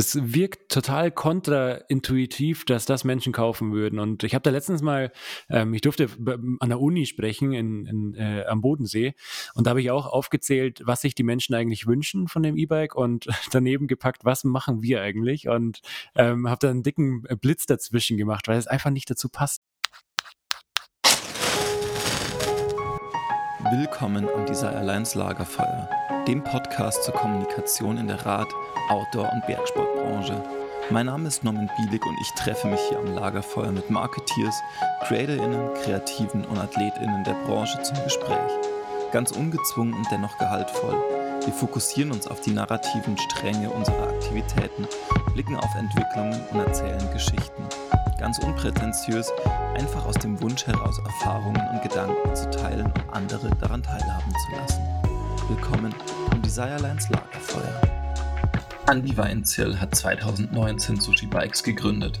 Es 0.00 0.16
wirkt 0.32 0.70
total 0.70 1.10
kontraintuitiv, 1.10 2.64
dass 2.64 2.86
das 2.86 3.02
Menschen 3.02 3.32
kaufen 3.32 3.72
würden. 3.72 3.98
Und 3.98 4.22
ich 4.22 4.32
habe 4.32 4.44
da 4.44 4.50
letztens 4.50 4.80
mal, 4.80 5.10
ähm, 5.50 5.74
ich 5.74 5.80
durfte 5.80 6.08
an 6.60 6.68
der 6.68 6.80
Uni 6.80 7.04
sprechen 7.04 7.52
in, 7.52 7.84
in, 7.84 8.14
äh, 8.14 8.44
am 8.46 8.60
Bodensee 8.60 9.14
und 9.54 9.66
da 9.66 9.70
habe 9.70 9.80
ich 9.80 9.90
auch 9.90 10.06
aufgezählt, 10.06 10.82
was 10.84 11.00
sich 11.00 11.16
die 11.16 11.24
Menschen 11.24 11.56
eigentlich 11.56 11.88
wünschen 11.88 12.28
von 12.28 12.44
dem 12.44 12.56
E-Bike 12.56 12.94
und 12.94 13.26
daneben 13.50 13.88
gepackt, 13.88 14.24
was 14.24 14.44
machen 14.44 14.82
wir 14.82 15.02
eigentlich 15.02 15.48
und 15.48 15.80
ähm, 16.14 16.48
habe 16.48 16.60
da 16.60 16.70
einen 16.70 16.84
dicken 16.84 17.22
Blitz 17.40 17.66
dazwischen 17.66 18.16
gemacht, 18.16 18.46
weil 18.46 18.56
es 18.56 18.68
einfach 18.68 18.90
nicht 18.90 19.10
dazu 19.10 19.28
passt. 19.28 19.62
Willkommen 23.70 24.26
am 24.34 24.46
Desire 24.46 24.76
Alliance 24.76 25.18
Lagerfeuer, 25.18 25.90
dem 26.26 26.42
Podcast 26.42 27.04
zur 27.04 27.12
Kommunikation 27.12 27.98
in 27.98 28.06
der 28.06 28.24
Rad-, 28.24 28.48
Outdoor- 28.88 29.30
und 29.30 29.46
Bergsportbranche. 29.46 30.42
Mein 30.88 31.04
Name 31.04 31.28
ist 31.28 31.44
Norman 31.44 31.70
Bielig 31.76 32.02
und 32.06 32.16
ich 32.18 32.30
treffe 32.30 32.66
mich 32.66 32.80
hier 32.88 32.98
am 32.98 33.14
Lagerfeuer 33.14 33.70
mit 33.70 33.90
Marketeers, 33.90 34.54
CreatorInnen, 35.06 35.74
Kreativen 35.82 36.46
und 36.46 36.56
AthletInnen 36.56 37.24
der 37.24 37.34
Branche 37.44 37.82
zum 37.82 38.02
Gespräch. 38.04 38.52
Ganz 39.12 39.32
ungezwungen 39.32 39.92
und 39.92 40.10
dennoch 40.10 40.38
gehaltvoll. 40.38 40.96
Wir 41.44 41.52
fokussieren 41.52 42.10
uns 42.10 42.26
auf 42.26 42.40
die 42.40 42.52
narrativen 42.52 43.18
Stränge 43.18 43.68
unserer 43.68 44.08
Aktivitäten, 44.08 44.88
blicken 45.34 45.56
auf 45.56 45.74
Entwicklungen 45.78 46.40
und 46.52 46.60
erzählen 46.60 47.12
Geschichten. 47.12 47.64
Ganz 48.18 48.40
unprätentiös, 48.40 49.30
einfach 49.74 50.04
aus 50.04 50.16
dem 50.16 50.40
Wunsch 50.42 50.66
heraus 50.66 50.98
Erfahrungen 50.98 51.62
und 51.72 51.82
Gedanken 51.82 52.34
zu 52.34 52.50
teilen 52.50 52.86
und 52.86 53.10
andere 53.12 53.48
daran 53.60 53.80
teilhaben 53.80 54.32
zu 54.32 54.56
lassen. 54.56 54.82
Willkommen 55.48 55.94
am 56.32 56.42
Desirelands 56.42 57.08
Lagerfeuer. 57.10 57.80
Andy 58.90 59.16
Weinzierl 59.16 59.80
hat 59.80 59.94
2019 59.94 61.00
Sushi 61.00 61.26
Bikes 61.26 61.62
gegründet. 61.62 62.20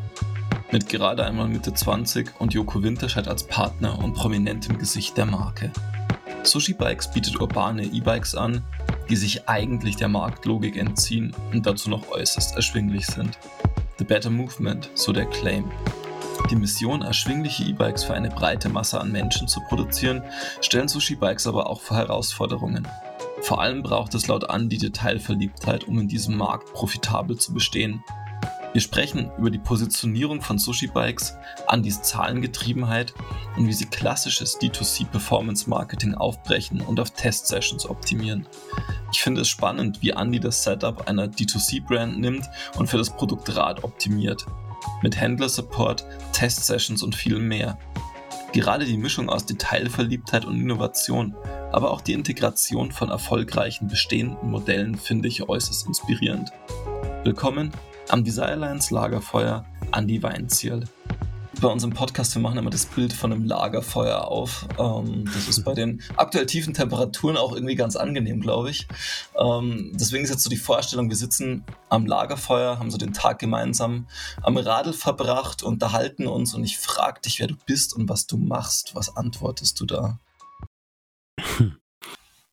Mit 0.70 0.88
gerade 0.88 1.24
einmal 1.24 1.48
Mitte 1.48 1.74
20 1.74 2.40
und 2.40 2.54
Joko 2.54 2.80
Winterscheid 2.80 3.26
als 3.26 3.44
Partner 3.44 3.98
und 3.98 4.14
prominentem 4.14 4.78
Gesicht 4.78 5.16
der 5.16 5.26
Marke. 5.26 5.72
Sushi 6.44 6.74
Bikes 6.74 7.10
bietet 7.10 7.40
urbane 7.40 7.84
E-Bikes 7.84 8.36
an, 8.36 8.62
die 9.10 9.16
sich 9.16 9.48
eigentlich 9.48 9.96
der 9.96 10.08
Marktlogik 10.08 10.76
entziehen 10.76 11.34
und 11.52 11.66
dazu 11.66 11.90
noch 11.90 12.08
äußerst 12.10 12.54
erschwinglich 12.54 13.06
sind. 13.06 13.36
The 13.98 14.04
Better 14.04 14.30
Movement, 14.30 14.90
so 14.94 15.12
der 15.12 15.26
Claim. 15.26 15.70
Die 16.50 16.54
Mission, 16.54 17.02
erschwingliche 17.02 17.64
E-Bikes 17.64 18.04
für 18.04 18.14
eine 18.14 18.30
breite 18.30 18.68
Masse 18.68 19.00
an 19.00 19.10
Menschen 19.10 19.48
zu 19.48 19.60
produzieren, 19.62 20.22
stellen 20.60 20.86
Sushi-Bikes 20.86 21.48
aber 21.48 21.68
auch 21.68 21.80
vor 21.80 21.96
Herausforderungen. 21.96 22.86
Vor 23.40 23.60
allem 23.60 23.82
braucht 23.82 24.14
es 24.14 24.28
laut 24.28 24.48
an 24.48 24.68
die 24.68 24.78
Detailverliebtheit, 24.78 25.88
um 25.88 25.98
in 25.98 26.06
diesem 26.06 26.36
Markt 26.36 26.72
profitabel 26.72 27.38
zu 27.38 27.52
bestehen. 27.52 28.04
Wir 28.74 28.82
sprechen 28.82 29.30
über 29.38 29.50
die 29.50 29.58
Positionierung 29.58 30.42
von 30.42 30.58
Sushi-Bikes, 30.58 31.38
Andys 31.66 32.02
Zahlengetriebenheit 32.02 33.14
und 33.56 33.66
wie 33.66 33.72
sie 33.72 33.86
klassisches 33.86 34.60
D2C-Performance-Marketing 34.60 36.14
aufbrechen 36.14 36.82
und 36.82 37.00
auf 37.00 37.10
Test-Sessions 37.10 37.88
optimieren. 37.88 38.46
Ich 39.10 39.22
finde 39.22 39.40
es 39.40 39.48
spannend, 39.48 40.02
wie 40.02 40.10
Andy 40.10 40.38
das 40.38 40.62
Setup 40.62 41.08
einer 41.08 41.28
D2C-Brand 41.28 42.18
nimmt 42.18 42.46
und 42.76 42.88
für 42.88 42.98
das 42.98 43.08
Produkt 43.08 43.56
Rad 43.56 43.84
optimiert. 43.84 44.44
Mit 45.02 45.18
Händler-Support, 45.18 46.04
Test-Sessions 46.32 47.02
und 47.02 47.14
viel 47.14 47.38
mehr. 47.38 47.78
Gerade 48.52 48.84
die 48.84 48.98
Mischung 48.98 49.30
aus 49.30 49.46
Detailverliebtheit 49.46 50.44
und 50.44 50.60
Innovation, 50.60 51.34
aber 51.72 51.90
auch 51.90 52.02
die 52.02 52.12
Integration 52.12 52.92
von 52.92 53.08
erfolgreichen 53.08 53.88
bestehenden 53.88 54.50
Modellen 54.50 54.94
finde 54.96 55.28
ich 55.28 55.48
äußerst 55.48 55.86
inspirierend. 55.86 56.50
Willkommen 57.24 57.72
am 58.08 58.24
Desirelines 58.24 58.90
Lagerfeuer 58.90 59.64
Andy 59.92 60.22
Weinzierl 60.22 60.84
bei 61.60 61.68
unserem 61.68 61.92
Podcast, 61.92 62.34
wir 62.34 62.42
machen 62.42 62.58
immer 62.58 62.70
das 62.70 62.86
Bild 62.86 63.12
von 63.12 63.32
einem 63.32 63.44
Lagerfeuer 63.44 64.28
auf. 64.28 64.68
Ähm, 64.78 65.24
das 65.24 65.48
ist 65.48 65.64
bei 65.64 65.74
den 65.74 66.00
aktuell 66.16 66.46
tiefen 66.46 66.74
Temperaturen 66.74 67.36
auch 67.36 67.52
irgendwie 67.52 67.74
ganz 67.74 67.96
angenehm, 67.96 68.40
glaube 68.40 68.70
ich. 68.70 68.86
Ähm, 69.36 69.92
deswegen 69.94 70.24
ist 70.24 70.30
jetzt 70.30 70.44
so 70.44 70.50
die 70.50 70.56
Vorstellung, 70.56 71.08
wir 71.08 71.16
sitzen 71.16 71.64
am 71.88 72.06
Lagerfeuer, 72.06 72.78
haben 72.78 72.90
so 72.90 72.98
den 72.98 73.12
Tag 73.12 73.38
gemeinsam 73.38 74.06
am 74.42 74.56
Radl 74.56 74.92
verbracht, 74.92 75.62
unterhalten 75.62 76.26
uns 76.26 76.54
und 76.54 76.64
ich 76.64 76.78
frage 76.78 77.20
dich, 77.22 77.40
wer 77.40 77.48
du 77.48 77.56
bist 77.66 77.94
und 77.94 78.08
was 78.08 78.26
du 78.26 78.36
machst. 78.36 78.94
Was 78.94 79.16
antwortest 79.16 79.80
du 79.80 79.86
da? 79.86 80.18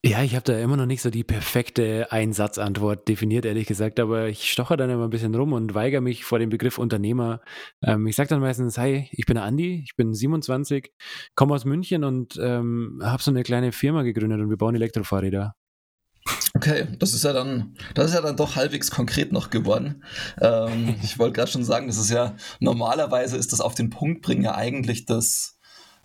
Ja, 0.06 0.22
ich 0.22 0.36
habe 0.36 0.44
da 0.44 0.60
immer 0.60 0.78
noch 0.78 0.86
nicht 0.86 1.02
so 1.02 1.10
die 1.10 1.24
perfekte 1.24 2.12
Einsatzantwort 2.12 3.08
definiert, 3.08 3.44
ehrlich 3.44 3.66
gesagt, 3.66 4.00
aber 4.00 4.28
ich 4.28 4.52
stoche 4.52 4.78
dann 4.78 4.92
immer 4.92 5.06
ein 5.06 5.10
bisschen 5.10 5.34
rum 5.34 5.52
und 5.52 5.74
weigere 5.74 6.00
mich 6.00 6.26
vor 6.26 6.38
dem 6.38 6.52
Begriff 6.52 6.78
Unternehmer. 6.78 7.42
Ähm, 7.82 8.06
ich 8.06 8.16
sage 8.16 8.30
dann 8.30 8.40
meistens, 8.40 8.78
hi, 8.78 9.10
ich 9.12 9.26
bin 9.26 9.34
der 9.34 9.46
Andi, 9.46 9.82
ich 9.84 9.96
bin 9.96 10.14
27, 10.14 10.94
komme 11.34 11.56
aus 11.56 11.66
München 11.66 12.04
und 12.04 12.38
ähm, 12.40 13.02
habe 13.04 13.24
so 13.24 13.32
eine 13.32 13.42
kleine 13.42 13.72
Firma 13.72 14.04
gegründet 14.04 14.42
und 14.42 14.52
wir 14.52 14.58
bauen 14.58 14.76
Elektrofahrräder. 14.76 15.56
Okay, 16.54 16.88
das 17.00 17.16
ist 17.16 17.24
ja 17.24 17.34
dann, 17.34 17.76
das 17.96 18.10
ist 18.10 18.14
ja 18.14 18.22
dann 18.22 18.38
doch 18.38 18.56
halbwegs 18.56 18.92
konkret 18.92 19.32
noch 19.32 19.50
geworden. 19.50 20.04
Ähm, 20.40 20.94
ich 21.04 21.18
wollte 21.18 21.34
gerade 21.34 21.52
schon 21.52 21.64
sagen, 21.64 21.88
das 21.88 21.98
ist 21.98 22.12
ja 22.12 22.36
normalerweise 22.60 23.38
ist 23.38 23.54
das 23.54 23.60
auf 23.60 23.74
den 23.74 23.90
Punkt 23.90 24.22
bringen 24.22 24.44
ja 24.44 24.54
eigentlich 24.54 25.08
das 25.08 25.58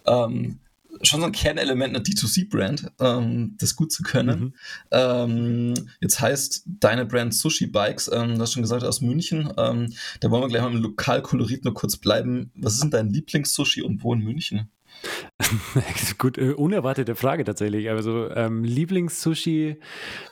ähm, 0.07 0.61
schon 1.03 1.21
so 1.21 1.27
ein 1.27 1.33
Kernelement 1.33 1.95
einer 1.95 2.05
D2C-Brand, 2.05 2.93
ähm, 3.01 3.57
das 3.59 3.77
gut 3.77 3.93
zu 3.93 4.03
können. 4.03 4.41
Mhm. 4.41 4.55
Ähm, 4.91 5.75
jetzt 6.01 6.21
heißt 6.21 6.65
deine 6.67 7.07
Brand 7.07 7.35
Sushi 7.35 7.67
Bikes, 7.67 8.11
ähm, 8.13 8.37
du 8.37 8.41
hast 8.41 8.53
schon 8.53 8.63
gesagt, 8.63 8.85
aus 8.85 9.01
München. 9.01 9.53
Ähm, 9.57 9.93
da 10.21 10.31
wollen 10.31 10.43
wir 10.43 10.49
gleich 10.49 10.63
mal 10.63 10.73
im 10.73 10.83
Lokalkolorit 10.83 11.65
nur 11.65 11.75
kurz 11.75 11.97
bleiben. 11.97 12.51
Was 12.55 12.75
ist 12.75 12.83
denn 12.83 12.91
dein 12.91 13.11
Lieblings-Sushi 13.11 13.83
und 13.83 14.03
wo 14.03 14.15
in 14.15 14.21
München? 14.21 14.71
Gut, 16.19 16.39
äh, 16.39 16.53
unerwartete 16.53 17.15
Frage 17.15 17.45
tatsächlich. 17.45 17.89
Also 17.89 18.31
ähm, 18.31 18.65
Lieblings-Sushi, 18.65 19.77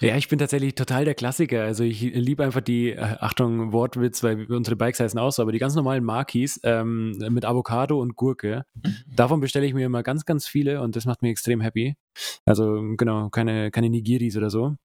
ja, 0.00 0.16
ich 0.16 0.28
bin 0.28 0.38
tatsächlich 0.38 0.74
total 0.74 1.04
der 1.04 1.14
Klassiker. 1.14 1.62
Also 1.62 1.84
ich 1.84 2.00
liebe 2.00 2.44
einfach 2.44 2.60
die, 2.60 2.90
äh, 2.90 3.16
Achtung, 3.20 3.72
Wortwitz, 3.72 4.22
weil 4.22 4.44
unsere 4.52 4.76
Bikes 4.76 5.00
heißen 5.00 5.18
auch 5.18 5.30
so, 5.30 5.42
aber 5.42 5.52
die 5.52 5.58
ganz 5.58 5.74
normalen 5.74 6.04
Markis 6.04 6.60
ähm, 6.62 7.16
mit 7.30 7.44
Avocado 7.44 8.00
und 8.00 8.16
Gurke. 8.16 8.64
Mhm. 8.74 8.94
Davon 9.14 9.40
bestelle 9.40 9.66
ich 9.66 9.74
mir 9.74 9.86
immer 9.86 10.02
ganz, 10.02 10.24
ganz 10.24 10.46
viele 10.46 10.80
und 10.82 10.96
das 10.96 11.06
macht 11.06 11.22
mich 11.22 11.30
extrem 11.30 11.60
happy. 11.60 11.96
Also 12.44 12.82
genau, 12.96 13.30
keine, 13.30 13.70
keine 13.70 13.90
Nigiris 13.90 14.36
oder 14.36 14.50
so. 14.50 14.76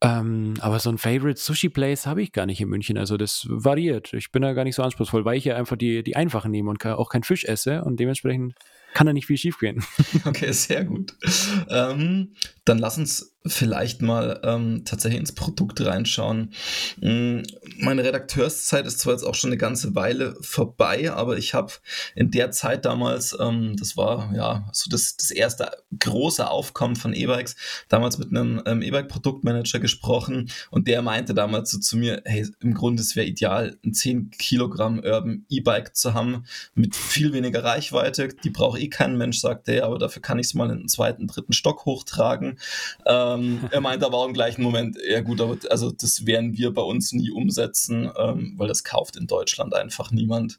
Ähm, 0.00 0.54
aber 0.60 0.78
so 0.78 0.90
ein 0.90 0.98
Favorite 0.98 1.40
Sushi 1.40 1.68
Place 1.68 2.06
habe 2.06 2.22
ich 2.22 2.30
gar 2.32 2.46
nicht 2.46 2.60
in 2.60 2.68
München. 2.68 2.96
Also 2.96 3.16
das 3.16 3.46
variiert. 3.48 4.12
Ich 4.12 4.30
bin 4.30 4.42
da 4.42 4.52
gar 4.52 4.64
nicht 4.64 4.76
so 4.76 4.82
anspruchsvoll, 4.82 5.24
weil 5.24 5.36
ich 5.36 5.44
ja 5.44 5.56
einfach 5.56 5.76
die, 5.76 6.04
die 6.04 6.14
einfachen 6.14 6.52
nehme 6.52 6.70
und 6.70 6.84
auch 6.86 7.08
kein 7.08 7.24
Fisch 7.24 7.44
esse 7.44 7.82
und 7.82 7.98
dementsprechend 7.98 8.54
kann 8.94 9.06
da 9.06 9.12
nicht 9.12 9.26
viel 9.26 9.38
schief 9.38 9.58
gehen. 9.58 9.84
Okay, 10.24 10.52
sehr 10.52 10.84
gut. 10.84 11.14
Ähm, 11.68 12.32
dann 12.68 12.78
lass 12.78 12.98
uns 12.98 13.34
vielleicht 13.46 14.02
mal 14.02 14.40
ähm, 14.44 14.82
tatsächlich 14.84 15.20
ins 15.20 15.32
Produkt 15.32 15.80
reinschauen. 15.80 16.52
Mm, 17.00 17.40
meine 17.78 18.04
Redakteurszeit 18.04 18.86
ist 18.86 18.98
zwar 18.98 19.14
jetzt 19.14 19.22
auch 19.22 19.34
schon 19.34 19.50
eine 19.50 19.58
ganze 19.58 19.94
Weile 19.94 20.36
vorbei, 20.40 21.10
aber 21.12 21.38
ich 21.38 21.54
habe 21.54 21.72
in 22.14 22.30
der 22.30 22.50
Zeit 22.50 22.84
damals, 22.84 23.36
ähm, 23.38 23.76
das 23.76 23.96
war 23.96 24.34
ja 24.34 24.68
so 24.72 24.90
das, 24.90 25.16
das 25.16 25.30
erste 25.30 25.70
große 25.98 26.48
Aufkommen 26.48 26.96
von 26.96 27.14
E-Bikes, 27.14 27.56
damals 27.88 28.18
mit 28.18 28.30
einem 28.30 28.62
ähm, 28.66 28.82
E-Bike-Produktmanager 28.82 29.78
gesprochen 29.78 30.50
und 30.70 30.88
der 30.88 31.02
meinte 31.02 31.32
damals 31.32 31.70
so 31.70 31.78
zu 31.78 31.96
mir, 31.96 32.22
hey, 32.24 32.46
im 32.60 32.74
Grunde 32.74 33.02
es 33.02 33.16
wäre 33.16 33.26
ideal, 33.26 33.78
ein 33.84 33.94
10 33.94 34.30
Kilogramm 34.30 34.98
Urban 34.98 35.46
E-Bike 35.48 35.96
zu 35.96 36.12
haben 36.12 36.44
mit 36.74 36.96
viel 36.96 37.32
weniger 37.32 37.64
Reichweite. 37.64 38.28
Die 38.28 38.50
braucht 38.50 38.80
eh 38.80 38.88
kein 38.88 39.16
Mensch, 39.16 39.40
sagte 39.40 39.72
er, 39.72 39.86
aber 39.86 39.98
dafür 39.98 40.22
kann 40.22 40.38
ich 40.38 40.48
es 40.48 40.54
mal 40.54 40.70
in 40.70 40.78
den 40.78 40.88
zweiten, 40.88 41.26
dritten 41.28 41.52
Stock 41.52 41.84
hochtragen. 41.84 42.57
Ähm, 43.06 43.68
er 43.70 43.80
meinte 43.80 44.06
aber 44.06 44.18
auch 44.18 44.26
im 44.26 44.34
gleichen 44.34 44.62
Moment, 44.62 44.98
ja 45.06 45.20
gut, 45.20 45.40
aber 45.40 45.56
also 45.70 45.90
das 45.90 46.26
werden 46.26 46.56
wir 46.56 46.72
bei 46.72 46.82
uns 46.82 47.12
nie 47.12 47.30
umsetzen, 47.30 48.10
ähm, 48.18 48.54
weil 48.56 48.68
das 48.68 48.84
kauft 48.84 49.16
in 49.16 49.26
Deutschland 49.26 49.74
einfach 49.74 50.10
niemand. 50.10 50.58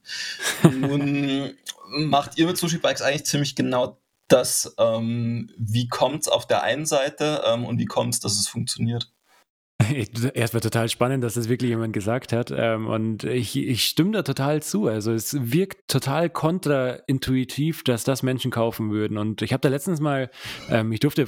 Nun 0.63 1.51
macht 1.89 2.37
ihr 2.37 2.45
mit 2.45 2.57
Sushi 2.57 2.77
Bikes 2.77 3.01
eigentlich 3.01 3.25
ziemlich 3.25 3.55
genau 3.55 3.99
das, 4.27 4.75
ähm, 4.77 5.49
wie 5.57 5.87
kommt 5.87 6.21
es 6.21 6.27
auf 6.27 6.45
der 6.45 6.63
einen 6.63 6.85
Seite 6.85 7.41
ähm, 7.45 7.65
und 7.65 7.79
wie 7.79 7.85
kommt 7.85 8.13
es, 8.13 8.19
dass 8.19 8.39
es 8.39 8.47
funktioniert? 8.47 9.11
Erstmal 10.33 10.61
total 10.61 10.89
spannend, 10.89 11.23
dass 11.23 11.35
das 11.35 11.47
wirklich 11.47 11.69
jemand 11.69 11.93
gesagt 11.93 12.33
hat. 12.33 12.51
Ähm, 12.55 12.87
und 12.87 13.23
ich, 13.23 13.55
ich 13.57 13.85
stimme 13.85 14.11
da 14.11 14.23
total 14.23 14.61
zu. 14.61 14.87
Also 14.87 15.13
es 15.13 15.35
wirkt 15.39 15.87
total 15.87 16.29
kontraintuitiv, 16.29 17.83
dass 17.83 18.03
das 18.03 18.21
Menschen 18.21 18.51
kaufen 18.51 18.91
würden. 18.91 19.17
Und 19.17 19.41
ich 19.41 19.53
habe 19.53 19.61
da 19.61 19.69
letztens 19.69 20.01
mal, 20.01 20.29
ähm, 20.69 20.91
ich 20.91 20.99
durfte 20.99 21.27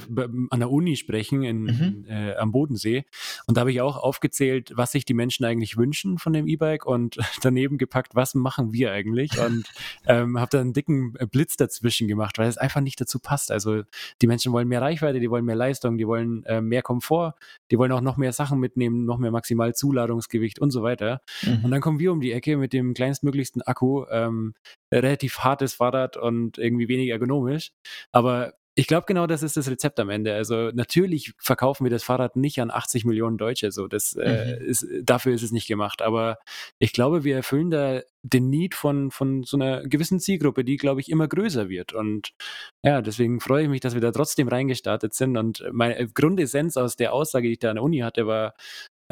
an 0.49 0.59
der 0.59 0.69
Uni 0.69 0.97
sprechen 0.97 1.43
in, 1.43 1.61
mhm. 1.63 2.05
äh, 2.09 2.35
am 2.35 2.51
Bodensee. 2.51 3.05
Und 3.47 3.55
da 3.55 3.61
habe 3.61 3.71
ich 3.71 3.81
auch 3.81 3.97
aufgezählt, 3.97 4.71
was 4.75 4.91
sich 4.91 5.05
die 5.05 5.13
Menschen 5.13 5.45
eigentlich 5.45 5.77
wünschen 5.77 6.17
von 6.17 6.33
dem 6.33 6.47
E-Bike 6.47 6.85
und 6.85 7.17
daneben 7.41 7.77
gepackt, 7.77 8.15
was 8.15 8.35
machen 8.35 8.73
wir 8.73 8.91
eigentlich? 8.91 9.39
Und 9.39 9.65
ähm, 10.05 10.39
habe 10.39 10.49
da 10.51 10.59
einen 10.59 10.73
dicken 10.73 11.13
Blitz 11.31 11.55
dazwischen 11.55 12.07
gemacht, 12.07 12.37
weil 12.37 12.49
es 12.49 12.57
einfach 12.57 12.81
nicht 12.81 12.99
dazu 12.99 13.19
passt. 13.19 13.49
Also 13.49 13.83
die 14.21 14.27
Menschen 14.27 14.51
wollen 14.51 14.67
mehr 14.67 14.81
Reichweite, 14.81 15.21
die 15.21 15.29
wollen 15.29 15.45
mehr 15.45 15.55
Leistung, 15.55 15.97
die 15.97 16.07
wollen 16.07 16.43
äh, 16.43 16.59
mehr 16.59 16.81
Komfort, 16.81 17.35
die 17.71 17.77
wollen 17.77 17.93
auch 17.93 18.01
noch 18.01 18.17
mehr 18.17 18.33
Sachen 18.41 18.59
mitnehmen, 18.59 19.05
noch 19.05 19.19
mehr 19.19 19.29
maximal 19.29 19.75
Zuladungsgewicht 19.75 20.59
und 20.59 20.71
so 20.71 20.81
weiter. 20.81 21.21
Mhm. 21.43 21.65
Und 21.65 21.71
dann 21.71 21.81
kommen 21.81 21.99
wir 21.99 22.11
um 22.11 22.21
die 22.21 22.31
Ecke 22.31 22.57
mit 22.57 22.73
dem 22.73 22.95
kleinstmöglichsten 22.95 23.61
Akku, 23.61 24.05
ähm, 24.09 24.55
relativ 24.91 25.39
hartes 25.39 25.75
Fahrrad 25.75 26.17
und 26.17 26.57
irgendwie 26.57 26.87
wenig 26.87 27.09
ergonomisch. 27.09 27.71
Aber 28.11 28.53
ich 28.75 28.87
glaube, 28.87 29.05
genau 29.05 29.27
das 29.27 29.43
ist 29.43 29.57
das 29.57 29.69
Rezept 29.69 29.99
am 29.99 30.09
Ende. 30.09 30.33
Also 30.33 30.71
natürlich 30.73 31.33
verkaufen 31.37 31.83
wir 31.83 31.91
das 31.91 32.03
Fahrrad 32.03 32.37
nicht 32.37 32.61
an 32.61 32.71
80 32.71 33.03
Millionen 33.03 33.37
Deutsche. 33.37 33.71
So, 33.71 33.87
das 33.87 34.15
äh, 34.15 34.57
mhm. 34.59 34.65
ist, 34.65 34.87
dafür 35.03 35.33
ist 35.33 35.43
es 35.43 35.51
nicht 35.51 35.67
gemacht. 35.67 36.01
Aber 36.01 36.37
ich 36.79 36.93
glaube, 36.93 37.25
wir 37.25 37.35
erfüllen 37.35 37.69
da 37.69 38.01
den 38.23 38.49
Need 38.49 38.73
von, 38.73 39.11
von 39.11 39.43
so 39.43 39.57
einer 39.57 39.81
gewissen 39.81 40.21
Zielgruppe, 40.21 40.63
die, 40.63 40.77
glaube 40.77 41.01
ich, 41.01 41.09
immer 41.09 41.27
größer 41.27 41.67
wird. 41.67 41.91
Und 41.91 42.31
ja, 42.85 43.01
deswegen 43.01 43.41
freue 43.41 43.63
ich 43.63 43.69
mich, 43.69 43.81
dass 43.81 43.93
wir 43.93 44.01
da 44.01 44.11
trotzdem 44.11 44.47
reingestartet 44.47 45.13
sind. 45.13 45.35
Und 45.35 45.65
meine 45.73 46.07
Grundessenz 46.07 46.77
aus 46.77 46.95
der 46.95 47.13
Aussage, 47.13 47.47
die 47.47 47.53
ich 47.53 47.59
da 47.59 47.71
an 47.71 47.75
der 47.75 47.83
Uni 47.83 47.99
hatte, 47.99 48.25
war, 48.25 48.53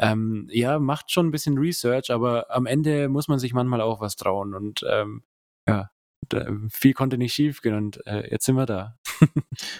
ähm, 0.00 0.48
ja, 0.50 0.78
macht 0.78 1.10
schon 1.10 1.26
ein 1.28 1.32
bisschen 1.32 1.58
Research, 1.58 2.10
aber 2.10 2.50
am 2.50 2.64
Ende 2.64 3.10
muss 3.10 3.28
man 3.28 3.38
sich 3.38 3.52
manchmal 3.52 3.82
auch 3.82 4.00
was 4.00 4.16
trauen. 4.16 4.54
Und 4.54 4.82
ähm, 4.88 5.22
ja, 5.68 5.90
viel 6.70 6.94
konnte 6.94 7.18
nicht 7.18 7.34
schief 7.34 7.60
gehen 7.60 7.74
und 7.74 8.06
äh, 8.06 8.30
jetzt 8.30 8.46
sind 8.46 8.56
wir 8.56 8.66
da. 8.66 8.96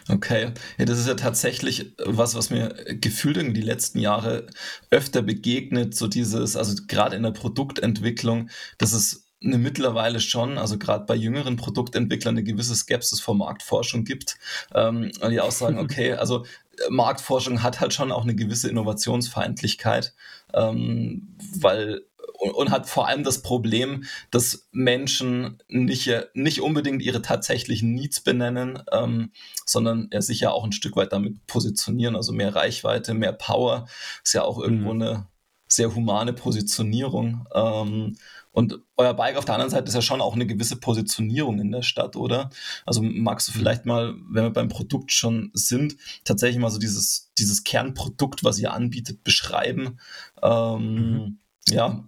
Okay, 0.08 0.52
ja, 0.78 0.84
das 0.84 0.98
ist 0.98 1.08
ja 1.08 1.14
tatsächlich 1.14 1.94
was, 2.04 2.34
was 2.34 2.50
mir 2.50 2.74
gefühlt 2.88 3.36
in 3.36 3.54
die 3.54 3.62
letzten 3.62 3.98
Jahre 3.98 4.46
öfter 4.90 5.22
begegnet, 5.22 5.94
so 5.94 6.06
dieses, 6.06 6.56
also 6.56 6.82
gerade 6.86 7.16
in 7.16 7.22
der 7.22 7.30
Produktentwicklung, 7.30 8.50
dass 8.78 8.92
es 8.92 9.30
eine 9.42 9.58
mittlerweile 9.58 10.20
schon, 10.20 10.58
also 10.58 10.78
gerade 10.78 11.06
bei 11.06 11.14
jüngeren 11.14 11.56
Produktentwicklern, 11.56 12.34
eine 12.34 12.44
gewisse 12.44 12.74
Skepsis 12.74 13.20
vor 13.20 13.34
Marktforschung 13.34 14.04
gibt. 14.04 14.36
Ähm, 14.74 15.10
die 15.30 15.40
auch 15.40 15.50
sagen, 15.50 15.78
okay, 15.80 16.12
also 16.12 16.44
äh, 16.78 16.90
Marktforschung 16.90 17.62
hat 17.62 17.80
halt 17.80 17.94
schon 17.94 18.12
auch 18.12 18.24
eine 18.24 18.34
gewisse 18.34 18.68
Innovationsfeindlichkeit, 18.68 20.14
ähm, 20.52 21.36
weil 21.58 22.02
und, 22.40 22.50
und, 22.52 22.70
hat 22.70 22.88
vor 22.88 23.06
allem 23.06 23.22
das 23.22 23.42
Problem, 23.42 24.04
dass 24.30 24.68
Menschen 24.72 25.62
nicht, 25.68 26.10
nicht 26.34 26.60
unbedingt 26.60 27.02
ihre 27.02 27.22
tatsächlichen 27.22 27.94
Needs 27.94 28.20
benennen, 28.20 28.82
ähm, 28.92 29.32
sondern 29.66 30.08
ja, 30.12 30.22
sich 30.22 30.40
ja 30.40 30.50
auch 30.50 30.64
ein 30.64 30.72
Stück 30.72 30.96
weit 30.96 31.12
damit 31.12 31.46
positionieren. 31.46 32.16
Also 32.16 32.32
mehr 32.32 32.54
Reichweite, 32.54 33.14
mehr 33.14 33.32
Power 33.32 33.86
ist 34.24 34.32
ja 34.32 34.42
auch 34.42 34.58
irgendwo 34.58 34.94
mhm. 34.94 35.02
eine 35.02 35.26
sehr 35.68 35.94
humane 35.94 36.32
Positionierung. 36.32 37.46
Ähm, 37.54 38.16
und 38.52 38.80
euer 38.96 39.14
Bike 39.14 39.36
auf 39.36 39.44
der 39.44 39.54
anderen 39.54 39.70
Seite 39.70 39.88
ist 39.88 39.94
ja 39.94 40.02
schon 40.02 40.20
auch 40.20 40.34
eine 40.34 40.46
gewisse 40.46 40.76
Positionierung 40.76 41.60
in 41.60 41.70
der 41.70 41.82
Stadt, 41.82 42.16
oder? 42.16 42.50
Also 42.84 43.00
magst 43.00 43.46
du 43.48 43.52
vielleicht 43.52 43.86
mal, 43.86 44.14
wenn 44.28 44.44
wir 44.44 44.50
beim 44.50 44.68
Produkt 44.68 45.12
schon 45.12 45.50
sind, 45.54 45.96
tatsächlich 46.24 46.58
mal 46.58 46.70
so 46.70 46.78
dieses, 46.78 47.30
dieses 47.38 47.62
Kernprodukt, 47.62 48.42
was 48.42 48.58
ihr 48.58 48.72
anbietet, 48.72 49.22
beschreiben? 49.22 50.00
Ähm, 50.42 50.94
mhm. 50.94 51.38
Ja, 51.68 52.04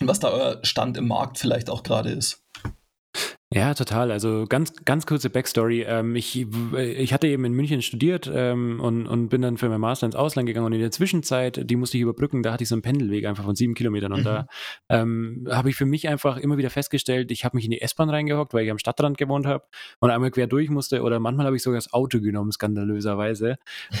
was 0.00 0.20
da 0.20 0.30
euer 0.30 0.60
Stand 0.62 0.96
im 0.96 1.08
Markt 1.08 1.38
vielleicht 1.38 1.70
auch 1.70 1.82
gerade 1.82 2.10
ist. 2.10 2.45
Ja, 3.56 3.72
total. 3.72 4.12
Also 4.12 4.44
ganz, 4.46 4.74
ganz 4.84 5.06
kurze 5.06 5.30
Backstory. 5.30 5.86
Ähm, 5.88 6.14
ich, 6.14 6.46
ich 6.76 7.14
hatte 7.14 7.26
eben 7.26 7.46
in 7.46 7.54
München 7.54 7.80
studiert 7.80 8.30
ähm, 8.30 8.80
und, 8.80 9.06
und 9.06 9.30
bin 9.30 9.40
dann 9.40 9.56
für 9.56 9.70
mein 9.70 9.80
Master 9.80 10.04
ins 10.04 10.14
Ausland 10.14 10.46
gegangen 10.46 10.66
und 10.66 10.74
in 10.74 10.80
der 10.80 10.90
Zwischenzeit, 10.90 11.62
die 11.64 11.76
musste 11.76 11.96
ich 11.96 12.02
überbrücken, 12.02 12.42
da 12.42 12.52
hatte 12.52 12.64
ich 12.64 12.68
so 12.68 12.74
einen 12.74 12.82
Pendelweg 12.82 13.24
einfach 13.24 13.44
von 13.44 13.56
sieben 13.56 13.72
Kilometern 13.72 14.12
und 14.12 14.20
mhm. 14.20 14.24
da 14.24 14.46
ähm, 14.90 15.48
habe 15.50 15.70
ich 15.70 15.76
für 15.76 15.86
mich 15.86 16.06
einfach 16.06 16.36
immer 16.36 16.58
wieder 16.58 16.68
festgestellt, 16.68 17.30
ich 17.30 17.46
habe 17.46 17.56
mich 17.56 17.64
in 17.64 17.70
die 17.70 17.80
S-Bahn 17.80 18.10
reingehockt, 18.10 18.52
weil 18.52 18.66
ich 18.66 18.70
am 18.70 18.78
Stadtrand 18.78 19.16
gewohnt 19.16 19.46
habe 19.46 19.64
und 20.00 20.10
einmal 20.10 20.30
quer 20.32 20.48
durch 20.48 20.68
musste 20.68 21.00
oder 21.00 21.18
manchmal 21.18 21.46
habe 21.46 21.56
ich 21.56 21.62
sogar 21.62 21.78
das 21.78 21.94
Auto 21.94 22.20
genommen, 22.20 22.52
skandalöserweise. 22.52 23.56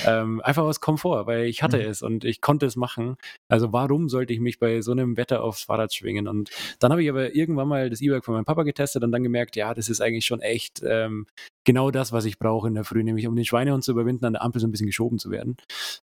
ähm, 0.06 0.42
einfach 0.42 0.64
aus 0.64 0.82
Komfort, 0.82 1.26
weil 1.26 1.46
ich 1.46 1.62
hatte 1.62 1.78
mhm. 1.78 1.84
es 1.84 2.02
und 2.02 2.26
ich 2.26 2.42
konnte 2.42 2.66
es 2.66 2.76
machen. 2.76 3.16
Also 3.48 3.72
warum 3.72 4.10
sollte 4.10 4.34
ich 4.34 4.40
mich 4.40 4.58
bei 4.58 4.82
so 4.82 4.92
einem 4.92 5.16
Wetter 5.16 5.42
aufs 5.42 5.62
Fahrrad 5.62 5.94
schwingen? 5.94 6.28
Und 6.28 6.50
dann 6.78 6.90
habe 6.92 7.02
ich 7.02 7.08
aber 7.08 7.34
irgendwann 7.34 7.68
mal 7.68 7.88
das 7.88 8.02
E-Bike 8.02 8.26
von 8.26 8.34
meinem 8.34 8.44
Papa 8.44 8.62
getestet 8.64 9.02
und 9.02 9.12
dann 9.12 9.22
gemerkt, 9.22 9.45
gemerkt, 9.46 9.56
ja, 9.56 9.74
das 9.74 9.88
ist 9.88 10.00
eigentlich 10.00 10.26
schon 10.26 10.40
echt 10.40 10.82
ähm, 10.84 11.26
genau 11.64 11.90
das, 11.90 12.12
was 12.12 12.24
ich 12.24 12.38
brauche 12.38 12.68
in 12.68 12.74
der 12.74 12.84
Früh, 12.84 13.02
nämlich 13.02 13.26
um 13.26 13.36
den 13.36 13.44
Schweinehund 13.44 13.84
zu 13.84 13.92
überwinden, 13.92 14.24
an 14.24 14.34
der 14.34 14.42
Ampel 14.42 14.60
so 14.60 14.66
ein 14.66 14.72
bisschen 14.72 14.86
geschoben 14.86 15.18
zu 15.18 15.30
werden. 15.30 15.56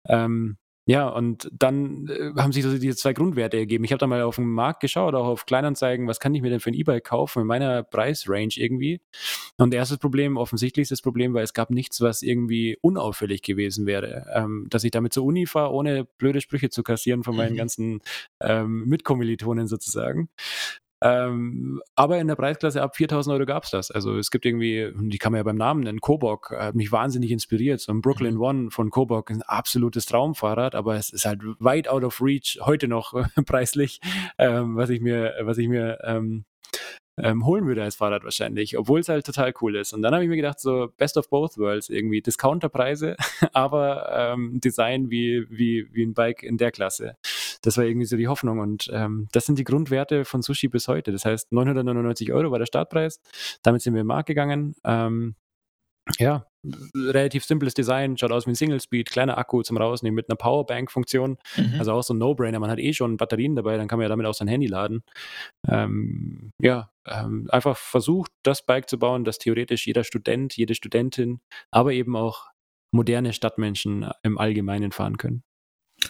Ähm, 0.08 0.56
ja, 0.84 1.08
und 1.08 1.48
dann 1.52 2.08
äh, 2.08 2.32
haben 2.40 2.50
sich 2.50 2.64
so 2.64 2.76
diese 2.76 2.96
zwei 2.96 3.12
Grundwerte 3.12 3.56
ergeben. 3.56 3.84
Ich 3.84 3.92
habe 3.92 4.00
da 4.00 4.08
mal 4.08 4.22
auf 4.22 4.34
den 4.34 4.50
Markt 4.50 4.80
geschaut, 4.80 5.14
auch 5.14 5.26
auf 5.26 5.46
Kleinanzeigen, 5.46 6.08
was 6.08 6.18
kann 6.18 6.34
ich 6.34 6.42
mir 6.42 6.50
denn 6.50 6.58
für 6.58 6.70
ein 6.70 6.74
E-Bike 6.74 7.04
kaufen 7.04 7.42
in 7.42 7.46
meiner 7.46 7.84
Preisrange 7.84 8.54
irgendwie. 8.56 9.00
Und 9.58 9.72
erstes 9.74 9.98
Problem, 9.98 10.36
offensichtlichstes 10.36 11.00
Problem, 11.00 11.34
weil 11.34 11.44
es 11.44 11.54
gab 11.54 11.70
nichts, 11.70 12.00
was 12.00 12.22
irgendwie 12.22 12.76
unauffällig 12.80 13.42
gewesen 13.42 13.86
wäre. 13.86 14.26
Ähm, 14.34 14.66
dass 14.70 14.82
ich 14.82 14.90
damit 14.90 15.12
zur 15.12 15.22
Uni 15.22 15.46
fahre, 15.46 15.72
ohne 15.72 16.04
blöde 16.18 16.40
Sprüche 16.40 16.68
zu 16.68 16.82
kassieren 16.82 17.22
von 17.22 17.36
meinen 17.36 17.52
mhm. 17.52 17.58
ganzen 17.58 18.00
ähm, 18.40 18.84
Mitkommilitonen 18.86 19.68
sozusagen. 19.68 20.30
Ähm, 21.02 21.82
aber 21.96 22.18
in 22.18 22.28
der 22.28 22.36
Preisklasse 22.36 22.82
ab 22.82 22.96
4000 22.96 23.34
Euro 23.34 23.46
gab 23.46 23.64
es 23.64 23.70
das. 23.70 23.90
Also 23.90 24.16
es 24.16 24.30
gibt 24.30 24.46
irgendwie, 24.46 24.92
die 24.96 25.18
kann 25.18 25.32
man 25.32 25.38
ja 25.38 25.42
beim 25.42 25.56
Namen 25.56 25.82
nennen, 25.82 26.00
Kobok, 26.00 26.52
hat 26.56 26.74
mich 26.74 26.92
wahnsinnig 26.92 27.30
inspiriert. 27.30 27.80
So 27.80 27.92
ein 27.92 28.00
Brooklyn 28.00 28.34
mhm. 28.34 28.42
One 28.42 28.70
von 28.70 28.90
Kobok, 28.90 29.30
ein 29.30 29.42
absolutes 29.42 30.06
Traumfahrrad, 30.06 30.74
aber 30.74 30.96
es 30.96 31.10
ist 31.10 31.24
halt 31.24 31.40
weit 31.58 31.88
out 31.88 32.04
of 32.04 32.20
reach, 32.22 32.58
heute 32.62 32.88
noch 32.88 33.14
preislich, 33.46 34.00
ähm, 34.38 34.76
was 34.76 34.90
ich 34.90 35.00
mir, 35.00 35.34
was 35.42 35.58
ich 35.58 35.68
mir 35.68 35.98
ähm, 36.04 36.44
ähm, 37.22 37.46
holen 37.46 37.66
würde 37.66 37.82
als 37.82 37.96
Fahrrad 37.96 38.24
wahrscheinlich, 38.24 38.76
obwohl 38.76 39.00
es 39.00 39.08
halt 39.08 39.24
total 39.24 39.52
cool 39.60 39.76
ist. 39.76 39.92
Und 39.92 40.02
dann 40.02 40.12
habe 40.12 40.24
ich 40.24 40.30
mir 40.30 40.36
gedacht, 40.36 40.60
so 40.60 40.92
Best 40.96 41.16
of 41.16 41.28
Both 41.30 41.58
Worlds 41.58 41.88
irgendwie, 41.88 42.20
Discounterpreise, 42.20 43.16
aber 43.52 44.10
ähm, 44.12 44.60
Design 44.60 45.10
wie, 45.10 45.46
wie, 45.50 45.88
wie 45.92 46.04
ein 46.04 46.14
Bike 46.14 46.42
in 46.42 46.58
der 46.58 46.72
Klasse 46.72 47.16
das 47.62 47.76
war 47.76 47.84
irgendwie 47.84 48.06
so 48.06 48.16
die 48.16 48.28
Hoffnung. 48.28 48.58
Und 48.58 48.90
ähm, 48.92 49.28
das 49.32 49.46
sind 49.46 49.58
die 49.58 49.64
Grundwerte 49.64 50.24
von 50.24 50.42
Sushi 50.42 50.68
bis 50.68 50.88
heute. 50.88 51.12
Das 51.12 51.24
heißt, 51.24 51.52
999 51.52 52.32
Euro 52.32 52.50
war 52.50 52.58
der 52.58 52.66
Startpreis. 52.66 53.20
Damit 53.62 53.82
sind 53.82 53.94
wir 53.94 54.02
im 54.02 54.08
Markt 54.08 54.26
gegangen. 54.26 54.74
Ähm, 54.84 55.36
ja, 56.18 56.46
relativ 56.94 57.44
simples 57.44 57.74
Design, 57.74 58.16
schaut 58.16 58.32
aus 58.32 58.46
wie 58.46 58.50
ein 58.50 58.54
Single 58.54 58.80
Speed, 58.80 59.10
kleiner 59.10 59.38
Akku 59.38 59.62
zum 59.62 59.76
Rausnehmen 59.76 60.14
mit 60.14 60.28
einer 60.28 60.36
Powerbank-Funktion. 60.36 61.38
Mhm. 61.56 61.74
Also 61.78 61.92
auch 61.92 62.02
so 62.02 62.14
ein 62.14 62.18
No-Brainer. 62.18 62.60
Man 62.60 62.70
hat 62.70 62.78
eh 62.78 62.92
schon 62.92 63.16
Batterien 63.16 63.56
dabei, 63.56 63.76
dann 63.76 63.88
kann 63.88 63.98
man 63.98 64.04
ja 64.04 64.08
damit 64.08 64.26
auch 64.26 64.34
sein 64.34 64.48
Handy 64.48 64.66
laden. 64.66 65.02
Ähm, 65.68 66.52
ja, 66.60 66.90
ähm, 67.06 67.48
einfach 67.50 67.76
versucht, 67.76 68.30
das 68.42 68.64
Bike 68.64 68.88
zu 68.88 68.98
bauen, 68.98 69.24
das 69.24 69.38
theoretisch 69.38 69.86
jeder 69.86 70.04
Student, 70.04 70.56
jede 70.56 70.74
Studentin, 70.74 71.40
aber 71.70 71.92
eben 71.92 72.16
auch 72.16 72.46
moderne 72.92 73.32
Stadtmenschen 73.32 74.10
im 74.22 74.38
Allgemeinen 74.38 74.92
fahren 74.92 75.16
können. 75.16 75.42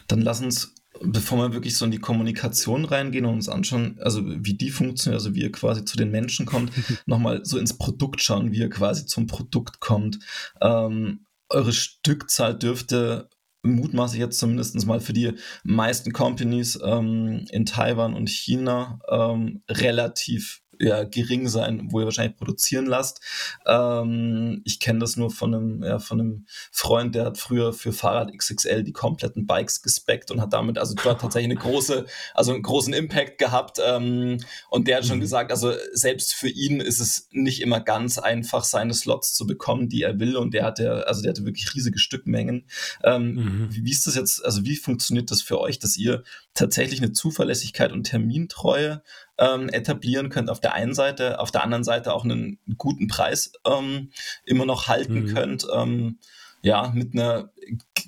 Dann 0.08 0.20
lass 0.20 0.42
uns 0.42 0.74
bevor 1.04 1.38
wir 1.38 1.52
wirklich 1.52 1.76
so 1.76 1.84
in 1.84 1.90
die 1.90 1.98
Kommunikation 1.98 2.84
reingehen 2.84 3.24
und 3.24 3.34
uns 3.34 3.48
anschauen, 3.48 3.98
also 4.00 4.22
wie 4.24 4.54
die 4.54 4.70
funktioniert, 4.70 5.20
also 5.20 5.34
wie 5.34 5.42
ihr 5.42 5.52
quasi 5.52 5.84
zu 5.84 5.96
den 5.96 6.10
Menschen 6.10 6.46
kommt, 6.46 6.72
nochmal 7.06 7.44
so 7.44 7.58
ins 7.58 7.76
Produkt 7.76 8.20
schauen, 8.20 8.52
wie 8.52 8.58
ihr 8.58 8.70
quasi 8.70 9.06
zum 9.06 9.26
Produkt 9.26 9.80
kommt. 9.80 10.18
Ähm, 10.60 11.26
eure 11.48 11.72
Stückzahl 11.72 12.58
dürfte 12.58 13.28
mutmaße 13.62 14.16
ich 14.16 14.20
jetzt 14.20 14.38
zumindest 14.38 14.84
mal 14.86 15.00
für 15.00 15.12
die 15.12 15.32
meisten 15.62 16.12
Companies 16.12 16.78
ähm, 16.82 17.44
in 17.50 17.64
Taiwan 17.64 18.14
und 18.14 18.28
China 18.28 18.98
ähm, 19.08 19.62
relativ 19.68 20.61
ja, 20.82 21.04
gering 21.04 21.48
sein, 21.48 21.88
wo 21.90 22.00
ihr 22.00 22.06
wahrscheinlich 22.06 22.36
produzieren 22.36 22.86
lasst. 22.86 23.20
Ähm, 23.66 24.62
ich 24.64 24.80
kenne 24.80 24.98
das 24.98 25.16
nur 25.16 25.30
von 25.30 25.54
einem, 25.54 25.82
ja, 25.84 25.98
von 25.98 26.20
einem 26.20 26.46
Freund, 26.72 27.14
der 27.14 27.26
hat 27.26 27.38
früher 27.38 27.72
für 27.72 27.92
Fahrrad 27.92 28.32
XXL 28.36 28.82
die 28.82 28.92
kompletten 28.92 29.46
Bikes 29.46 29.82
gespeckt 29.82 30.30
und 30.30 30.40
hat 30.40 30.52
damit 30.52 30.78
also 30.78 30.94
dort 30.94 31.20
tatsächlich 31.20 31.52
eine 31.52 31.60
große, 31.60 32.04
also 32.34 32.52
einen 32.52 32.62
großen 32.62 32.92
Impact 32.92 33.38
gehabt. 33.38 33.78
Ähm, 33.84 34.38
und 34.70 34.88
der 34.88 34.98
hat 34.98 35.06
schon 35.06 35.18
mhm. 35.18 35.22
gesagt, 35.22 35.52
also 35.52 35.72
selbst 35.92 36.34
für 36.34 36.48
ihn 36.48 36.80
ist 36.80 37.00
es 37.00 37.28
nicht 37.30 37.62
immer 37.62 37.80
ganz 37.80 38.18
einfach, 38.18 38.64
seine 38.64 38.94
Slots 38.94 39.34
zu 39.34 39.46
bekommen, 39.46 39.88
die 39.88 40.02
er 40.02 40.18
will. 40.18 40.36
Und 40.36 40.52
der 40.52 40.64
hatte, 40.64 41.06
also 41.06 41.22
der 41.22 41.30
hatte 41.30 41.44
wirklich 41.44 41.74
riesige 41.74 41.98
Stückmengen. 41.98 42.66
Ähm, 43.04 43.34
mhm. 43.34 43.68
wie, 43.70 43.84
wie 43.84 43.90
ist 43.92 44.06
das 44.06 44.16
jetzt, 44.16 44.44
also 44.44 44.64
wie 44.64 44.76
funktioniert 44.76 45.30
das 45.30 45.42
für 45.42 45.60
euch, 45.60 45.78
dass 45.78 45.96
ihr 45.96 46.24
tatsächlich 46.54 47.00
eine 47.00 47.12
Zuverlässigkeit 47.12 47.92
und 47.92 48.04
Termintreue 48.04 49.02
ähm, 49.38 49.68
etablieren 49.68 50.28
könnt 50.28 50.50
auf 50.50 50.60
der 50.60 50.74
einen 50.74 50.94
Seite, 50.94 51.40
auf 51.40 51.50
der 51.50 51.64
anderen 51.64 51.84
Seite 51.84 52.12
auch 52.12 52.24
einen 52.24 52.58
guten 52.76 53.08
Preis 53.08 53.52
ähm, 53.66 54.10
immer 54.44 54.66
noch 54.66 54.88
halten 54.88 55.24
mhm. 55.24 55.34
könnt. 55.34 55.66
Ähm, 55.72 56.18
ja, 56.62 56.92
mit 56.94 57.12
einer 57.12 57.50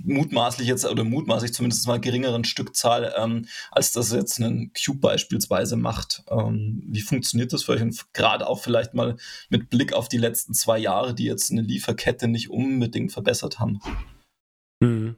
mutmaßlich 0.05 0.69
jetzt 0.69 0.85
oder 0.85 1.03
mutmaßlich 1.03 1.53
zumindest 1.53 1.87
mal 1.89 2.01
geringeren 2.01 2.45
Stückzahl, 2.45 3.13
ähm, 3.17 3.47
als 3.73 3.93
das 3.93 4.13
jetzt 4.13 4.39
ein 4.39 4.73
Cube 4.73 5.01
beispielsweise 5.01 5.77
macht. 5.77 6.23
Ähm, 6.31 6.85
wie 6.87 7.01
funktioniert 7.01 7.53
das 7.53 7.65
für 7.65 7.73
euch? 7.73 7.83
Und 7.83 8.13
gerade 8.13 8.47
auch 8.47 8.61
vielleicht 8.61 8.95
mal 8.95 9.17
mit 9.49 9.71
Blick 9.71 9.93
auf 9.93 10.09
die 10.09 10.19
letzten 10.19 10.55
zwei 10.55 10.79
Jahre, 10.79 11.15
die 11.15 11.25
jetzt 11.25 11.51
eine 11.51 11.63
Lieferkette 11.63 12.29
nicht 12.29 12.51
unbedingt 12.51 13.13
verbessert 13.13 13.59
haben. 13.59 13.81
Mhm. 14.81 15.17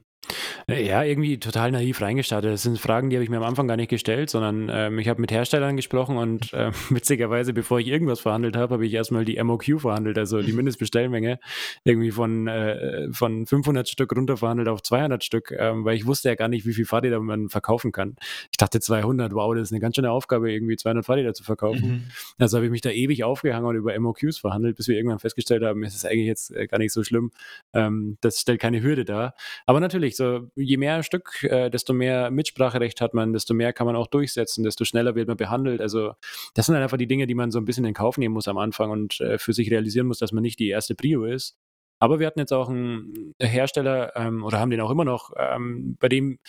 Ja, 0.69 1.01
irgendwie 1.01 1.39
total 1.39 1.71
naiv 1.71 2.01
reingestartet. 2.01 2.51
Das 2.51 2.63
sind 2.63 2.77
Fragen, 2.77 3.09
die 3.09 3.15
habe 3.15 3.23
ich 3.23 3.29
mir 3.29 3.37
am 3.37 3.43
Anfang 3.43 3.69
gar 3.69 3.77
nicht 3.77 3.87
gestellt, 3.87 4.29
sondern 4.29 4.69
ähm, 4.69 4.99
ich 4.99 5.07
habe 5.07 5.21
mit 5.21 5.31
Herstellern 5.31 5.77
gesprochen 5.77 6.17
und 6.17 6.51
äh, 6.51 6.71
witzigerweise, 6.89 7.53
bevor 7.53 7.79
ich 7.79 7.87
irgendwas 7.87 8.19
verhandelt 8.19 8.57
habe, 8.57 8.73
habe 8.73 8.85
ich 8.85 8.93
erstmal 8.93 9.23
die 9.23 9.41
MOQ 9.41 9.79
verhandelt, 9.79 10.17
also 10.17 10.41
die 10.41 10.51
Mindestbestellmenge, 10.51 11.39
irgendwie 11.85 12.11
von, 12.11 12.47
äh, 12.49 13.07
von 13.13 13.45
500 13.47 13.87
Stück 13.87 14.13
runter 14.13 14.35
verhandelt 14.35 14.67
auf 14.67 14.83
200 14.83 15.23
Stück, 15.23 15.55
ähm, 15.57 15.85
weil 15.85 15.95
ich 15.95 16.05
wusste 16.05 16.27
ja 16.27 16.35
gar 16.35 16.49
nicht, 16.49 16.65
wie 16.65 16.73
viel 16.73 16.85
Fahrräder 16.85 17.21
man 17.21 17.47
verkaufen 17.47 17.93
kann. 17.93 18.17
Ich 18.51 18.57
dachte 18.57 18.81
200, 18.81 19.31
wow, 19.33 19.55
das 19.55 19.69
ist 19.69 19.71
eine 19.71 19.79
ganz 19.79 19.95
schöne 19.95 20.11
Aufgabe, 20.11 20.51
irgendwie 20.51 20.75
200 20.75 21.05
Fahrräder 21.05 21.33
zu 21.33 21.45
verkaufen. 21.45 21.89
Mhm. 21.89 22.03
Also 22.39 22.57
habe 22.57 22.65
ich 22.65 22.71
mich 22.73 22.81
da 22.81 22.89
ewig 22.89 23.23
aufgehangen 23.23 23.69
und 23.69 23.77
über 23.77 23.97
MOQs 23.97 24.39
verhandelt, 24.39 24.75
bis 24.75 24.89
wir 24.89 24.97
irgendwann 24.97 25.19
festgestellt 25.19 25.63
haben, 25.63 25.81
es 25.85 25.95
ist 25.95 26.05
eigentlich 26.05 26.27
jetzt 26.27 26.53
äh, 26.53 26.67
gar 26.67 26.77
nicht 26.77 26.91
so 26.91 27.05
schlimm. 27.05 27.31
Ähm, 27.71 28.17
das 28.19 28.41
stellt 28.41 28.59
keine 28.59 28.81
Hürde 28.83 29.05
dar. 29.05 29.33
Aber 29.65 29.79
natürlich, 29.79 30.17
so 30.17 30.49
je 30.57 30.77
mehr 30.77 31.03
Stück, 31.03 31.43
äh, 31.43 31.69
desto 31.69 31.93
mehr 31.93 32.31
Mitspracherecht 32.31 33.01
hat 33.01 33.13
man, 33.13 33.33
desto 33.33 33.53
mehr 33.53 33.73
kann 33.73 33.87
man 33.87 33.95
auch 33.95 34.07
durchsetzen, 34.07 34.63
desto 34.63 34.85
schneller 34.85 35.15
wird 35.15 35.27
man 35.27 35.37
behandelt. 35.37 35.81
Also 35.81 36.13
das 36.53 36.65
sind 36.65 36.75
halt 36.75 36.83
einfach 36.83 36.97
die 36.97 37.07
Dinge, 37.07 37.27
die 37.27 37.35
man 37.35 37.51
so 37.51 37.59
ein 37.59 37.65
bisschen 37.65 37.85
in 37.85 37.93
Kauf 37.93 38.17
nehmen 38.17 38.33
muss 38.33 38.47
am 38.47 38.57
Anfang 38.57 38.91
und 38.91 39.21
äh, 39.21 39.37
für 39.37 39.53
sich 39.53 39.71
realisieren 39.71 40.07
muss, 40.07 40.19
dass 40.19 40.31
man 40.31 40.43
nicht 40.43 40.59
die 40.59 40.69
erste 40.69 40.95
Prio 40.95 41.25
ist. 41.25 41.57
Aber 41.99 42.19
wir 42.19 42.27
hatten 42.27 42.39
jetzt 42.39 42.53
auch 42.53 42.69
einen 42.69 43.33
Hersteller 43.41 44.15
ähm, 44.15 44.43
oder 44.43 44.59
haben 44.59 44.69
den 44.69 44.81
auch 44.81 44.91
immer 44.91 45.05
noch, 45.05 45.31
ähm, 45.37 45.97
bei 45.99 46.09
dem 46.09 46.39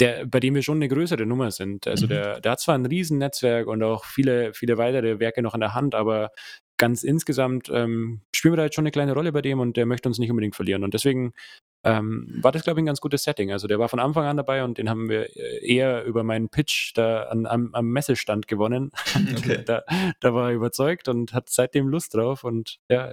der, 0.00 0.26
bei 0.26 0.40
dem 0.40 0.54
wir 0.54 0.62
schon 0.62 0.78
eine 0.78 0.88
größere 0.88 1.26
Nummer 1.26 1.50
sind. 1.50 1.86
Also 1.86 2.06
mhm. 2.06 2.10
der, 2.10 2.40
der 2.40 2.52
hat 2.52 2.60
zwar 2.60 2.74
ein 2.74 2.86
Riesennetzwerk 2.86 3.66
und 3.66 3.82
auch 3.82 4.04
viele, 4.04 4.54
viele 4.54 4.78
weitere 4.78 5.20
Werke 5.20 5.42
noch 5.42 5.54
in 5.54 5.60
der 5.60 5.74
Hand, 5.74 5.94
aber 5.94 6.30
ganz 6.78 7.02
insgesamt 7.02 7.68
ähm, 7.70 8.22
spielen 8.34 8.52
wir 8.52 8.56
da 8.56 8.64
jetzt 8.64 8.74
schon 8.74 8.84
eine 8.84 8.90
kleine 8.90 9.12
Rolle 9.12 9.32
bei 9.32 9.42
dem 9.42 9.60
und 9.60 9.76
der 9.76 9.84
möchte 9.84 10.08
uns 10.08 10.18
nicht 10.18 10.30
unbedingt 10.30 10.56
verlieren. 10.56 10.82
Und 10.82 10.94
deswegen 10.94 11.32
ähm, 11.82 12.26
war 12.42 12.52
das, 12.52 12.62
glaube 12.62 12.80
ich, 12.80 12.82
ein 12.82 12.86
ganz 12.86 13.00
gutes 13.00 13.22
Setting. 13.22 13.52
Also 13.52 13.66
der 13.66 13.78
war 13.78 13.88
von 13.88 14.00
Anfang 14.00 14.26
an 14.26 14.36
dabei 14.36 14.64
und 14.64 14.76
den 14.76 14.90
haben 14.90 15.08
wir 15.08 15.34
äh, 15.36 15.66
eher 15.66 16.04
über 16.04 16.22
meinen 16.22 16.48
Pitch 16.48 16.92
da 16.94 17.24
an, 17.24 17.46
am, 17.46 17.74
am, 17.74 17.86
Messestand 17.86 18.48
gewonnen. 18.48 18.90
Okay. 19.40 19.62
da, 19.64 19.82
da, 20.20 20.34
war 20.34 20.50
er 20.50 20.56
überzeugt 20.56 21.08
und 21.08 21.32
hat 21.32 21.48
seitdem 21.48 21.88
Lust 21.88 22.14
drauf. 22.14 22.44
Und 22.44 22.78
ja, 22.88 23.12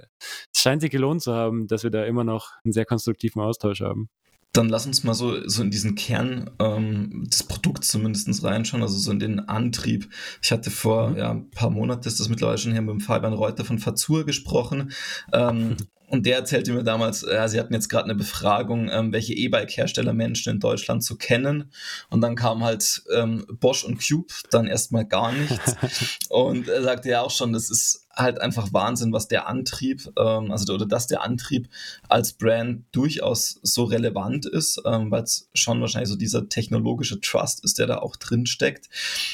es 0.52 0.60
scheint 0.60 0.82
sich 0.82 0.90
gelohnt 0.90 1.22
zu 1.22 1.32
haben, 1.32 1.66
dass 1.66 1.84
wir 1.84 1.90
da 1.90 2.04
immer 2.04 2.24
noch 2.24 2.52
einen 2.64 2.72
sehr 2.72 2.84
konstruktiven 2.84 3.40
Austausch 3.40 3.80
haben. 3.80 4.08
Dann 4.52 4.68
lass 4.68 4.86
uns 4.86 5.04
mal 5.04 5.14
so, 5.14 5.46
so 5.48 5.62
in 5.62 5.70
diesen 5.70 5.94
Kern 5.94 6.50
ähm, 6.58 7.28
des 7.30 7.42
Produkts 7.42 7.88
zumindest 7.88 8.42
reinschauen, 8.42 8.82
also 8.82 8.96
so 8.96 9.10
in 9.10 9.18
den 9.18 9.40
Antrieb. 9.40 10.08
Ich 10.42 10.50
hatte 10.50 10.70
vor 10.70 11.10
mhm. 11.10 11.16
ja, 11.16 11.30
ein 11.30 11.50
paar 11.50 11.70
Monaten, 11.70 12.08
ist 12.08 12.20
das 12.20 12.28
mittlerweile 12.28 12.58
schon 12.58 12.72
hier 12.72 12.82
mit 12.82 12.90
dem 12.90 13.00
Fabian 13.00 13.34
Reuter 13.34 13.64
von 13.64 13.78
Fazur 13.78 14.24
gesprochen. 14.24 14.92
Ähm, 15.32 15.76
Und 16.08 16.24
der 16.24 16.36
erzählte 16.36 16.72
mir 16.72 16.84
damals, 16.84 17.22
ja, 17.22 17.46
sie 17.48 17.60
hatten 17.60 17.74
jetzt 17.74 17.88
gerade 17.88 18.04
eine 18.04 18.14
Befragung, 18.14 18.88
ähm, 18.90 19.12
welche 19.12 19.34
E-Bike-Hersteller 19.34 20.14
Menschen 20.14 20.54
in 20.54 20.60
Deutschland 20.60 21.04
zu 21.04 21.16
kennen. 21.16 21.70
Und 22.08 22.22
dann 22.22 22.34
kam 22.34 22.64
halt 22.64 23.02
ähm, 23.14 23.44
Bosch 23.60 23.84
und 23.84 24.00
Cube, 24.06 24.32
dann 24.50 24.66
erstmal 24.66 25.04
gar 25.04 25.32
nichts. 25.32 25.76
und 26.30 26.68
er 26.68 26.82
sagte 26.82 27.10
ja 27.10 27.20
auch 27.20 27.30
schon, 27.30 27.52
das 27.52 27.70
ist 27.70 28.07
halt 28.18 28.40
einfach 28.40 28.72
Wahnsinn, 28.72 29.12
was 29.12 29.28
der 29.28 29.46
Antrieb, 29.46 30.10
ähm, 30.18 30.50
also 30.50 30.74
oder 30.74 30.86
dass 30.86 31.06
der 31.06 31.22
Antrieb 31.22 31.68
als 32.08 32.32
Brand 32.32 32.84
durchaus 32.92 33.60
so 33.62 33.84
relevant 33.84 34.44
ist, 34.44 34.82
ähm, 34.84 35.10
weil 35.10 35.22
es 35.22 35.48
schon 35.54 35.80
wahrscheinlich 35.80 36.08
so 36.08 36.16
dieser 36.16 36.48
technologische 36.48 37.20
Trust 37.20 37.64
ist, 37.64 37.78
der 37.78 37.86
da 37.86 37.98
auch 37.98 38.16
drin 38.16 38.46
steckt. 38.46 38.88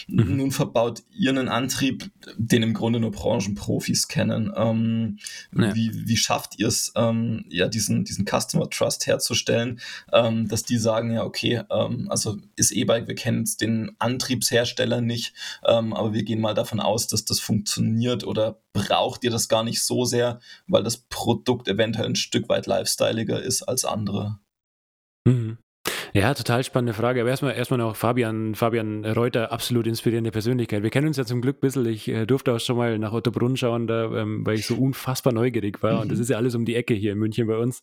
Mhm. 0.07 0.37
Nun 0.37 0.51
verbaut 0.51 1.03
ihr 1.13 1.31
einen 1.31 1.49
Antrieb, 1.49 2.11
den 2.37 2.63
im 2.63 2.75
Grunde 2.75 3.01
nur 3.01 3.11
Branchenprofis 3.11 4.09
kennen. 4.09 4.53
Ähm, 4.55 5.19
ja. 5.57 5.75
wie, 5.75 6.07
wie 6.07 6.17
schafft 6.17 6.59
ihr 6.59 6.69
es, 6.69 6.93
ähm, 6.95 7.47
ja, 7.49 7.69
diesen, 7.69 8.05
diesen 8.05 8.27
Customer 8.27 8.69
Trust 8.69 9.07
herzustellen, 9.07 9.81
ähm, 10.13 10.49
dass 10.49 10.65
die 10.65 10.77
sagen, 10.77 11.13
ja, 11.13 11.25
okay, 11.25 11.63
ähm, 11.71 12.09
also 12.11 12.37
ist 12.57 12.73
E-Bike, 12.73 13.09
wir 13.09 13.15
kennen 13.15 13.39
jetzt 13.39 13.61
den 13.61 13.93
Antriebshersteller 13.99 15.01
nicht, 15.01 15.33
aber 15.63 16.13
wir 16.13 16.25
gehen 16.25 16.41
mal 16.41 16.55
davon 16.55 16.81
aus, 16.81 17.07
dass 17.07 17.25
das 17.25 17.41
funktioniert 17.41 18.25
oder 18.25 18.59
braucht 18.75 19.25
ihr 19.25 19.31
das 19.31 19.49
gar 19.49 19.65
nicht 19.65 19.83
so 19.83 20.05
sehr, 20.05 20.41
weil 20.67 20.83
das 20.83 20.99
Produkt 20.99 21.69
eventuell 21.69 22.07
ein 22.07 22.17
Stück 22.17 22.51
weit 22.51 22.67
lifestyleiger 22.67 23.41
ist 23.41 23.63
als 23.63 23.87
andere. 23.87 24.41
Mhm. 25.25 25.59
Ja, 26.17 26.33
total 26.33 26.63
spannende 26.63 26.95
Frage. 26.95 27.23
Aber 27.23 27.31
erstmal, 27.31 27.57
erstmal 27.57 27.79
noch 27.79 27.97
Fabian, 27.97 28.55
Fabian 28.55 29.05
Reuter, 29.05 29.51
absolut 29.51 29.89
inspirierende 29.89 30.31
Persönlichkeit. 30.31 30.85
Wir 30.85 30.91
kennen 30.91 31.09
uns 31.09 31.17
ja 31.17 31.25
zum 31.25 31.41
Glück 31.41 31.57
ein 31.57 31.61
bisschen. 31.61 31.85
Ich 31.87 32.07
äh, 32.07 32.25
durfte 32.25 32.53
auch 32.53 32.61
schon 32.61 32.77
mal 32.77 33.01
nach 33.01 33.13
Ottobrunn 33.13 33.57
schauen, 33.57 33.89
da, 33.89 34.05
ähm, 34.13 34.47
weil 34.47 34.55
ich 34.55 34.65
so 34.65 34.77
unfassbar 34.77 35.33
neugierig 35.33 35.83
war. 35.83 35.95
Mhm. 35.95 36.01
Und 36.03 36.13
das 36.13 36.19
mhm. 36.19 36.23
ist 36.23 36.29
ja 36.29 36.37
alles 36.37 36.55
um 36.55 36.65
die 36.65 36.77
Ecke 36.77 36.95
hier 36.95 37.11
in 37.11 37.19
München 37.19 37.49
bei 37.49 37.57
uns. 37.57 37.83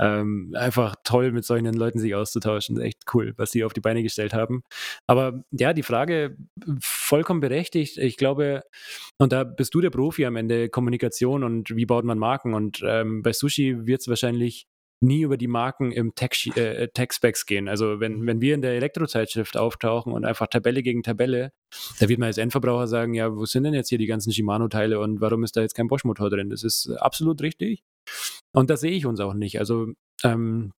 Ähm, 0.00 0.56
einfach 0.58 0.96
toll, 1.04 1.30
mit 1.30 1.44
solchen 1.44 1.72
Leuten 1.72 2.00
sich 2.00 2.16
auszutauschen. 2.16 2.80
Echt 2.80 2.98
cool, 3.14 3.32
was 3.36 3.52
die 3.52 3.62
auf 3.62 3.74
die 3.74 3.80
Beine 3.80 4.02
gestellt 4.02 4.34
haben. 4.34 4.64
Aber 5.06 5.44
ja, 5.52 5.72
die 5.72 5.84
Frage 5.84 6.36
vollkommen 6.80 7.38
berechtigt. 7.38 7.96
Ich 7.96 8.16
glaube, 8.16 8.64
und 9.18 9.30
da 9.32 9.44
bist 9.44 9.72
du 9.72 9.80
der 9.80 9.90
Profi 9.90 10.26
am 10.26 10.34
Ende, 10.34 10.68
Kommunikation 10.68 11.44
und 11.44 11.76
wie 11.76 11.86
baut 11.86 12.04
man 12.04 12.18
Marken. 12.18 12.54
Und 12.54 12.82
ähm, 12.84 13.22
bei 13.22 13.32
Sushi 13.32 13.86
wird 13.86 14.00
es 14.00 14.08
wahrscheinlich 14.08 14.66
nie 15.00 15.22
über 15.22 15.36
die 15.36 15.46
Marken 15.46 15.92
im 15.92 16.14
Tech-Specs 16.14 16.56
äh, 16.56 16.88
Tech 16.88 17.46
gehen. 17.46 17.68
Also 17.68 18.00
wenn, 18.00 18.26
wenn 18.26 18.40
wir 18.40 18.54
in 18.54 18.62
der 18.62 18.72
Elektrozeitschrift 18.72 19.56
auftauchen 19.56 20.12
und 20.12 20.24
einfach 20.24 20.48
Tabelle 20.48 20.82
gegen 20.82 21.02
Tabelle, 21.02 21.52
da 22.00 22.08
wird 22.08 22.18
man 22.18 22.26
als 22.26 22.38
Endverbraucher 22.38 22.86
sagen, 22.86 23.14
ja, 23.14 23.34
wo 23.34 23.44
sind 23.44 23.64
denn 23.64 23.74
jetzt 23.74 23.88
hier 23.88 23.98
die 23.98 24.06
ganzen 24.06 24.32
Shimano-Teile 24.32 24.98
und 24.98 25.20
warum 25.20 25.44
ist 25.44 25.56
da 25.56 25.60
jetzt 25.60 25.74
kein 25.74 25.88
Bosch-Motor 25.88 26.30
drin? 26.30 26.50
Das 26.50 26.64
ist 26.64 26.88
absolut 26.98 27.40
richtig. 27.42 27.82
Und 28.52 28.70
da 28.70 28.76
sehe 28.76 28.92
ich 28.92 29.06
uns 29.06 29.20
auch 29.20 29.34
nicht. 29.34 29.58
Also 29.58 29.88
ähm, 30.24 30.72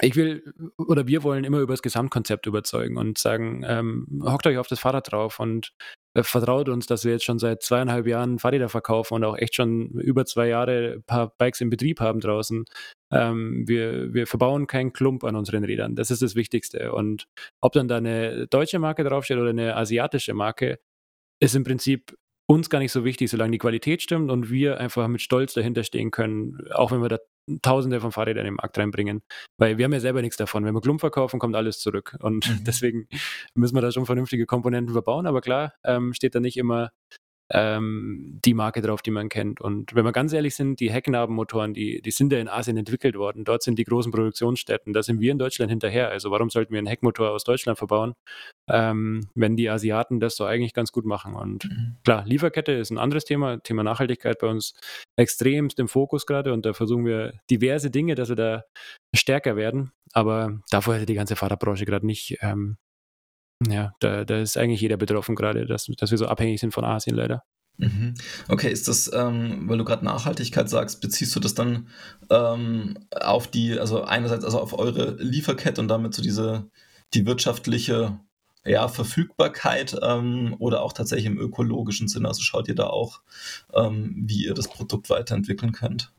ich 0.00 0.14
will 0.16 0.52
oder 0.76 1.06
wir 1.06 1.22
wollen 1.22 1.44
immer 1.44 1.60
über 1.60 1.72
das 1.72 1.82
Gesamtkonzept 1.82 2.46
überzeugen 2.46 2.98
und 2.98 3.18
sagen, 3.18 3.64
ähm, 3.66 4.22
hockt 4.24 4.46
euch 4.46 4.58
auf 4.58 4.68
das 4.68 4.78
Fahrrad 4.78 5.10
drauf 5.10 5.40
und 5.40 5.72
äh, 6.14 6.22
vertraut 6.22 6.68
uns, 6.68 6.86
dass 6.86 7.04
wir 7.04 7.12
jetzt 7.12 7.24
schon 7.24 7.38
seit 7.38 7.62
zweieinhalb 7.62 8.06
Jahren 8.06 8.38
Fahrräder 8.38 8.68
verkaufen 8.68 9.14
und 9.14 9.24
auch 9.24 9.36
echt 9.38 9.54
schon 9.54 9.90
über 9.92 10.26
zwei 10.26 10.48
Jahre 10.48 10.94
ein 10.96 11.02
paar 11.04 11.32
Bikes 11.38 11.60
im 11.60 11.70
Betrieb 11.70 12.00
haben 12.00 12.20
draußen. 12.20 12.64
Ähm, 13.12 13.66
wir, 13.66 14.12
wir 14.12 14.26
verbauen 14.26 14.66
keinen 14.66 14.92
Klump 14.92 15.24
an 15.24 15.36
unseren 15.36 15.64
Rädern. 15.64 15.94
Das 15.94 16.10
ist 16.10 16.22
das 16.22 16.34
Wichtigste. 16.34 16.92
Und 16.92 17.26
ob 17.60 17.72
dann 17.72 17.88
da 17.88 17.98
eine 17.98 18.46
deutsche 18.48 18.78
Marke 18.78 19.04
draufsteht 19.04 19.38
oder 19.38 19.50
eine 19.50 19.76
asiatische 19.76 20.34
Marke, 20.34 20.78
ist 21.40 21.54
im 21.54 21.64
Prinzip 21.64 22.16
uns 22.48 22.70
gar 22.70 22.78
nicht 22.78 22.92
so 22.92 23.04
wichtig, 23.04 23.30
solange 23.30 23.52
die 23.52 23.58
Qualität 23.58 24.02
stimmt 24.02 24.30
und 24.30 24.50
wir 24.50 24.78
einfach 24.78 25.08
mit 25.08 25.20
Stolz 25.20 25.54
dahinter 25.54 25.82
stehen 25.82 26.10
können, 26.10 26.58
auch 26.72 26.92
wenn 26.92 27.02
wir 27.02 27.08
da 27.08 27.18
Tausende 27.62 28.00
von 28.00 28.10
Fahrrädern 28.10 28.44
in 28.44 28.52
den 28.52 28.56
Markt 28.56 28.76
reinbringen. 28.76 29.22
Weil 29.56 29.78
wir 29.78 29.84
haben 29.84 29.92
ja 29.92 30.00
selber 30.00 30.20
nichts 30.20 30.36
davon. 30.36 30.64
Wenn 30.64 30.74
wir 30.74 30.80
Klump 30.80 30.98
verkaufen, 30.98 31.38
kommt 31.38 31.54
alles 31.54 31.78
zurück. 31.78 32.16
Und 32.18 32.48
mhm. 32.48 32.64
deswegen 32.66 33.08
müssen 33.54 33.76
wir 33.76 33.82
da 33.82 33.92
schon 33.92 34.04
vernünftige 34.04 34.46
Komponenten 34.46 34.92
verbauen. 34.92 35.26
Aber 35.26 35.40
klar, 35.40 35.72
ähm, 35.84 36.12
steht 36.12 36.34
da 36.34 36.40
nicht 36.40 36.56
immer 36.56 36.90
ähm, 37.50 38.40
die 38.44 38.54
Marke 38.54 38.82
drauf, 38.82 39.02
die 39.02 39.10
man 39.10 39.28
kennt. 39.28 39.60
Und 39.60 39.94
wenn 39.94 40.04
wir 40.04 40.12
ganz 40.12 40.32
ehrlich 40.32 40.54
sind, 40.54 40.80
die 40.80 40.90
Hecknabenmotoren, 40.90 41.74
die, 41.74 42.02
die 42.02 42.10
sind 42.10 42.32
ja 42.32 42.38
in 42.38 42.48
Asien 42.48 42.76
entwickelt 42.76 43.16
worden. 43.16 43.44
Dort 43.44 43.62
sind 43.62 43.78
die 43.78 43.84
großen 43.84 44.10
Produktionsstätten. 44.10 44.92
Da 44.92 45.02
sind 45.02 45.20
wir 45.20 45.30
in 45.30 45.38
Deutschland 45.38 45.70
hinterher. 45.70 46.10
Also 46.10 46.30
warum 46.30 46.50
sollten 46.50 46.72
wir 46.72 46.78
einen 46.78 46.88
Heckmotor 46.88 47.30
aus 47.30 47.44
Deutschland 47.44 47.78
verbauen, 47.78 48.14
ähm, 48.68 49.28
wenn 49.34 49.56
die 49.56 49.70
Asiaten 49.70 50.18
das 50.18 50.36
so 50.36 50.44
eigentlich 50.44 50.74
ganz 50.74 50.90
gut 50.90 51.04
machen? 51.04 51.34
Und 51.34 51.66
mhm. 51.66 51.96
klar, 52.04 52.24
Lieferkette 52.26 52.72
ist 52.72 52.90
ein 52.90 52.98
anderes 52.98 53.24
Thema. 53.24 53.58
Thema 53.58 53.84
Nachhaltigkeit 53.84 54.38
bei 54.40 54.48
uns 54.48 54.74
extremst 55.16 55.78
im 55.78 55.88
Fokus 55.88 56.26
gerade. 56.26 56.52
Und 56.52 56.66
da 56.66 56.72
versuchen 56.72 57.04
wir 57.04 57.32
diverse 57.48 57.90
Dinge, 57.90 58.16
dass 58.16 58.28
wir 58.28 58.36
da 58.36 58.64
stärker 59.14 59.56
werden. 59.56 59.92
Aber 60.12 60.60
davor 60.70 60.94
hätte 60.94 61.06
die 61.06 61.14
ganze 61.14 61.36
Fahrradbranche 61.36 61.84
gerade 61.84 62.06
nicht 62.06 62.38
ähm, 62.40 62.76
ja, 63.68 63.92
da, 64.00 64.24
da 64.24 64.40
ist 64.40 64.56
eigentlich 64.56 64.80
jeder 64.80 64.96
betroffen 64.96 65.34
gerade, 65.34 65.66
dass, 65.66 65.86
dass 65.96 66.10
wir 66.10 66.18
so 66.18 66.26
abhängig 66.26 66.60
sind 66.60 66.72
von 66.72 66.84
Asien 66.84 67.16
leider. 67.16 67.42
Mhm. 67.78 68.14
Okay, 68.48 68.70
ist 68.70 68.88
das, 68.88 69.10
ähm, 69.12 69.68
weil 69.68 69.78
du 69.78 69.84
gerade 69.84 70.04
Nachhaltigkeit 70.04 70.68
sagst, 70.68 71.00
beziehst 71.00 71.34
du 71.36 71.40
das 71.40 71.54
dann 71.54 71.88
ähm, 72.30 72.98
auf 73.10 73.48
die, 73.48 73.78
also 73.78 74.02
einerseits 74.02 74.44
also 74.44 74.60
auf 74.60 74.78
eure 74.78 75.16
Lieferkette 75.22 75.80
und 75.80 75.88
damit 75.88 76.14
so 76.14 76.22
diese, 76.22 76.70
die 77.14 77.26
wirtschaftliche 77.26 78.18
ja, 78.64 78.88
Verfügbarkeit 78.88 79.96
ähm, 80.02 80.56
oder 80.58 80.82
auch 80.82 80.92
tatsächlich 80.92 81.26
im 81.26 81.38
ökologischen 81.38 82.08
Sinne? 82.08 82.28
Also 82.28 82.42
schaut 82.42 82.68
ihr 82.68 82.74
da 82.74 82.86
auch, 82.86 83.20
ähm, 83.74 84.24
wie 84.26 84.46
ihr 84.46 84.54
das 84.54 84.68
Produkt 84.68 85.10
weiterentwickeln 85.10 85.72
könnt? 85.72 86.12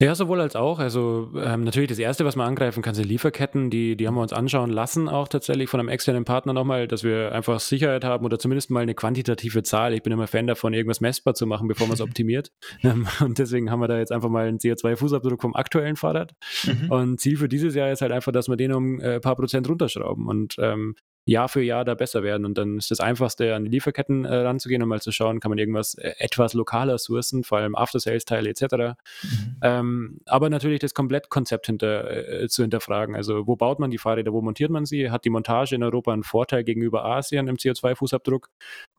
Ja, 0.00 0.14
sowohl 0.14 0.40
als 0.40 0.54
auch. 0.54 0.78
Also 0.78 1.32
ähm, 1.34 1.64
natürlich 1.64 1.88
das 1.88 1.98
Erste, 1.98 2.24
was 2.24 2.36
man 2.36 2.46
angreifen 2.46 2.84
kann, 2.84 2.94
sind 2.94 3.08
Lieferketten. 3.08 3.68
Die, 3.68 3.96
die 3.96 4.06
haben 4.06 4.14
wir 4.14 4.22
uns 4.22 4.32
anschauen 4.32 4.70
lassen, 4.70 5.08
auch 5.08 5.26
tatsächlich 5.26 5.68
von 5.68 5.80
einem 5.80 5.88
externen 5.88 6.24
Partner 6.24 6.52
nochmal, 6.52 6.86
dass 6.86 7.02
wir 7.02 7.32
einfach 7.32 7.58
Sicherheit 7.58 8.04
haben 8.04 8.24
oder 8.24 8.38
zumindest 8.38 8.70
mal 8.70 8.80
eine 8.80 8.94
quantitative 8.94 9.64
Zahl. 9.64 9.94
Ich 9.94 10.04
bin 10.04 10.12
immer 10.12 10.28
Fan 10.28 10.46
davon, 10.46 10.72
irgendwas 10.72 11.00
messbar 11.00 11.34
zu 11.34 11.46
machen, 11.46 11.66
bevor 11.66 11.88
man 11.88 11.94
es 11.94 12.00
optimiert. 12.08 12.52
Ähm, 12.84 13.08
und 13.18 13.40
deswegen 13.40 13.72
haben 13.72 13.80
wir 13.80 13.88
da 13.88 13.98
jetzt 13.98 14.12
einfach 14.12 14.28
mal 14.28 14.46
einen 14.46 14.58
CO2-Fußabdruck 14.58 15.40
vom 15.40 15.56
aktuellen 15.56 15.96
Fahrrad. 15.96 16.32
Mhm. 16.64 16.92
Und 16.92 17.20
Ziel 17.20 17.36
für 17.36 17.48
dieses 17.48 17.74
Jahr 17.74 17.90
ist 17.90 18.00
halt 18.00 18.12
einfach, 18.12 18.30
dass 18.30 18.48
wir 18.48 18.56
den 18.56 18.72
um 18.72 18.98
ein 18.98 19.00
äh, 19.00 19.20
paar 19.20 19.34
Prozent 19.34 19.68
runterschrauben. 19.68 20.28
Und 20.28 20.54
ähm, 20.60 20.94
Jahr 21.28 21.48
für 21.48 21.62
Jahr 21.62 21.84
da 21.84 21.94
besser 21.94 22.22
werden. 22.22 22.44
Und 22.46 22.56
dann 22.56 22.78
ist 22.78 22.90
das 22.90 23.00
Einfachste, 23.00 23.54
an 23.54 23.64
die 23.64 23.70
Lieferketten 23.70 24.24
äh, 24.24 24.34
ranzugehen 24.34 24.82
und 24.82 24.88
mal 24.88 25.02
zu 25.02 25.12
schauen, 25.12 25.40
kann 25.40 25.50
man 25.50 25.58
irgendwas 25.58 25.94
äh, 25.94 26.14
etwas 26.18 26.54
lokaler 26.54 26.96
sourcen, 26.96 27.44
vor 27.44 27.58
allem 27.58 27.74
After-Sales-Teile 27.74 28.48
etc. 28.48 28.62
Mhm. 28.62 29.56
Ähm, 29.62 30.20
aber 30.26 30.48
natürlich 30.48 30.80
das 30.80 30.94
Komplettkonzept 30.94 31.66
hinter, 31.66 32.42
äh, 32.42 32.48
zu 32.48 32.62
hinterfragen. 32.62 33.14
Also 33.14 33.46
wo 33.46 33.56
baut 33.56 33.78
man 33.78 33.90
die 33.90 33.98
Fahrräder, 33.98 34.32
wo 34.32 34.40
montiert 34.40 34.70
man 34.70 34.86
sie? 34.86 35.10
Hat 35.10 35.26
die 35.26 35.30
Montage 35.30 35.74
in 35.74 35.82
Europa 35.82 36.12
einen 36.12 36.22
Vorteil 36.22 36.64
gegenüber 36.64 37.04
Asien 37.04 37.46
im 37.46 37.56
CO2-Fußabdruck? 37.56 38.46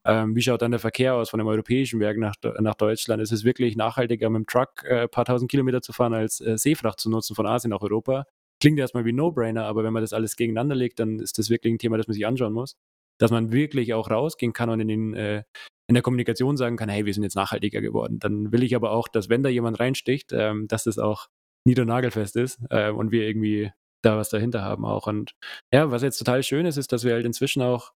Ähm, 0.06 0.36
wie 0.36 0.42
schaut 0.42 0.62
dann 0.62 0.72
der 0.72 0.80
Verkehr 0.80 1.16
aus 1.16 1.32
von 1.32 1.40
dem 1.40 1.48
europäischen 1.48 2.00
Werk 2.00 2.18
nach, 2.18 2.36
nach 2.60 2.76
Deutschland? 2.76 3.22
Ist 3.24 3.32
es 3.32 3.44
wirklich 3.44 3.76
nachhaltiger, 3.76 4.30
mit 4.30 4.42
dem 4.42 4.46
Truck 4.46 4.86
ein 4.86 4.98
äh, 4.98 5.08
paar 5.08 5.26
tausend 5.26 5.50
Kilometer 5.50 5.82
zu 5.82 5.94
fahren, 5.94 6.14
als 6.14 6.40
äh, 6.42 6.58
Seefracht 6.58 7.00
zu 7.00 7.10
nutzen 7.10 7.36
von 7.36 7.48
Asien 7.48 7.72
nach 7.72 7.82
Europa? 7.82 8.26
Klingt 8.60 8.80
erstmal 8.80 9.06
wie 9.06 9.14
No-Brainer, 9.14 9.66
aber 9.66 9.84
wenn 9.84 9.94
man 9.94 10.04
das 10.04 10.14
alles 10.14 10.36
gegeneinander 10.36 10.76
legt, 10.76 11.00
dann 11.00 11.20
ist 11.20 11.38
das 11.38 11.50
wirklich 11.50 11.74
ein 11.74 11.80
Thema, 11.80 11.98
das 11.98 12.08
man 12.08 12.14
sich 12.14 12.26
anschauen 12.26 12.54
muss. 12.54 12.76
Dass 13.18 13.32
man 13.32 13.52
wirklich 13.52 13.94
auch 13.94 14.10
rausgehen 14.10 14.54
kann 14.54 14.70
und 14.70 14.80
in, 14.80 14.88
den, 14.88 15.14
äh, 15.14 15.44
in 15.88 15.94
der 15.96 16.04
Kommunikation 16.04 16.58
sagen 16.58 16.78
kann, 16.78 16.90
hey, 16.90 17.06
wir 17.06 17.14
sind 17.14 17.24
jetzt 17.24 17.36
nachhaltiger 17.36 17.82
geworden. 17.82 18.20
Dann 18.20 18.52
will 18.52 18.64
ich 18.64 18.76
aber 18.76 18.92
auch, 18.92 19.08
dass 19.08 19.30
wenn 19.30 19.44
da 19.44 19.50
jemand 19.50 19.80
reinsticht, 19.80 20.32
ähm, 20.34 20.68
dass 20.68 20.84
das 20.86 20.98
auch 20.98 21.28
nieder- 21.66 21.84
und 21.84 21.90
nagelfest 21.90 22.36
ist 22.36 22.60
äh, 22.70 22.92
und 22.92 23.12
wir 23.12 23.28
irgendwie 23.28 23.72
da 24.02 24.18
was 24.18 24.30
dahinter 24.30 24.62
haben 24.62 24.86
auch. 24.86 25.08
Und 25.08 25.36
ja, 25.74 25.92
was 25.92 26.02
jetzt 26.02 26.18
total 26.18 26.44
schön 26.44 26.66
ist, 26.66 26.78
ist, 26.78 26.92
dass 26.92 27.04
wir 27.04 27.14
halt 27.14 27.26
inzwischen 27.26 27.62
auch 27.62 27.94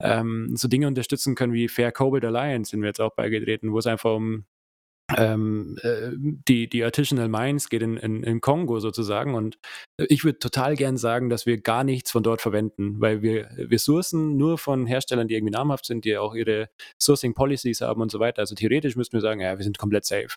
ähm, 0.00 0.56
so 0.56 0.68
Dinge 0.68 0.86
unterstützen 0.86 1.34
können 1.34 1.52
wie 1.52 1.68
Fair 1.68 1.92
Cobalt 1.92 2.24
Alliance, 2.24 2.70
sind 2.70 2.80
wir 2.80 2.88
jetzt 2.88 3.00
auch 3.00 3.14
beigetreten, 3.14 3.72
wo 3.72 3.78
es 3.78 3.86
einfach 3.86 4.14
um 4.14 4.46
ähm, 5.16 5.76
äh, 5.82 6.10
die, 6.16 6.68
die 6.68 6.84
Artisanal 6.84 7.28
Mines 7.28 7.68
geht 7.68 7.82
in, 7.82 7.96
in, 7.96 8.22
in 8.22 8.40
Kongo 8.40 8.80
sozusagen 8.80 9.34
und 9.34 9.58
ich 9.98 10.24
würde 10.24 10.38
total 10.38 10.76
gern 10.76 10.96
sagen, 10.96 11.28
dass 11.28 11.46
wir 11.46 11.60
gar 11.60 11.84
nichts 11.84 12.10
von 12.10 12.22
dort 12.22 12.40
verwenden, 12.40 13.00
weil 13.00 13.22
wir, 13.22 13.50
wir 13.56 13.78
sourcen 13.78 14.36
nur 14.36 14.58
von 14.58 14.86
Herstellern, 14.86 15.28
die 15.28 15.34
irgendwie 15.34 15.52
namhaft 15.52 15.86
sind, 15.86 16.04
die 16.04 16.16
auch 16.16 16.34
ihre 16.34 16.68
Sourcing 17.00 17.34
Policies 17.34 17.80
haben 17.80 18.00
und 18.00 18.10
so 18.10 18.20
weiter. 18.20 18.40
Also 18.40 18.54
theoretisch 18.54 18.96
müssten 18.96 19.14
wir 19.14 19.20
sagen, 19.20 19.40
ja, 19.40 19.58
wir 19.58 19.64
sind 19.64 19.78
komplett 19.78 20.04
safe. 20.04 20.34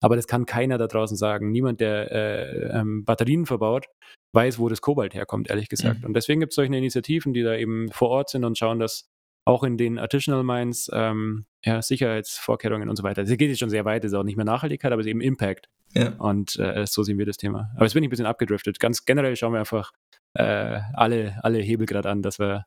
Aber 0.00 0.16
das 0.16 0.26
kann 0.26 0.46
keiner 0.46 0.78
da 0.78 0.86
draußen 0.86 1.16
sagen. 1.16 1.50
Niemand, 1.50 1.80
der 1.80 2.12
äh, 2.12 2.78
ähm, 2.78 3.04
Batterien 3.04 3.46
verbaut, 3.46 3.86
weiß, 4.32 4.58
wo 4.58 4.68
das 4.68 4.80
Kobalt 4.80 5.14
herkommt, 5.14 5.50
ehrlich 5.50 5.68
gesagt. 5.68 6.00
Mhm. 6.00 6.06
Und 6.06 6.14
deswegen 6.14 6.40
gibt 6.40 6.52
es 6.52 6.56
solche 6.56 6.74
Initiativen, 6.74 7.32
die 7.32 7.42
da 7.42 7.56
eben 7.56 7.90
vor 7.90 8.10
Ort 8.10 8.30
sind 8.30 8.44
und 8.44 8.56
schauen, 8.56 8.78
dass 8.78 9.08
auch 9.48 9.64
in 9.64 9.78
den 9.78 9.98
Artisanal 9.98 10.44
Mines 10.44 10.90
ähm, 10.92 11.46
ja, 11.64 11.80
Sicherheitsvorkehrungen 11.80 12.90
und 12.90 12.96
so 12.96 13.02
weiter. 13.02 13.22
Das 13.22 13.30
geht 13.30 13.48
jetzt 13.48 13.60
schon 13.60 13.70
sehr 13.70 13.86
weit, 13.86 14.04
ist 14.04 14.12
auch 14.12 14.22
nicht 14.22 14.36
mehr 14.36 14.44
Nachhaltigkeit, 14.44 14.92
aber 14.92 15.00
es 15.00 15.06
ist 15.06 15.10
eben 15.10 15.22
Impact. 15.22 15.70
Ja. 15.94 16.10
Und 16.18 16.56
äh, 16.58 16.86
so 16.86 17.02
sehen 17.02 17.16
wir 17.16 17.24
das 17.24 17.38
Thema. 17.38 17.70
Aber 17.74 17.86
jetzt 17.86 17.94
bin 17.94 18.02
ich 18.02 18.08
ein 18.08 18.10
bisschen 18.10 18.26
abgedriftet. 18.26 18.78
Ganz 18.78 19.06
generell 19.06 19.36
schauen 19.36 19.54
wir 19.54 19.60
einfach 19.60 19.92
äh, 20.34 20.80
alle, 20.92 21.38
alle 21.42 21.60
Hebel 21.60 21.86
gerade 21.86 22.10
an, 22.10 22.20
dass 22.20 22.38
wir 22.38 22.66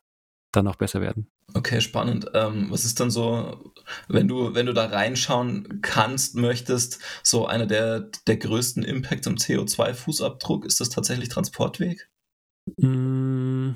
dann 0.51 0.65
noch 0.65 0.75
besser 0.75 1.01
werden. 1.01 1.29
Okay, 1.53 1.81
spannend. 1.81 2.31
Ähm, 2.33 2.71
was 2.71 2.83
ist 2.83 2.99
dann 2.99 3.11
so, 3.11 3.71
wenn 4.07 4.27
du, 4.27 4.55
wenn 4.55 4.65
du 4.65 4.73
da 4.73 4.87
reinschauen 4.87 5.81
kannst, 5.83 6.33
möchtest, 6.35 6.99
so 7.21 7.45
einer 7.45 7.67
der, 7.67 8.09
der 8.25 8.37
größten 8.37 8.81
Impacts 8.81 9.27
am 9.27 9.35
CO2-Fußabdruck, 9.35 10.65
ist 10.65 10.81
das 10.81 10.89
tatsächlich 10.89 11.29
Transportweg? 11.29 12.09
Mm, 12.77 13.73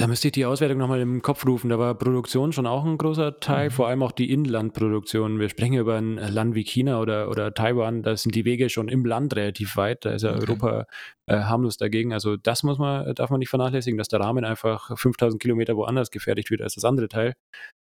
da 0.00 0.06
müsste 0.06 0.28
ich 0.28 0.32
die 0.32 0.44
Auswertung 0.46 0.78
nochmal 0.78 1.00
im 1.00 1.22
Kopf 1.22 1.46
rufen. 1.46 1.68
Da 1.68 1.78
war 1.78 1.94
Produktion 1.94 2.52
schon 2.52 2.66
auch 2.66 2.84
ein 2.84 2.98
großer 2.98 3.38
Teil, 3.38 3.68
mhm. 3.68 3.72
vor 3.72 3.88
allem 3.88 4.02
auch 4.02 4.12
die 4.12 4.32
Inlandproduktion. 4.32 5.38
Wir 5.38 5.48
sprechen 5.48 5.74
über 5.74 5.96
ein 5.96 6.16
Land 6.16 6.54
wie 6.54 6.64
China 6.64 7.00
oder, 7.00 7.28
oder 7.28 7.52
Taiwan, 7.52 8.02
da 8.02 8.16
sind 8.16 8.34
die 8.34 8.44
Wege 8.44 8.70
schon 8.70 8.88
im 8.88 9.04
Land 9.04 9.36
relativ 9.36 9.76
weit. 9.76 10.04
Da 10.04 10.12
ist 10.12 10.22
ja 10.22 10.30
okay. 10.30 10.40
Europa 10.40 10.86
äh, 11.26 11.36
harmlos 11.40 11.76
dagegen. 11.76 12.12
Also 12.12 12.36
das 12.36 12.62
muss 12.62 12.78
man, 12.78 13.14
darf 13.14 13.30
man 13.30 13.38
nicht 13.38 13.50
vernachlässigen, 13.50 13.98
dass 13.98 14.08
der 14.08 14.20
Rahmen 14.20 14.44
einfach 14.44 14.98
5000 14.98 15.40
Kilometer 15.40 15.76
woanders 15.76 16.10
gefertigt 16.10 16.50
wird 16.50 16.62
als 16.62 16.74
das 16.74 16.84
andere 16.84 17.08
Teil. 17.08 17.34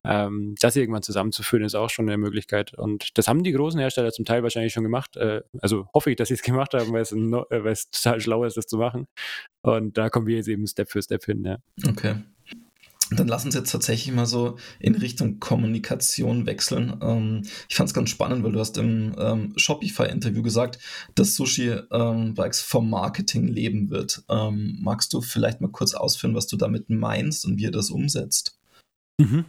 Ähm, 0.05 0.55
das 0.61 0.77
irgendwann 0.77 1.03
zusammenzuführen, 1.03 1.65
ist 1.65 1.75
auch 1.75 1.91
schon 1.91 2.09
eine 2.09 2.17
Möglichkeit. 2.17 2.75
Und 2.75 3.19
das 3.19 3.29
haben 3.29 3.43
die 3.43 3.53
großen 3.53 3.79
Hersteller 3.79 4.13
zum 4.13 4.25
Teil 4.25 4.43
wahrscheinlich 4.43 4.73
schon 4.73 4.83
gemacht. 4.83 5.17
Äh, 5.17 5.43
also 5.61 5.89
hoffe 5.93 6.11
ich, 6.11 6.17
dass 6.17 6.29
sie 6.29 6.35
es 6.35 6.43
gemacht 6.43 6.73
haben, 6.75 6.93
weil 6.93 7.03
es, 7.03 7.13
no, 7.13 7.45
äh, 7.51 7.63
weil 7.63 7.73
es 7.73 7.91
total 7.91 8.21
schlau 8.21 8.45
ist, 8.45 8.57
das 8.57 8.67
zu 8.67 8.79
machen. 8.79 9.07
Und 9.63 9.99
da 9.99 10.09
kommen 10.09 10.27
wir 10.27 10.37
jetzt 10.37 10.49
eben 10.49 10.67
Step 10.67 10.91
für 10.91 11.03
Step 11.03 11.25
hin. 11.25 11.45
Ja. 11.45 11.59
Okay. 11.87 12.17
Dann 13.13 13.27
lass 13.27 13.45
uns 13.45 13.57
jetzt 13.57 13.73
tatsächlich 13.73 14.15
mal 14.15 14.27
so 14.27 14.57
in 14.79 14.95
Richtung 14.95 15.41
Kommunikation 15.41 16.47
wechseln. 16.47 16.97
Ähm, 17.03 17.43
ich 17.69 17.75
fand 17.75 17.89
es 17.89 17.95
ganz 17.95 18.11
spannend, 18.11 18.45
weil 18.45 18.53
du 18.53 18.61
hast 18.61 18.79
im 18.79 19.15
ähm, 19.19 19.53
Shopify-Interview 19.57 20.43
gesagt, 20.43 20.79
dass 21.17 21.35
Sushi 21.35 21.75
ähm, 21.91 22.35
Bikes 22.35 22.61
vom 22.61 22.89
Marketing 22.89 23.49
leben 23.49 23.91
wird. 23.91 24.23
Ähm, 24.29 24.79
magst 24.81 25.13
du 25.13 25.21
vielleicht 25.23 25.61
mal 25.61 25.73
kurz 25.73 25.95
ausführen, 25.95 26.37
was 26.37 26.47
du 26.47 26.57
damit 26.57 26.89
meinst 26.89 27.45
und 27.45 27.59
wie 27.59 27.65
ihr 27.65 27.73
das 27.73 27.91
umsetzt? 27.91 28.59
Mhm. 29.21 29.45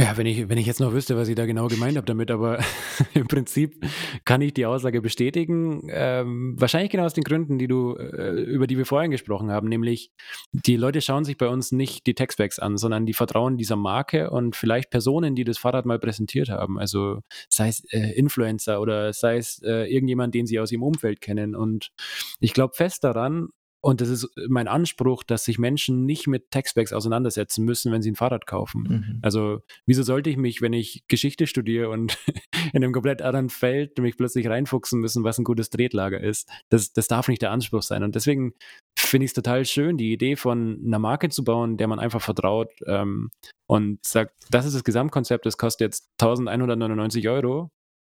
Ja, 0.00 0.16
wenn 0.16 0.26
ich, 0.26 0.48
wenn 0.48 0.58
ich 0.58 0.66
jetzt 0.66 0.78
noch 0.78 0.92
wüsste, 0.92 1.16
was 1.16 1.26
ich 1.26 1.34
da 1.34 1.44
genau 1.44 1.66
gemeint 1.66 1.96
habe 1.96 2.06
damit, 2.06 2.30
aber 2.30 2.60
im 3.14 3.26
Prinzip 3.26 3.84
kann 4.24 4.40
ich 4.40 4.54
die 4.54 4.64
Aussage 4.64 5.02
bestätigen. 5.02 5.88
Ähm, 5.90 6.54
wahrscheinlich 6.56 6.92
genau 6.92 7.04
aus 7.04 7.14
den 7.14 7.24
Gründen, 7.24 7.58
die 7.58 7.66
du, 7.66 7.96
äh, 7.96 8.40
über 8.42 8.68
die 8.68 8.78
wir 8.78 8.86
vorhin 8.86 9.10
gesprochen 9.10 9.50
haben, 9.50 9.68
nämlich 9.68 10.12
die 10.52 10.76
Leute 10.76 11.00
schauen 11.00 11.24
sich 11.24 11.36
bei 11.36 11.48
uns 11.48 11.72
nicht 11.72 12.06
die 12.06 12.14
Textbacks 12.14 12.60
an, 12.60 12.76
sondern 12.76 13.06
die 13.06 13.12
vertrauen 13.12 13.56
dieser 13.56 13.74
Marke 13.74 14.30
und 14.30 14.54
vielleicht 14.54 14.90
Personen, 14.90 15.34
die 15.34 15.42
das 15.42 15.58
Fahrrad 15.58 15.84
mal 15.84 15.98
präsentiert 15.98 16.48
haben. 16.48 16.78
Also 16.78 17.22
sei 17.48 17.66
es 17.66 17.82
äh, 17.92 18.12
Influencer 18.12 18.80
oder 18.80 19.12
sei 19.12 19.38
es 19.38 19.60
äh, 19.64 19.92
irgendjemand, 19.92 20.32
den 20.32 20.46
sie 20.46 20.60
aus 20.60 20.70
ihrem 20.70 20.84
Umfeld 20.84 21.20
kennen. 21.20 21.56
Und 21.56 21.90
ich 22.38 22.52
glaube 22.52 22.74
fest 22.76 23.02
daran, 23.02 23.48
und 23.80 24.00
das 24.00 24.08
ist 24.08 24.28
mein 24.48 24.66
Anspruch, 24.66 25.22
dass 25.22 25.44
sich 25.44 25.58
Menschen 25.58 26.04
nicht 26.04 26.26
mit 26.26 26.50
Textbacks 26.50 26.92
auseinandersetzen 26.92 27.64
müssen, 27.64 27.92
wenn 27.92 28.02
sie 28.02 28.10
ein 28.10 28.16
Fahrrad 28.16 28.46
kaufen. 28.46 28.82
Mhm. 28.82 29.18
Also, 29.22 29.60
wieso 29.86 30.02
sollte 30.02 30.30
ich 30.30 30.36
mich, 30.36 30.60
wenn 30.60 30.72
ich 30.72 31.04
Geschichte 31.06 31.46
studiere 31.46 31.88
und 31.88 32.18
in 32.72 32.82
einem 32.82 32.92
komplett 32.92 33.22
anderen 33.22 33.50
Feld 33.50 33.96
mich 33.98 34.16
plötzlich 34.16 34.48
reinfuchsen 34.48 35.00
müssen, 35.00 35.22
was 35.22 35.38
ein 35.38 35.44
gutes 35.44 35.70
Tretlager 35.70 36.20
ist? 36.20 36.50
Das, 36.70 36.92
das 36.92 37.06
darf 37.06 37.28
nicht 37.28 37.40
der 37.40 37.52
Anspruch 37.52 37.82
sein. 37.82 38.02
Und 38.02 38.16
deswegen 38.16 38.52
finde 38.96 39.26
ich 39.26 39.30
es 39.30 39.34
total 39.34 39.64
schön, 39.64 39.96
die 39.96 40.12
Idee 40.12 40.34
von 40.34 40.82
einer 40.84 40.98
Marke 40.98 41.28
zu 41.28 41.44
bauen, 41.44 41.76
der 41.76 41.86
man 41.86 42.00
einfach 42.00 42.20
vertraut 42.20 42.72
ähm, 42.86 43.30
und 43.66 44.04
sagt, 44.04 44.34
das 44.50 44.66
ist 44.66 44.74
das 44.74 44.82
Gesamtkonzept, 44.82 45.46
das 45.46 45.56
kostet 45.56 45.86
jetzt 45.86 46.08
1199 46.20 47.28
Euro. 47.28 47.70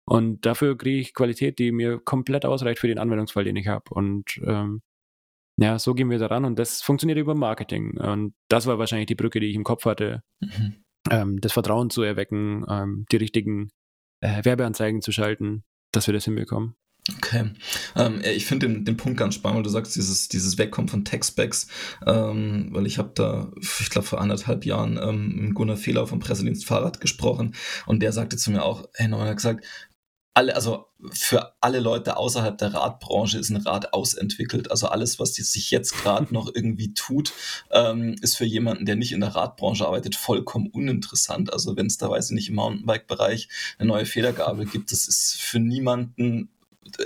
Und 0.06 0.46
dafür 0.46 0.78
kriege 0.78 1.00
ich 1.00 1.14
Qualität, 1.14 1.60
die 1.60 1.72
mir 1.72 2.00
komplett 2.00 2.46
ausreicht 2.46 2.80
für 2.80 2.88
den 2.88 2.98
Anwendungsfall, 2.98 3.44
den 3.44 3.58
ich 3.58 3.68
habe. 3.68 3.84
Und 3.92 4.42
ähm, 4.44 4.82
ja, 5.62 5.80
so 5.80 5.94
gehen 5.94 6.10
wir 6.10 6.20
daran 6.20 6.46
und 6.46 6.58
das 6.58 6.82
funktioniert 6.82 7.20
über 7.20 7.36
Marketing. 7.36 7.98
Und 7.98 8.34
das 8.50 8.66
war 8.66 8.80
wahrscheinlich 8.80 9.08
die 9.08 9.16
Brücke, 9.16 9.40
die 9.40 9.48
ich 9.48 9.56
im 9.56 9.64
Kopf 9.64 9.86
hatte, 9.86 10.24
mhm. 10.40 10.76
ähm, 11.10 11.42
das 11.42 11.54
Vertrauen 11.54 11.90
zu 11.90 12.02
erwecken, 12.02 12.66
ähm, 12.70 13.06
die 13.12 13.18
richtigen 13.18 13.70
äh, 14.22 14.44
Werbeanzeigen 14.44 15.02
zu 15.02 15.12
schalten, 15.12 15.64
dass 15.92 16.08
wir 16.08 16.14
das 16.14 16.26
hinbekommen. 16.26 16.76
Okay. 17.18 17.52
Ähm, 17.96 18.22
ich 18.24 18.46
finde 18.46 18.68
den, 18.68 18.86
den 18.86 18.98
Punkt 18.98 19.18
ganz 19.18 19.36
spannend, 19.36 19.58
weil 19.58 19.64
du 19.64 19.70
sagst, 19.70 19.96
dieses, 19.96 20.28
dieses 20.28 20.58
Wegkommen 20.58 20.90
von 20.90 21.06
Textbacks, 21.06 21.68
ähm, 22.06 22.70
weil 22.72 22.86
ich 22.86 22.98
habe 22.98 23.12
da, 23.16 23.52
ich 23.60 23.90
glaube, 23.90 24.08
vor 24.08 24.22
anderthalb 24.22 24.66
Jahren 24.66 25.00
ähm, 25.02 25.36
mit 25.36 25.56
Gunnar 25.56 25.78
Fehler 25.78 26.06
vom 26.08 26.20
Pressedienst 26.20 26.66
Fahrrad 26.66 27.02
gesprochen 27.02 27.56
und 27.86 28.04
der 28.04 28.12
sagte 28.12 28.38
zu 28.38 28.52
mir 28.52 28.64
auch, 28.64 28.88
hey, 28.94 29.12
er 29.12 29.20
hat 29.20 29.38
gesagt, 29.38 29.66
alle, 30.34 30.56
also 30.56 30.86
für 31.12 31.54
alle 31.62 31.80
Leute 31.80 32.18
außerhalb 32.18 32.58
der 32.58 32.74
Radbranche 32.74 33.40
ist 33.40 33.50
ein 33.50 33.58
Rad 33.58 33.94
ausentwickelt. 33.94 34.72
Also 34.72 34.88
alles, 34.88 35.20
was 35.20 35.34
sich 35.34 35.72
jetzt 35.72 35.94
gerade 35.94 36.34
noch 36.34 36.50
irgendwie 36.54 36.94
tut, 36.94 37.34
ähm, 37.72 38.16
ist 38.22 38.38
für 38.38 38.46
jemanden, 38.46 38.86
der 38.86 38.96
nicht 38.96 39.12
in 39.12 39.22
der 39.22 39.36
Radbranche 39.36 39.86
arbeitet, 39.86 40.16
vollkommen 40.16 40.68
uninteressant. 40.68 41.52
Also 41.52 41.76
wenn 41.76 41.88
es 41.88 41.98
da, 41.98 42.10
weiß 42.10 42.30
ich 42.30 42.36
nicht, 42.36 42.50
im 42.50 42.56
Mountainbike-Bereich 42.56 43.50
eine 43.78 43.88
neue 43.88 44.06
Federgabel 44.06 44.66
gibt, 44.66 44.92
das 44.92 45.08
ist 45.08 45.42
für 45.42 45.60
niemanden 45.60 46.50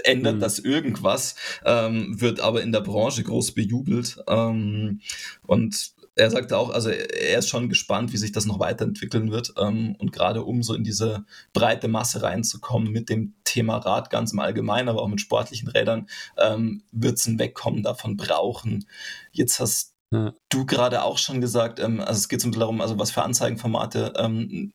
ändert 0.04 0.36
mhm. 0.36 0.40
das 0.40 0.60
irgendwas, 0.60 1.36
ähm, 1.66 2.20
wird 2.22 2.40
aber 2.40 2.62
in 2.62 2.72
der 2.72 2.82
Branche 2.82 3.24
groß 3.24 3.52
bejubelt. 3.52 4.18
Ähm, 4.28 5.02
und 5.46 5.94
er 6.16 6.30
sagte 6.30 6.58
auch, 6.58 6.70
also 6.70 6.90
er 6.90 7.40
ist 7.40 7.50
schon 7.50 7.70
gespannt, 7.70 8.14
wie 8.14 8.18
sich 8.18 8.32
das 8.32 8.46
noch 8.46 8.60
weiterentwickeln 8.60 9.32
wird. 9.32 9.54
Ähm, 9.58 9.96
und 9.98 10.12
gerade 10.12 10.44
um 10.44 10.62
so 10.62 10.76
in 10.76 10.84
diese 10.84 11.26
breite 11.54 11.88
Masse 11.88 12.22
reinzukommen 12.22 12.92
mit 12.92 13.10
dem 13.10 13.34
Thema 13.44 13.78
Rad 13.78 14.10
ganz 14.10 14.34
im 14.34 14.40
Allgemeinen, 14.40 14.90
aber 14.90 15.02
auch 15.02 15.08
mit 15.08 15.22
sportlichen 15.22 15.70
Rädern, 15.70 16.08
ähm, 16.38 16.84
wird 16.92 17.18
es 17.18 17.28
ein 17.28 17.40
Wegkommen 17.40 17.84
davon 17.84 18.16
brauchen. 18.16 18.86
Jetzt 19.32 19.60
hast 19.60 19.94
ja. 20.12 20.34
du 20.50 20.66
gerade 20.66 21.04
auch 21.04 21.18
schon 21.18 21.42
gesagt, 21.42 21.80
ähm, 21.80 22.00
also 22.00 22.20
es 22.20 22.30
geht 22.30 22.42
so 22.42 22.48
ein 22.48 22.52
bisschen 22.52 22.62
darum, 22.62 22.82
also 22.82 23.00
was 23.00 23.12
für 23.12 23.24
Anzeigenformate 23.24 24.14
ähm, 24.16 24.72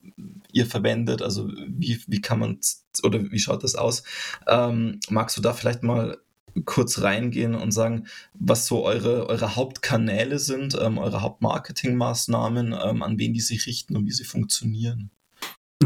ihr 0.53 0.67
verwendet, 0.67 1.23
also 1.23 1.49
wie, 1.49 2.03
wie 2.09 2.21
kann 2.21 2.41
man 2.41 2.59
oder 3.05 3.23
wie 3.31 3.39
schaut 3.39 3.63
das 3.63 3.77
aus? 3.77 4.03
Ähm, 4.49 4.99
magst 5.09 5.37
du 5.37 5.41
da 5.41 5.53
vielleicht 5.53 5.85
mal 5.85 6.19
kurz 6.65 7.03
reingehen 7.03 7.55
und 7.55 7.73
sagen, 7.73 8.07
was 8.35 8.67
so 8.67 8.85
eure, 8.85 9.29
eure 9.29 9.57
Hauptkanäle 9.57 10.39
sind, 10.39 10.77
ähm, 10.81 10.99
eure 10.99 11.23
Hauptmarketingmaßnahmen, 11.23 12.75
ähm, 12.85 13.03
an 13.03 13.19
wen 13.19 13.33
die 13.33 13.41
sich 13.41 13.67
richten 13.67 13.97
und 13.97 14.07
wie 14.07 14.13
sie 14.13 14.25
funktionieren? 14.25 15.11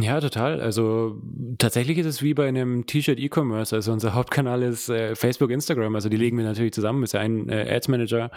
Ja, 0.00 0.20
total. 0.20 0.60
Also 0.60 1.20
tatsächlich 1.58 1.98
ist 1.98 2.06
es 2.06 2.22
wie 2.22 2.32
bei 2.32 2.48
einem 2.48 2.86
T-Shirt 2.86 3.20
E-Commerce. 3.20 3.76
Also 3.76 3.92
unser 3.92 4.14
Hauptkanal 4.14 4.62
ist 4.62 4.88
äh, 4.88 5.14
Facebook, 5.14 5.50
Instagram. 5.50 5.94
Also 5.94 6.08
die 6.08 6.16
legen 6.16 6.38
wir 6.38 6.46
natürlich 6.46 6.72
zusammen. 6.72 7.02
Ist 7.02 7.12
ja 7.12 7.20
ein 7.20 7.50
äh, 7.50 7.70
Ads 7.70 7.88
Manager. 7.88 8.30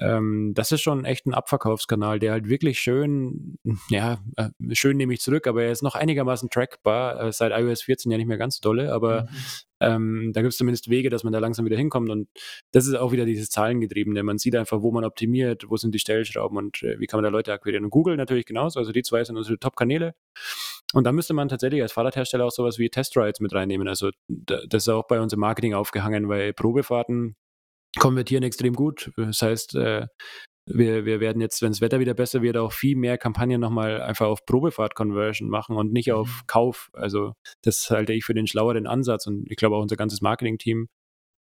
Ähm, 0.00 0.54
das 0.54 0.72
ist 0.72 0.80
schon 0.80 1.04
echt 1.04 1.24
ein 1.26 1.34
Abverkaufskanal, 1.34 2.18
der 2.18 2.32
halt 2.32 2.48
wirklich 2.48 2.80
schön, 2.80 3.58
ja, 3.90 4.18
äh, 4.36 4.48
schön 4.72 4.96
nehme 4.96 5.14
ich 5.14 5.20
zurück, 5.20 5.46
aber 5.46 5.62
er 5.62 5.70
ist 5.70 5.82
noch 5.82 5.94
einigermaßen 5.94 6.50
trackbar. 6.50 7.28
Äh, 7.28 7.32
seit 7.32 7.52
iOS 7.52 7.82
14 7.82 8.10
ja 8.10 8.18
nicht 8.18 8.26
mehr 8.26 8.36
ganz 8.36 8.58
dolle, 8.58 8.92
aber 8.92 9.22
mhm. 9.22 9.28
Ähm, 9.80 10.32
da 10.32 10.42
gibt 10.42 10.52
es 10.52 10.58
zumindest 10.58 10.90
Wege, 10.90 11.10
dass 11.10 11.24
man 11.24 11.32
da 11.32 11.38
langsam 11.38 11.64
wieder 11.64 11.76
hinkommt. 11.76 12.10
Und 12.10 12.28
das 12.72 12.86
ist 12.86 12.94
auch 12.94 13.12
wieder 13.12 13.24
dieses 13.24 13.50
Zahlengetriebene. 13.50 14.22
Man 14.22 14.38
sieht 14.38 14.56
einfach, 14.56 14.82
wo 14.82 14.90
man 14.90 15.04
optimiert, 15.04 15.64
wo 15.68 15.76
sind 15.76 15.94
die 15.94 15.98
Stellschrauben 15.98 16.58
und 16.58 16.82
äh, 16.82 16.98
wie 16.98 17.06
kann 17.06 17.18
man 17.18 17.24
da 17.24 17.30
Leute 17.30 17.52
akquirieren. 17.52 17.84
Und 17.84 17.90
Google 17.90 18.16
natürlich 18.16 18.46
genauso. 18.46 18.78
Also 18.78 18.92
die 18.92 19.02
zwei 19.02 19.22
sind 19.24 19.36
unsere 19.36 19.58
Top-Kanäle. 19.58 20.14
Und 20.94 21.04
da 21.04 21.12
müsste 21.12 21.34
man 21.34 21.48
tatsächlich 21.48 21.82
als 21.82 21.92
Fahrradhersteller 21.92 22.44
auch 22.44 22.50
sowas 22.50 22.78
wie 22.78 22.88
Testrides 22.88 23.40
mit 23.40 23.52
reinnehmen. 23.52 23.88
Also 23.88 24.10
das 24.28 24.84
ist 24.84 24.88
auch 24.88 25.06
bei 25.06 25.20
uns 25.20 25.32
im 25.32 25.40
Marketing 25.40 25.74
aufgehangen, 25.74 26.28
weil 26.28 26.52
Probefahrten 26.52 27.36
konvertieren 27.98 28.44
extrem 28.44 28.74
gut. 28.74 29.12
Das 29.16 29.42
heißt, 29.42 29.74
äh, 29.74 30.06
wir, 30.68 31.04
wir 31.04 31.20
werden 31.20 31.40
jetzt, 31.40 31.62
wenn 31.62 31.72
das 31.72 31.80
Wetter 31.80 32.00
wieder 32.00 32.14
besser 32.14 32.42
wird, 32.42 32.56
auch 32.56 32.72
viel 32.72 32.96
mehr 32.96 33.18
Kampagnen 33.18 33.60
nochmal 33.60 34.00
einfach 34.00 34.26
auf 34.26 34.44
Probefahrt-Conversion 34.46 35.48
machen 35.48 35.76
und 35.76 35.92
nicht 35.92 36.12
auf 36.12 36.28
mhm. 36.28 36.46
Kauf. 36.46 36.90
Also 36.92 37.34
das 37.62 37.90
halte 37.90 38.12
ich 38.12 38.24
für 38.24 38.34
den 38.34 38.46
schlaueren 38.46 38.86
Ansatz 38.86 39.26
und 39.26 39.50
ich 39.50 39.56
glaube 39.56 39.76
auch 39.76 39.82
unser 39.82 39.96
ganzes 39.96 40.20
Marketing-Team 40.20 40.88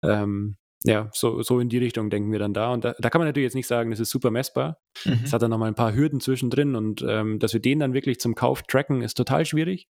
ähm, 0.04 0.56
ja, 0.84 1.08
so, 1.12 1.42
so 1.42 1.60
in 1.60 1.68
die 1.68 1.78
Richtung 1.78 2.10
denken 2.10 2.32
wir 2.32 2.38
dann 2.38 2.54
da. 2.54 2.72
Und 2.72 2.84
da, 2.84 2.94
da 2.98 3.10
kann 3.10 3.20
man 3.20 3.28
natürlich 3.28 3.46
jetzt 3.46 3.54
nicht 3.54 3.66
sagen, 3.66 3.90
das 3.90 4.00
ist 4.00 4.10
super 4.10 4.30
messbar. 4.30 4.78
Mhm. 5.04 5.20
Es 5.24 5.32
hat 5.32 5.42
dann 5.42 5.50
nochmal 5.50 5.68
ein 5.68 5.76
paar 5.76 5.94
Hürden 5.94 6.20
zwischendrin 6.20 6.74
und 6.74 7.04
ähm, 7.06 7.38
dass 7.38 7.52
wir 7.52 7.60
den 7.60 7.78
dann 7.78 7.94
wirklich 7.94 8.18
zum 8.20 8.34
Kauf 8.34 8.62
tracken, 8.62 9.02
ist 9.02 9.14
total 9.14 9.44
schwierig. 9.44 9.86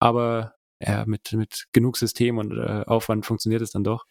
Aber 0.00 0.54
ja, 0.80 1.04
mit, 1.06 1.32
mit 1.32 1.66
genug 1.72 1.96
System 1.96 2.38
und 2.38 2.52
äh, 2.52 2.84
Aufwand 2.86 3.24
funktioniert 3.24 3.62
es 3.62 3.70
dann 3.70 3.84
doch. 3.84 4.04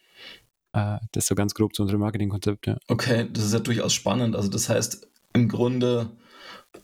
Äh, 0.74 0.98
das 1.12 1.26
so 1.26 1.34
ganz 1.34 1.54
grob 1.54 1.74
zu 1.74 1.82
unserem 1.82 2.00
Marketingkonzept, 2.00 2.66
ja. 2.66 2.76
Okay, 2.88 3.28
das 3.32 3.44
ist 3.44 3.52
ja 3.54 3.60
durchaus 3.60 3.94
spannend. 3.94 4.34
Also 4.34 4.48
das 4.48 4.68
heißt, 4.68 5.08
im 5.32 5.48
Grunde 5.48 6.10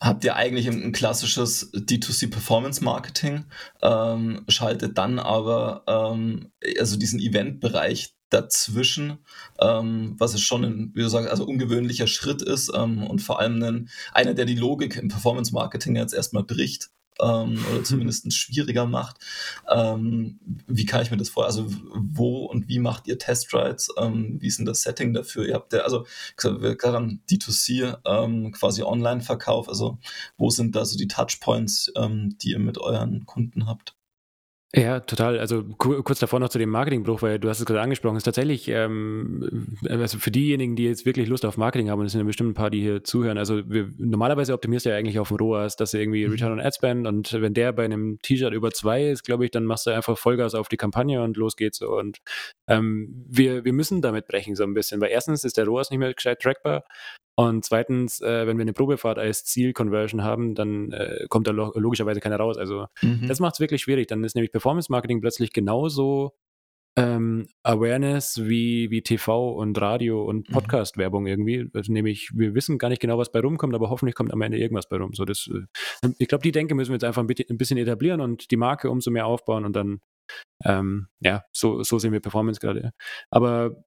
habt 0.00 0.24
ihr 0.24 0.36
eigentlich 0.36 0.68
ein, 0.68 0.82
ein 0.82 0.92
klassisches 0.92 1.72
D2C 1.74 2.30
Performance 2.30 2.82
Marketing, 2.84 3.44
ähm, 3.82 4.44
schaltet 4.48 4.96
dann 4.96 5.18
aber 5.18 5.82
ähm, 5.88 6.52
also 6.78 6.96
diesen 6.96 7.18
Eventbereich 7.18 8.14
dazwischen, 8.30 9.18
ähm, 9.60 10.14
was 10.18 10.34
es 10.34 10.40
schon 10.40 10.64
ein, 10.64 10.92
wie 10.94 11.00
du 11.00 11.08
sagst, 11.08 11.28
also 11.28 11.44
ungewöhnlicher 11.44 12.06
Schritt 12.06 12.42
ist 12.42 12.70
ähm, 12.72 13.02
und 13.02 13.20
vor 13.20 13.40
allem 13.40 13.60
ein, 13.60 13.88
einer, 14.12 14.34
der 14.34 14.44
die 14.44 14.54
Logik 14.54 14.96
im 14.96 15.08
Performance 15.08 15.52
Marketing 15.52 15.96
jetzt 15.96 16.14
erstmal 16.14 16.44
bricht. 16.44 16.90
Ähm, 17.22 17.64
oder 17.72 17.84
zumindest 17.84 18.32
schwieriger 18.32 18.86
macht. 18.86 19.18
Ähm, 19.70 20.38
wie 20.66 20.86
kann 20.86 21.02
ich 21.02 21.10
mir 21.10 21.16
das 21.16 21.28
vor? 21.28 21.46
Also 21.46 21.66
wo 21.94 22.46
und 22.46 22.68
wie 22.68 22.78
macht 22.78 23.06
ihr 23.06 23.18
Testrides? 23.18 23.90
Ähm, 23.98 24.38
wie 24.40 24.46
ist 24.46 24.58
denn 24.58 24.66
das 24.66 24.82
Setting 24.82 25.12
dafür? 25.12 25.46
Ihr 25.46 25.54
habt 25.54 25.72
ja, 25.72 25.80
also 25.80 26.06
gerade 26.36 26.96
am 26.96 27.20
D2C 27.30 27.98
ähm, 28.04 28.52
quasi 28.52 28.82
Online-Verkauf, 28.82 29.68
also 29.68 29.98
wo 30.36 30.50
sind 30.50 30.74
da 30.74 30.84
so 30.84 30.96
die 30.96 31.08
Touchpoints, 31.08 31.92
ähm, 31.96 32.36
die 32.42 32.52
ihr 32.52 32.58
mit 32.58 32.78
euren 32.78 33.26
Kunden 33.26 33.66
habt? 33.66 33.94
Ja, 34.72 35.00
total. 35.00 35.40
Also 35.40 35.64
kurz 35.78 36.20
davor 36.20 36.38
noch 36.38 36.48
zu 36.48 36.58
dem 36.58 36.70
Marketingbruch, 36.70 37.22
weil 37.22 37.40
du 37.40 37.48
hast 37.48 37.58
es 37.58 37.66
gerade 37.66 37.80
angesprochen, 37.80 38.16
ist 38.16 38.22
tatsächlich, 38.22 38.68
ähm, 38.68 39.76
also 39.88 40.18
für 40.18 40.30
diejenigen, 40.30 40.76
die 40.76 40.84
jetzt 40.84 41.04
wirklich 41.04 41.26
Lust 41.26 41.44
auf 41.44 41.56
Marketing 41.56 41.90
haben, 41.90 41.98
und 41.98 42.06
es 42.06 42.12
sind 42.12 42.20
ja 42.20 42.26
bestimmt 42.26 42.50
ein 42.50 42.54
paar, 42.54 42.70
die 42.70 42.80
hier 42.80 43.02
zuhören, 43.02 43.36
also 43.36 43.68
wir, 43.68 43.90
normalerweise 43.98 44.52
optimierst 44.54 44.86
du 44.86 44.90
ja 44.90 44.96
eigentlich 44.96 45.18
auf 45.18 45.28
dem 45.28 45.38
ROAS, 45.38 45.74
dass 45.74 45.90
du 45.90 45.98
irgendwie 45.98 46.24
mhm. 46.24 46.32
Return 46.32 46.52
on 46.52 46.60
Ad 46.60 46.76
Spend 46.76 47.08
und 47.08 47.32
wenn 47.32 47.52
der 47.52 47.72
bei 47.72 47.84
einem 47.84 48.20
T-Shirt 48.22 48.52
über 48.54 48.70
zwei 48.70 49.08
ist, 49.08 49.24
glaube 49.24 49.44
ich, 49.44 49.50
dann 49.50 49.64
machst 49.64 49.88
du 49.88 49.90
einfach 49.90 50.16
Vollgas 50.16 50.54
auf 50.54 50.68
die 50.68 50.76
Kampagne 50.76 51.20
und 51.20 51.36
los 51.36 51.56
geht's 51.56 51.78
so. 51.78 51.90
Und 51.90 52.18
ähm, 52.68 53.26
wir, 53.28 53.64
wir 53.64 53.72
müssen 53.72 54.02
damit 54.02 54.28
brechen 54.28 54.54
so 54.54 54.62
ein 54.62 54.74
bisschen, 54.74 55.00
weil 55.00 55.10
erstens 55.10 55.42
ist 55.42 55.56
der 55.56 55.64
ROAS 55.64 55.90
nicht 55.90 55.98
mehr 55.98 56.14
gescheit 56.14 56.38
trackbar 56.40 56.84
und 57.36 57.64
zweitens, 57.64 58.20
äh, 58.20 58.46
wenn 58.46 58.58
wir 58.58 58.62
eine 58.62 58.72
Probefahrt 58.72 59.18
als 59.18 59.44
Ziel-Conversion 59.44 60.22
haben, 60.22 60.54
dann 60.54 60.92
äh, 60.92 61.26
kommt 61.28 61.46
da 61.46 61.52
lo 61.52 61.72
logischerweise 61.74 62.20
keiner 62.20 62.36
raus. 62.36 62.58
Also 62.58 62.86
mhm. 63.02 63.26
das 63.28 63.40
macht 63.40 63.54
es 63.54 63.60
wirklich 63.60 63.82
schwierig. 63.82 64.08
Dann 64.08 64.24
ist 64.24 64.34
nämlich 64.34 64.52
Performance-Marketing 64.52 65.20
plötzlich 65.20 65.52
genauso 65.52 66.34
ähm, 66.96 67.46
Awareness 67.62 68.42
wie, 68.44 68.90
wie 68.90 69.02
TV 69.02 69.52
und 69.52 69.80
Radio 69.80 70.24
und 70.24 70.48
mhm. 70.48 70.52
Podcast-Werbung 70.52 71.26
irgendwie. 71.26 71.70
Also 71.72 71.92
nämlich, 71.92 72.30
wir 72.34 72.54
wissen 72.54 72.78
gar 72.78 72.88
nicht 72.88 73.00
genau, 73.00 73.16
was 73.16 73.32
bei 73.32 73.40
rumkommt, 73.40 73.74
aber 73.74 73.90
hoffentlich 73.90 74.14
kommt 74.14 74.32
am 74.32 74.42
Ende 74.42 74.58
irgendwas 74.58 74.88
bei 74.88 74.96
rum. 74.96 75.14
So, 75.14 75.24
das, 75.24 75.48
äh, 75.52 76.08
ich 76.18 76.28
glaube, 76.28 76.42
die 76.42 76.52
Denke 76.52 76.74
müssen 76.74 76.90
wir 76.90 76.96
jetzt 76.96 77.04
einfach 77.04 77.22
ein 77.22 77.56
bisschen 77.56 77.78
etablieren 77.78 78.20
und 78.20 78.50
die 78.50 78.56
Marke 78.56 78.90
umso 78.90 79.10
mehr 79.10 79.26
aufbauen 79.26 79.64
und 79.64 79.74
dann, 79.74 80.00
ähm, 80.64 81.08
ja, 81.20 81.42
so, 81.52 81.82
so 81.82 81.98
sehen 81.98 82.12
wir 82.12 82.20
Performance 82.20 82.60
gerade. 82.60 82.92
Aber 83.30 83.84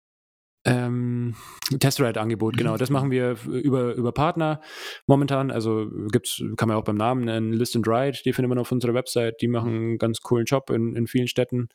ähm, 0.65 1.36
Testride-Angebot, 1.78 2.56
genau. 2.56 2.78
Das 2.78 2.89
machen 2.89 3.12
wir 3.12 3.38
über, 3.45 3.95
über 3.95 4.12
Partner 4.12 4.62
momentan. 5.08 5.52
Also 5.52 5.89
gibt's, 6.12 6.41
kann 6.56 6.69
man 6.69 6.78
auch 6.78 6.84
beim 6.84 6.95
Namen 6.95 7.26
nennen, 7.26 7.54
List 7.54 7.76
and 7.76 7.88
Ride, 7.88 8.19
die 8.23 8.34
findet 8.34 8.49
man 8.49 8.60
auf 8.60 8.71
unserer 8.71 8.93
Website. 8.93 9.41
Die 9.41 9.47
machen 9.47 9.76
einen 9.76 9.97
ganz 9.97 10.21
coolen 10.21 10.45
Job 10.45 10.69
in, 10.69 10.95
in 10.95 11.08
vielen 11.08 11.28
Städten. 11.28 11.67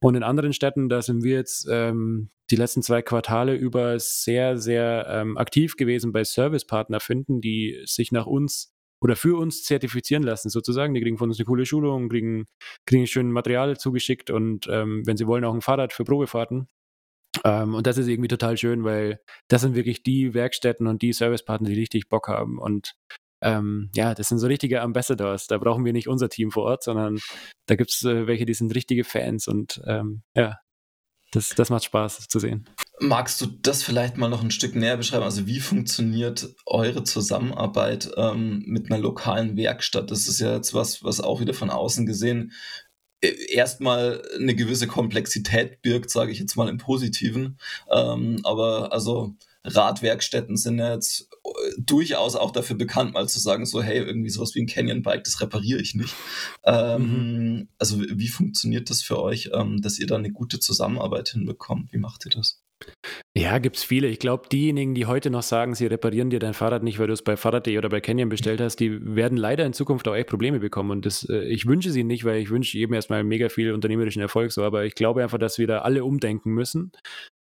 Und 0.00 0.14
in 0.14 0.22
anderen 0.22 0.52
Städten, 0.52 0.88
da 0.88 1.02
sind 1.02 1.24
wir 1.24 1.34
jetzt 1.34 1.66
ähm, 1.70 2.30
die 2.50 2.56
letzten 2.56 2.82
zwei 2.82 3.02
Quartale 3.02 3.54
über 3.54 3.98
sehr, 3.98 4.58
sehr 4.58 5.06
ähm, 5.08 5.36
aktiv 5.36 5.76
gewesen 5.76 6.12
bei 6.12 6.22
Servicepartner 6.22 7.00
finden, 7.00 7.40
die 7.40 7.82
sich 7.84 8.12
nach 8.12 8.26
uns 8.26 8.72
oder 9.00 9.16
für 9.16 9.38
uns 9.38 9.64
zertifizieren 9.64 10.22
lassen, 10.22 10.48
sozusagen. 10.48 10.94
Die 10.94 11.00
kriegen 11.00 11.18
von 11.18 11.28
uns 11.28 11.38
eine 11.38 11.46
coole 11.46 11.66
Schulung, 11.66 12.08
kriegen, 12.08 12.46
kriegen 12.86 13.06
schön 13.06 13.30
Material 13.30 13.76
zugeschickt 13.76 14.30
und 14.30 14.68
ähm, 14.70 15.02
wenn 15.04 15.16
sie 15.16 15.26
wollen, 15.26 15.44
auch 15.44 15.54
ein 15.54 15.60
Fahrrad 15.60 15.92
für 15.92 16.04
Probefahrten. 16.04 16.68
Ähm, 17.44 17.74
und 17.74 17.86
das 17.86 17.98
ist 17.98 18.08
irgendwie 18.08 18.28
total 18.28 18.56
schön, 18.56 18.84
weil 18.84 19.20
das 19.48 19.62
sind 19.62 19.74
wirklich 19.74 20.02
die 20.02 20.34
Werkstätten 20.34 20.86
und 20.86 21.02
die 21.02 21.12
Servicepartner, 21.12 21.68
die 21.68 21.78
richtig 21.78 22.08
Bock 22.08 22.28
haben. 22.28 22.58
Und 22.58 22.94
ähm, 23.42 23.90
ja, 23.94 24.14
das 24.14 24.28
sind 24.28 24.38
so 24.38 24.46
richtige 24.46 24.80
Ambassadors. 24.80 25.46
Da 25.46 25.58
brauchen 25.58 25.84
wir 25.84 25.92
nicht 25.92 26.08
unser 26.08 26.28
Team 26.28 26.50
vor 26.50 26.64
Ort, 26.64 26.82
sondern 26.82 27.18
da 27.66 27.76
gibt 27.76 27.90
es 27.90 28.02
äh, 28.04 28.26
welche, 28.26 28.46
die 28.46 28.54
sind 28.54 28.74
richtige 28.74 29.04
Fans. 29.04 29.46
Und 29.48 29.80
ähm, 29.86 30.22
ja, 30.34 30.58
das, 31.32 31.50
das 31.50 31.70
macht 31.70 31.84
Spaß 31.84 32.28
zu 32.28 32.38
sehen. 32.38 32.68
Magst 32.98 33.40
du 33.40 33.46
das 33.46 33.82
vielleicht 33.82 34.16
mal 34.16 34.28
noch 34.28 34.42
ein 34.42 34.50
Stück 34.50 34.74
näher 34.74 34.96
beschreiben? 34.96 35.24
Also 35.24 35.46
wie 35.46 35.60
funktioniert 35.60 36.54
eure 36.64 37.04
Zusammenarbeit 37.04 38.10
ähm, 38.16 38.62
mit 38.66 38.90
einer 38.90 39.00
lokalen 39.00 39.56
Werkstatt? 39.56 40.10
Das 40.10 40.28
ist 40.28 40.40
ja 40.40 40.54
jetzt 40.54 40.72
was, 40.72 41.04
was 41.04 41.20
auch 41.20 41.40
wieder 41.40 41.52
von 41.52 41.68
außen 41.68 42.06
gesehen 42.06 42.52
erstmal 43.20 44.22
eine 44.38 44.54
gewisse 44.54 44.86
Komplexität 44.86 45.82
birgt, 45.82 46.10
sage 46.10 46.32
ich 46.32 46.38
jetzt 46.38 46.56
mal 46.56 46.68
im 46.68 46.78
Positiven. 46.78 47.58
Ähm, 47.90 48.40
aber 48.44 48.92
also 48.92 49.34
Radwerkstätten 49.64 50.56
sind 50.56 50.78
ja 50.78 50.94
jetzt 50.94 51.28
äh, 51.44 51.48
durchaus 51.78 52.36
auch 52.36 52.52
dafür 52.52 52.76
bekannt, 52.76 53.14
mal 53.14 53.28
zu 53.28 53.40
sagen, 53.40 53.66
so, 53.66 53.82
hey, 53.82 53.98
irgendwie 53.98 54.30
sowas 54.30 54.54
wie 54.54 54.62
ein 54.62 54.66
Canyon-Bike, 54.66 55.24
das 55.24 55.40
repariere 55.40 55.80
ich 55.80 55.94
nicht. 55.94 56.14
Ähm, 56.64 57.56
mhm. 57.56 57.68
Also 57.78 58.00
wie 58.00 58.28
funktioniert 58.28 58.90
das 58.90 59.02
für 59.02 59.20
euch, 59.20 59.50
ähm, 59.52 59.80
dass 59.82 59.98
ihr 59.98 60.06
da 60.06 60.16
eine 60.16 60.30
gute 60.30 60.60
Zusammenarbeit 60.60 61.30
hinbekommt? 61.30 61.92
Wie 61.92 61.98
macht 61.98 62.26
ihr 62.26 62.30
das? 62.30 62.62
Ja, 63.36 63.58
gibt 63.58 63.76
es 63.76 63.84
viele. 63.84 64.08
Ich 64.08 64.18
glaube, 64.18 64.48
diejenigen, 64.50 64.94
die 64.94 65.06
heute 65.06 65.30
noch 65.30 65.42
sagen, 65.42 65.74
sie 65.74 65.86
reparieren 65.86 66.30
dir 66.30 66.38
dein 66.38 66.54
Fahrrad 66.54 66.82
nicht, 66.82 66.98
weil 66.98 67.06
du 67.06 67.12
es 67.12 67.22
bei 67.22 67.36
Fahrrad.de 67.36 67.76
oder 67.76 67.88
bei 67.88 68.00
Canyon 68.00 68.28
bestellt 68.28 68.60
hast, 68.60 68.76
die 68.76 68.98
werden 69.14 69.36
leider 69.36 69.66
in 69.66 69.72
Zukunft 69.72 70.08
auch 70.08 70.14
echt 70.14 70.28
Probleme 70.28 70.58
bekommen. 70.58 70.90
Und 70.90 71.06
das, 71.06 71.28
äh, 71.28 71.44
ich 71.44 71.66
wünsche 71.66 71.90
sie 71.90 72.04
nicht, 72.04 72.24
weil 72.24 72.40
ich 72.40 72.50
wünsche 72.50 72.78
jedem 72.78 72.94
erstmal 72.94 73.24
mega 73.24 73.48
viel 73.48 73.72
unternehmerischen 73.72 74.22
Erfolg 74.22 74.52
so. 74.52 74.62
Aber 74.62 74.84
ich 74.84 74.94
glaube 74.94 75.22
einfach, 75.22 75.38
dass 75.38 75.58
wir 75.58 75.66
da 75.66 75.80
alle 75.80 76.04
umdenken 76.04 76.52
müssen 76.52 76.92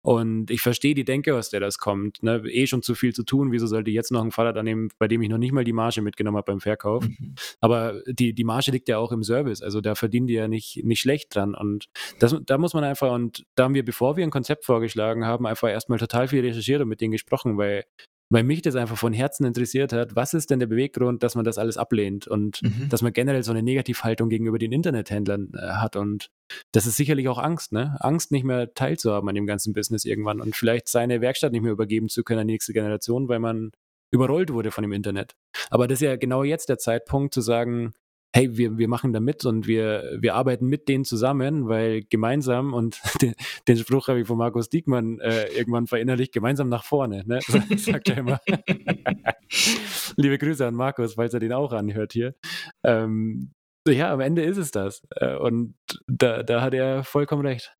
und 0.05 0.51
ich 0.51 0.59
verstehe 0.59 0.93
die 0.95 1.05
Denke, 1.05 1.33
aus 1.33 1.49
der 1.49 1.61
das 1.61 1.77
kommt. 1.77 2.21
Ne? 2.23 2.43
Eh 2.45 2.67
schon 2.67 2.83
zu 2.83 2.93
viel 2.93 3.13
zu 3.13 3.23
tun. 3.23 3.53
Wieso 3.53 3.67
sollte 3.67 3.89
ich 3.89 3.95
jetzt 3.95 4.11
noch 4.11 4.21
ein 4.21 4.31
Fahrrad 4.31 4.57
annehmen, 4.57 4.89
bei 4.99 5.07
dem 5.07 5.21
ich 5.21 5.29
noch 5.29 5.37
nicht 5.37 5.53
mal 5.53 5.63
die 5.63 5.71
Marge 5.71 6.01
mitgenommen 6.01 6.35
habe 6.35 6.51
beim 6.51 6.59
Verkauf? 6.59 7.07
Mhm. 7.07 7.35
Aber 7.61 8.01
die, 8.05 8.33
die 8.33 8.43
Marge 8.43 8.71
liegt 8.71 8.89
ja 8.89 8.97
auch 8.97 9.13
im 9.13 9.23
Service. 9.23 9.61
Also 9.61 9.79
da 9.79 9.95
verdienen 9.95 10.27
die 10.27 10.33
ja 10.33 10.49
nicht, 10.49 10.83
nicht 10.83 10.99
schlecht 10.99 11.33
dran. 11.33 11.55
Und 11.55 11.85
das, 12.19 12.35
da 12.45 12.57
muss 12.57 12.73
man 12.73 12.83
einfach, 12.83 13.13
und 13.13 13.45
da 13.55 13.63
haben 13.63 13.75
wir, 13.75 13.85
bevor 13.85 14.17
wir 14.17 14.25
ein 14.25 14.29
Konzept 14.29 14.65
vorgeschlagen 14.65 15.23
haben, 15.25 15.47
einfach 15.47 15.69
erstmal 15.69 15.99
total 15.99 16.27
viel 16.27 16.41
recherchiert 16.41 16.81
und 16.81 16.89
mit 16.89 16.99
denen 16.99 17.13
gesprochen, 17.13 17.57
weil 17.57 17.85
weil 18.29 18.43
mich 18.43 18.61
das 18.61 18.75
einfach 18.75 18.97
von 18.97 19.13
Herzen 19.13 19.45
interessiert 19.45 19.93
hat, 19.93 20.15
was 20.15 20.33
ist 20.33 20.49
denn 20.49 20.59
der 20.59 20.67
Beweggrund, 20.67 21.23
dass 21.23 21.35
man 21.35 21.45
das 21.45 21.57
alles 21.57 21.77
ablehnt 21.77 22.27
und 22.27 22.61
mhm. 22.63 22.89
dass 22.89 23.01
man 23.01 23.13
generell 23.13 23.43
so 23.43 23.51
eine 23.51 23.63
Negativhaltung 23.63 24.29
gegenüber 24.29 24.57
den 24.57 24.71
Internethändlern 24.71 25.51
äh, 25.55 25.73
hat 25.73 25.95
und 25.95 26.29
das 26.71 26.85
ist 26.85 26.97
sicherlich 26.97 27.27
auch 27.27 27.37
Angst, 27.37 27.71
ne? 27.71 27.95
Angst 27.99 28.31
nicht 28.31 28.43
mehr 28.43 28.73
teilzuhaben 28.73 29.29
an 29.29 29.35
dem 29.35 29.45
ganzen 29.45 29.73
Business 29.73 30.05
irgendwann 30.05 30.41
und 30.41 30.55
vielleicht 30.55 30.87
seine 30.87 31.21
Werkstatt 31.21 31.51
nicht 31.51 31.61
mehr 31.61 31.71
übergeben 31.71 32.09
zu 32.09 32.23
können 32.23 32.41
an 32.41 32.47
die 32.47 32.53
nächste 32.53 32.73
Generation, 32.73 33.27
weil 33.27 33.39
man 33.39 33.71
überrollt 34.11 34.53
wurde 34.53 34.71
von 34.71 34.83
dem 34.83 34.93
Internet. 34.93 35.35
Aber 35.69 35.87
das 35.87 35.99
ist 35.99 36.05
ja 36.05 36.15
genau 36.15 36.43
jetzt 36.43 36.69
der 36.69 36.77
Zeitpunkt 36.77 37.33
zu 37.33 37.41
sagen, 37.41 37.93
hey, 38.33 38.57
wir, 38.57 38.77
wir 38.77 38.87
machen 38.87 39.13
da 39.13 39.19
mit 39.19 39.45
und 39.45 39.67
wir, 39.67 40.17
wir 40.19 40.33
arbeiten 40.33 40.65
mit 40.65 40.89
denen 40.89 41.05
zusammen, 41.05 41.69
weil 41.69 42.01
gemeinsam, 42.09 42.73
und 42.73 42.99
den, 43.21 43.35
den 43.67 43.77
Spruch 43.77 44.07
habe 44.07 44.21
ich 44.21 44.27
von 44.27 44.37
Markus 44.37 44.69
Diekmann 44.69 45.19
äh, 45.19 45.45
irgendwann 45.53 45.87
verinnerlicht, 45.87 46.33
gemeinsam 46.33 46.67
nach 46.67 46.83
vorne, 46.83 47.23
ne? 47.25 47.39
sagt 47.77 48.09
er 48.09 48.17
immer. 48.17 48.39
Liebe 50.17 50.37
Grüße 50.37 50.65
an 50.65 50.73
Markus, 50.73 51.13
falls 51.13 51.33
er 51.33 51.39
den 51.39 51.53
auch 51.53 51.73
anhört 51.73 52.13
hier. 52.13 52.35
Ähm, 52.83 53.51
ja, 53.87 54.11
am 54.11 54.19
Ende 54.19 54.43
ist 54.43 54.57
es 54.57 54.71
das. 54.71 55.03
Äh, 55.15 55.35
und 55.35 55.75
da, 56.07 56.41
da 56.41 56.61
hat 56.61 56.73
er 56.73 57.03
vollkommen 57.03 57.45
recht. 57.45 57.75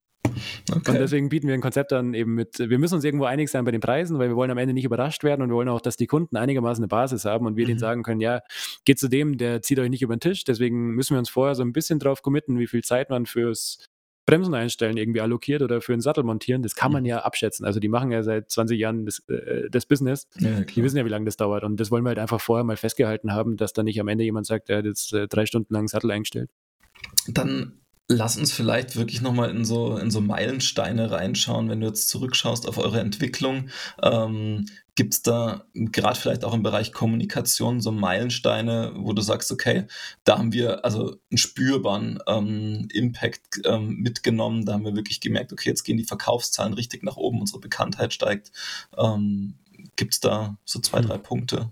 Okay. 0.70 0.92
Und 0.92 1.00
deswegen 1.00 1.30
bieten 1.30 1.48
wir 1.48 1.54
ein 1.54 1.62
Konzept 1.62 1.94
an, 1.94 2.14
eben 2.14 2.36
mit, 2.36 2.60
wir 2.60 2.80
müssen 2.80 2.96
uns 2.96 3.04
irgendwo 3.04 3.26
einig 3.26 3.50
sein 3.50 3.66
bei 3.66 3.72
den 3.72 3.82
Preisen, 3.82 4.20
weil 4.20 4.30
wir 4.30 4.36
wollen 4.36 4.52
am 4.52 4.58
Ende 4.58 4.74
nicht 4.74 4.86
überrascht 4.86 5.24
werden 5.24 5.42
und 5.42 5.50
wir 5.50 5.56
wollen 5.56 5.70
auch, 5.70 5.82
dass 5.82 5.98
die 5.98 6.08
Kunden 6.08 6.38
einigermaßen 6.38 6.84
eine 6.84 6.88
Basis 6.88 7.26
haben 7.26 7.46
und 7.46 7.56
wir 7.56 7.66
mhm. 7.66 7.70
denen 7.70 7.80
sagen 7.80 8.04
können, 8.04 8.22
ja, 8.22 8.42
geht 8.86 9.00
zu 9.00 9.08
dem, 9.08 9.38
der 9.38 9.62
zieht 9.62 9.80
euch 9.80 9.90
nicht 9.90 10.02
über 10.02 10.16
den 10.16 10.20
Tisch. 10.20 10.44
Deswegen 10.44 10.92
müssen 10.92 11.16
wir 11.16 11.20
uns 11.20 11.30
vorher 11.30 11.56
so 11.56 11.64
ein 11.64 11.74
bisschen 11.74 12.00
drauf 12.00 12.22
committen, 12.22 12.60
wie 12.60 12.68
viel 12.68 12.84
Zeit 12.84 13.10
man 13.10 13.26
fürs 13.26 13.80
Bremsen 14.26 14.54
einstellen 14.54 14.96
irgendwie 14.96 15.22
allokiert 15.22 15.62
oder 15.62 15.82
für 15.82 15.94
einen 15.94 16.02
Sattel 16.02 16.24
montieren, 16.24 16.64
das 16.64 16.76
kann 16.76 16.92
man 16.92 17.04
ja 17.04 17.20
abschätzen. 17.20 17.66
Also 17.66 17.80
die 17.80 17.90
machen 17.90 18.12
ja 18.12 18.24
seit 18.24 18.50
20 18.50 18.80
Jahren 18.80 19.06
das, 19.06 19.20
äh, 19.28 19.70
das 19.70 19.86
Business. 19.86 20.28
Ja, 20.40 20.62
die 20.62 20.82
wissen 20.82 20.98
ja, 20.98 21.06
wie 21.06 21.10
lange 21.10 21.26
das 21.26 21.36
dauert. 21.36 21.64
Und 21.64 21.80
das 21.80 21.92
wollen 21.92 22.04
wir 22.04 22.10
halt 22.10 22.20
einfach 22.20 22.40
vorher 22.40 22.64
mal 22.64 22.78
festgehalten 22.78 23.34
haben, 23.34 23.58
dass 23.58 23.74
da 23.74 23.84
nicht 23.84 24.00
am 24.00 24.08
Ende 24.08 24.24
jemand 24.24 24.46
sagt, 24.46 24.70
er 24.70 24.78
hat 24.78 24.86
jetzt 24.86 25.14
äh, 25.14 25.28
drei 25.28 25.46
Stunden 25.46 25.74
lang 25.74 25.82
einen 25.82 25.88
Sattel 25.90 26.12
eingestellt. 26.12 26.52
Dann 27.28 27.83
Lass 28.10 28.36
uns 28.36 28.52
vielleicht 28.52 28.98
wirklich 28.98 29.22
nochmal 29.22 29.50
in 29.50 29.64
so, 29.64 29.98
in 29.98 30.12
so 30.12 30.20
Meilensteine 30.20 31.10
reinschauen, 31.10 31.70
wenn 31.70 31.80
du 31.80 31.88
jetzt 31.88 32.10
zurückschaust 32.10 32.68
auf 32.68 32.78
eure 32.78 33.00
Entwicklung. 33.00 33.70
Ähm, 34.02 34.66
Gibt 34.96 35.14
es 35.14 35.22
da 35.24 35.66
gerade 35.74 36.20
vielleicht 36.20 36.44
auch 36.44 36.54
im 36.54 36.64
Bereich 36.64 36.92
Kommunikation 36.92 37.80
so 37.80 37.92
Meilensteine, 37.92 38.92
wo 38.96 39.14
du 39.14 39.22
sagst, 39.22 39.52
okay, 39.52 39.86
da 40.26 40.38
haben 40.38 40.52
wir 40.52 40.84
also 40.84 41.16
einen 41.32 41.38
spürbaren 41.38 42.20
ähm, 42.28 42.90
Impact 42.94 43.62
ähm, 43.66 43.96
mitgenommen, 44.02 44.66
da 44.66 44.74
haben 44.74 44.86
wir 44.86 44.96
wirklich 44.96 45.22
gemerkt, 45.22 45.54
okay, 45.54 45.70
jetzt 45.70 45.84
gehen 45.84 45.98
die 45.98 46.04
Verkaufszahlen 46.04 46.74
richtig 46.74 47.04
nach 47.04 47.16
oben, 47.16 47.40
unsere 47.40 47.60
Bekanntheit 47.60 48.14
steigt. 48.14 48.52
Ähm, 48.98 49.56
Gibt 49.96 50.14
es 50.14 50.20
da 50.20 50.58
so 50.66 50.80
zwei, 50.80 51.00
hm. 51.00 51.08
drei 51.08 51.18
Punkte? 51.18 51.72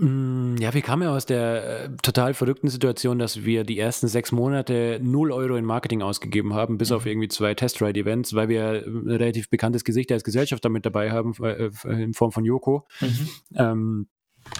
Mm, 0.00 0.56
ja, 0.58 0.74
wir 0.74 0.82
kamen 0.82 1.02
ja 1.02 1.14
aus 1.14 1.26
der 1.26 1.84
äh, 1.84 1.88
total 2.02 2.32
verrückten 2.32 2.68
Situation, 2.68 3.18
dass 3.18 3.44
wir 3.44 3.64
die 3.64 3.78
ersten 3.78 4.06
sechs 4.06 4.30
Monate 4.30 5.00
0 5.02 5.32
Euro 5.32 5.56
in 5.56 5.64
Marketing 5.64 6.02
ausgegeben 6.02 6.54
haben, 6.54 6.78
bis 6.78 6.92
auf 6.92 7.04
mhm. 7.04 7.10
irgendwie 7.10 7.28
zwei 7.28 7.54
Test-Ride-Events, 7.54 8.34
weil 8.34 8.48
wir 8.48 8.84
ein 8.86 9.10
relativ 9.10 9.50
bekanntes 9.50 9.82
Gesicht 9.82 10.12
als 10.12 10.22
Gesellschaft 10.22 10.64
damit 10.64 10.86
dabei 10.86 11.10
haben, 11.10 11.34
äh, 11.42 11.70
in 11.84 12.14
Form 12.14 12.30
von 12.30 12.44
Joko. 12.44 12.86
Mhm. 13.00 13.28
Ähm, 13.56 14.06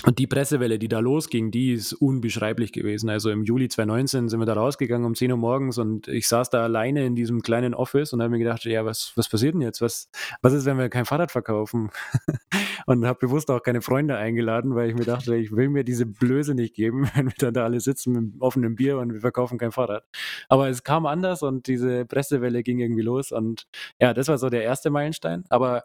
und 0.05 0.19
die 0.19 0.27
Pressewelle, 0.27 0.79
die 0.79 0.89
da 0.89 1.01
losging, 1.01 1.51
die 1.51 1.73
ist 1.73 1.93
unbeschreiblich 1.93 2.73
gewesen. 2.73 3.11
Also 3.11 3.31
im 3.31 3.45
Juli 3.45 3.69
2019 3.69 4.29
sind 4.29 4.41
wir 4.41 4.47
da 4.47 4.55
rausgegangen 4.55 5.07
um 5.07 5.15
10 5.15 5.33
Uhr 5.33 5.37
morgens 5.37 5.77
und 5.77 6.09
ich 6.09 6.29
saß 6.29 6.51
da 6.51 6.63
alleine 6.63 7.05
in 7.05 7.15
diesem 7.15 7.43
kleinen 7.43 7.75
Office 7.75 8.13
und 8.13 8.23
habe 8.23 8.31
mir 8.31 8.39
gedacht, 8.39 8.65
ja, 8.65 8.85
was, 8.85 9.13
was 9.17 9.29
passiert 9.29 9.55
denn 9.55 9.61
jetzt? 9.61 9.83
Was, 9.83 10.09
was 10.41 10.53
ist, 10.53 10.67
wenn 10.67 10.79
wir 10.79 10.89
kein 10.89 11.05
Fahrrad 11.05 11.31
verkaufen? 11.31 11.91
und 12.87 13.05
habe 13.07 13.19
bewusst 13.19 13.51
auch 13.51 13.63
keine 13.63 13.83
Freunde 13.83 14.17
eingeladen, 14.17 14.75
weil 14.75 14.89
ich 14.89 14.95
mir 14.95 15.05
dachte, 15.05 15.37
ich 15.37 15.53
will 15.53 15.69
mir 15.69 15.85
diese 15.85 16.07
Blöße 16.07 16.55
nicht 16.55 16.75
geben, 16.75 17.09
wenn 17.15 17.27
wir 17.27 17.35
dann 17.39 17.55
da 17.55 17.65
alle 17.65 17.81
sitzen 17.81 18.13
mit 18.13 18.41
offenem 18.41 18.77
Bier 18.77 18.99
und 18.99 19.13
wir 19.13 19.21
verkaufen 19.21 19.59
kein 19.59 19.73
Fahrrad. 19.73 20.05
Aber 20.49 20.69
es 20.69 20.85
kam 20.85 21.07
anders 21.07 21.43
und 21.43 21.67
diese 21.67 22.07
Pressewelle 22.07 22.63
ging 22.63 22.79
irgendwie 22.79 23.03
los 23.03 23.33
und 23.33 23.67
ja, 24.01 24.15
das 24.15 24.29
war 24.29 24.39
so 24.39 24.49
der 24.49 24.63
erste 24.63 24.91
Meilenstein. 24.91 25.45
Aber 25.51 25.85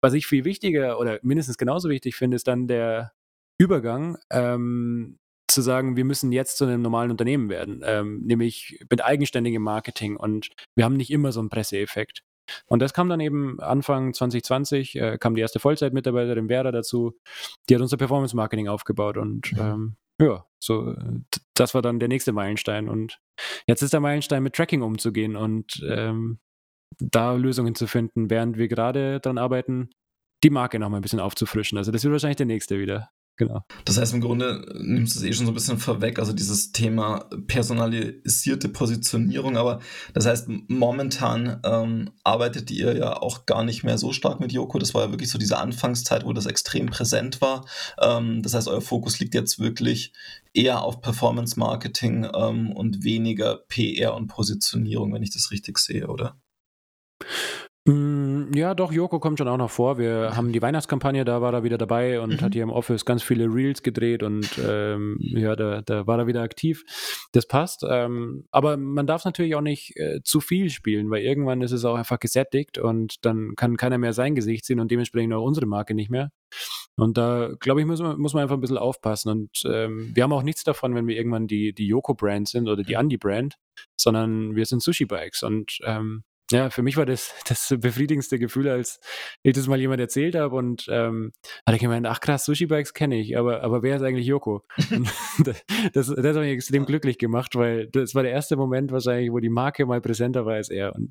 was 0.00 0.12
ich 0.12 0.26
viel 0.26 0.44
wichtiger 0.44 1.00
oder 1.00 1.18
mindestens 1.22 1.58
genauso 1.58 1.88
wichtig 1.88 2.14
finde, 2.14 2.36
ist 2.36 2.46
dann 2.46 2.68
der 2.68 3.12
Übergang, 3.58 4.18
ähm, 4.30 5.18
zu 5.48 5.62
sagen, 5.62 5.96
wir 5.96 6.04
müssen 6.04 6.32
jetzt 6.32 6.56
zu 6.56 6.64
einem 6.64 6.82
normalen 6.82 7.10
Unternehmen 7.10 7.48
werden, 7.48 7.82
ähm, 7.84 8.22
nämlich 8.24 8.84
mit 8.90 9.04
eigenständigem 9.04 9.62
Marketing 9.62 10.16
und 10.16 10.50
wir 10.74 10.84
haben 10.84 10.96
nicht 10.96 11.10
immer 11.10 11.32
so 11.32 11.40
einen 11.40 11.50
Presseeffekt. 11.50 12.22
Und 12.66 12.80
das 12.80 12.92
kam 12.92 13.08
dann 13.08 13.20
eben 13.20 13.58
Anfang 13.60 14.12
2020, 14.12 14.96
äh, 14.96 15.18
kam 15.18 15.34
die 15.34 15.40
erste 15.40 15.60
Vollzeitmitarbeiterin 15.60 16.48
Vera 16.48 16.72
dazu, 16.72 17.14
die 17.68 17.74
hat 17.74 17.82
unser 17.82 17.96
Performance-Marketing 17.96 18.68
aufgebaut 18.68 19.16
und 19.16 19.52
mhm. 19.52 19.60
ähm, 19.60 19.96
ja, 20.20 20.46
so, 20.60 20.94
das 21.54 21.74
war 21.74 21.82
dann 21.82 21.98
der 21.98 22.08
nächste 22.08 22.32
Meilenstein 22.32 22.88
und 22.88 23.20
jetzt 23.66 23.82
ist 23.82 23.92
der 23.92 24.00
Meilenstein 24.00 24.42
mit 24.42 24.54
Tracking 24.54 24.82
umzugehen 24.82 25.36
und 25.36 25.82
ähm, 25.88 26.38
da 26.98 27.32
Lösungen 27.34 27.74
zu 27.74 27.86
finden, 27.86 28.30
während 28.30 28.56
wir 28.56 28.68
gerade 28.68 29.20
daran 29.20 29.38
arbeiten, 29.38 29.90
die 30.44 30.50
Marke 30.50 30.78
nochmal 30.78 31.00
ein 31.00 31.02
bisschen 31.02 31.20
aufzufrischen. 31.20 31.78
Also 31.78 31.90
das 31.90 32.04
wird 32.04 32.12
wahrscheinlich 32.12 32.36
der 32.36 32.46
nächste 32.46 32.78
wieder. 32.78 33.10
Genau. 33.36 33.62
Das 33.84 33.98
heißt, 33.98 34.14
im 34.14 34.20
Grunde 34.20 34.64
nimmst 34.80 35.16
du 35.16 35.20
es 35.20 35.24
eh 35.24 35.32
schon 35.32 35.46
so 35.46 35.50
ein 35.50 35.56
bisschen 35.56 35.78
vorweg, 35.78 36.20
also 36.20 36.32
dieses 36.32 36.70
Thema 36.70 37.28
personalisierte 37.48 38.68
Positionierung, 38.68 39.56
aber 39.56 39.80
das 40.12 40.26
heißt, 40.26 40.48
momentan 40.68 41.60
ähm, 41.64 42.12
arbeitet 42.22 42.70
ihr 42.70 42.96
ja 42.96 43.16
auch 43.16 43.44
gar 43.44 43.64
nicht 43.64 43.82
mehr 43.82 43.98
so 43.98 44.12
stark 44.12 44.38
mit 44.38 44.52
Yoko. 44.52 44.78
Das 44.78 44.94
war 44.94 45.06
ja 45.06 45.10
wirklich 45.10 45.30
so 45.30 45.38
diese 45.38 45.58
Anfangszeit, 45.58 46.24
wo 46.24 46.32
das 46.32 46.46
extrem 46.46 46.86
präsent 46.86 47.40
war. 47.40 47.66
Ähm, 48.00 48.42
das 48.42 48.54
heißt, 48.54 48.68
euer 48.68 48.80
Fokus 48.80 49.18
liegt 49.18 49.34
jetzt 49.34 49.58
wirklich 49.58 50.12
eher 50.52 50.82
auf 50.82 51.00
Performance 51.00 51.58
Marketing 51.58 52.28
ähm, 52.32 52.70
und 52.70 53.02
weniger 53.02 53.56
PR 53.68 54.14
und 54.14 54.28
Positionierung, 54.28 55.12
wenn 55.12 55.24
ich 55.24 55.32
das 55.32 55.50
richtig 55.50 55.78
sehe, 55.78 56.06
oder? 56.06 56.38
Mm, 57.86 58.54
ja, 58.54 58.74
doch, 58.74 58.92
Joko 58.92 59.20
kommt 59.20 59.38
schon 59.38 59.48
auch 59.48 59.58
noch 59.58 59.70
vor. 59.70 59.98
Wir 59.98 60.34
haben 60.34 60.52
die 60.52 60.62
Weihnachtskampagne, 60.62 61.26
da 61.26 61.42
war 61.42 61.52
er 61.52 61.64
wieder 61.64 61.76
dabei 61.76 62.18
und 62.18 62.32
mhm. 62.32 62.40
hat 62.40 62.54
hier 62.54 62.62
im 62.62 62.70
Office 62.70 63.04
ganz 63.04 63.22
viele 63.22 63.44
Reels 63.44 63.82
gedreht 63.82 64.22
und 64.22 64.48
ähm, 64.58 65.18
ja, 65.20 65.54
da, 65.54 65.82
da, 65.82 66.06
war 66.06 66.18
er 66.18 66.26
wieder 66.26 66.40
aktiv. 66.40 66.82
Das 67.32 67.46
passt. 67.46 67.84
Ähm, 67.86 68.46
aber 68.50 68.78
man 68.78 69.06
darf 69.06 69.26
natürlich 69.26 69.54
auch 69.54 69.60
nicht 69.60 69.98
äh, 69.98 70.22
zu 70.24 70.40
viel 70.40 70.70
spielen, 70.70 71.10
weil 71.10 71.22
irgendwann 71.22 71.60
ist 71.60 71.72
es 71.72 71.84
auch 71.84 71.96
einfach 71.96 72.18
gesättigt 72.18 72.78
und 72.78 73.22
dann 73.26 73.54
kann 73.54 73.76
keiner 73.76 73.98
mehr 73.98 74.14
sein 74.14 74.34
Gesicht 74.34 74.64
sehen 74.64 74.80
und 74.80 74.90
dementsprechend 74.90 75.34
auch 75.34 75.44
unsere 75.44 75.66
Marke 75.66 75.94
nicht 75.94 76.10
mehr. 76.10 76.30
Und 76.96 77.18
da, 77.18 77.50
glaube 77.60 77.80
ich, 77.80 77.86
muss 77.86 78.00
man, 78.00 78.18
muss 78.18 78.32
man 78.32 78.44
einfach 78.44 78.56
ein 78.56 78.62
bisschen 78.62 78.78
aufpassen. 78.78 79.28
Und 79.28 79.62
ähm, 79.66 80.10
wir 80.14 80.22
haben 80.22 80.32
auch 80.32 80.42
nichts 80.42 80.64
davon, 80.64 80.94
wenn 80.94 81.06
wir 81.06 81.16
irgendwann 81.16 81.48
die, 81.48 81.74
die 81.74 81.88
Yoko-Brand 81.88 82.48
sind 82.48 82.66
oder 82.66 82.82
die 82.82 82.96
Andi-Brand, 82.96 83.56
sondern 83.96 84.54
wir 84.54 84.64
sind 84.64 84.82
Sushi-Bikes. 84.82 85.42
Und 85.42 85.78
ähm, 85.84 86.22
ja, 86.50 86.70
für 86.70 86.82
mich 86.82 86.96
war 86.96 87.06
das 87.06 87.34
das 87.48 87.74
befriedigendste 87.78 88.38
Gefühl, 88.38 88.68
als 88.68 89.00
ich 89.42 89.54
das 89.54 89.66
mal 89.66 89.80
jemand 89.80 90.00
erzählt 90.00 90.34
habe 90.34 90.56
und 90.56 90.86
ähm, 90.88 91.32
hat 91.66 91.74
er 91.74 91.78
gemeint, 91.78 92.06
ach 92.06 92.20
krass, 92.20 92.44
Sushi-Bikes 92.44 92.94
kenne 92.94 93.16
ich, 93.16 93.36
aber, 93.36 93.62
aber 93.62 93.82
wer 93.82 93.96
ist 93.96 94.02
eigentlich 94.02 94.26
Joko? 94.26 94.62
das, 95.44 95.64
das, 95.92 96.06
das 96.06 96.36
hat 96.36 96.42
mich 96.42 96.52
extrem 96.52 96.86
glücklich 96.86 97.18
gemacht, 97.18 97.54
weil 97.54 97.88
das 97.88 98.14
war 98.14 98.22
der 98.22 98.32
erste 98.32 98.56
Moment 98.56 98.92
wahrscheinlich, 98.92 99.30
wo 99.30 99.38
die 99.38 99.48
Marke 99.48 99.86
mal 99.86 100.00
präsenter 100.00 100.44
war 100.46 100.54
als 100.54 100.70
er. 100.70 100.94
Und 100.94 101.10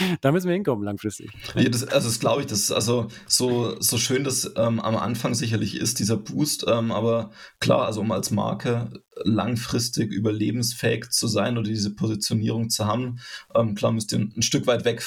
da 0.20 0.32
müssen 0.32 0.48
wir 0.48 0.54
hinkommen 0.54 0.84
langfristig. 0.84 1.30
Ja, 1.54 1.68
das, 1.68 1.84
also 1.84 2.08
das 2.08 2.20
glaube 2.20 2.42
ich, 2.42 2.46
das 2.46 2.70
also 2.72 3.08
so, 3.26 3.80
so 3.80 3.98
schön 3.98 4.24
das 4.24 4.52
ähm, 4.56 4.80
am 4.80 4.96
Anfang 4.96 5.34
sicherlich 5.34 5.76
ist, 5.76 5.98
dieser 5.98 6.16
Boost, 6.16 6.64
ähm, 6.68 6.92
aber 6.92 7.30
klar, 7.58 7.86
also 7.86 8.00
um 8.00 8.12
als 8.12 8.30
Marke 8.30 8.90
langfristig 9.22 10.12
überlebensfähig 10.12 11.10
zu 11.10 11.26
sein 11.26 11.58
oder 11.58 11.68
diese 11.68 11.94
Positionierung 11.94 12.70
zu 12.70 12.86
haben, 12.86 13.20
ähm, 13.54 13.74
klar 13.74 13.92
müsst 13.92 14.12
ihr 14.12 14.18
ein 14.18 14.42
Stück 14.42 14.66
weit 14.66 14.84
weg 14.84 15.02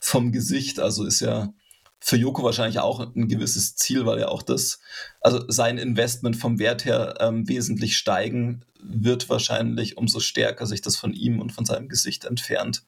vom 0.00 0.32
Gesicht. 0.32 0.80
Also 0.80 1.04
ist 1.04 1.20
ja 1.20 1.52
für 2.00 2.16
Joko 2.16 2.44
wahrscheinlich 2.44 2.78
auch 2.78 3.00
ein 3.00 3.28
gewisses 3.28 3.76
Ziel, 3.76 4.06
weil 4.06 4.18
er 4.18 4.30
auch 4.30 4.42
das, 4.42 4.80
also 5.20 5.44
sein 5.48 5.78
Investment 5.78 6.36
vom 6.36 6.58
Wert 6.58 6.84
her 6.84 7.16
ähm, 7.20 7.48
wesentlich 7.48 7.96
steigen 7.96 8.64
wird 8.80 9.28
wahrscheinlich, 9.28 9.96
umso 9.96 10.20
stärker 10.20 10.66
sich 10.66 10.80
das 10.80 10.96
von 10.96 11.12
ihm 11.12 11.40
und 11.40 11.52
von 11.52 11.64
seinem 11.64 11.88
Gesicht 11.88 12.24
entfernt. 12.24 12.84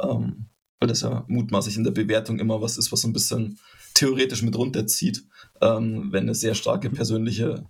Ähm, 0.00 0.46
weil 0.80 0.88
das 0.88 1.00
ja 1.00 1.24
mutmaßlich 1.28 1.76
in 1.76 1.84
der 1.84 1.90
Bewertung 1.90 2.38
immer 2.38 2.60
was 2.60 2.78
ist, 2.78 2.92
was 2.92 3.00
so 3.00 3.08
ein 3.08 3.12
bisschen 3.12 3.58
theoretisch 3.94 4.42
mit 4.42 4.56
runterzieht, 4.56 5.24
ähm, 5.60 6.12
wenn 6.12 6.24
eine 6.24 6.34
sehr 6.34 6.54
starke 6.54 6.90
persönliche, 6.90 7.64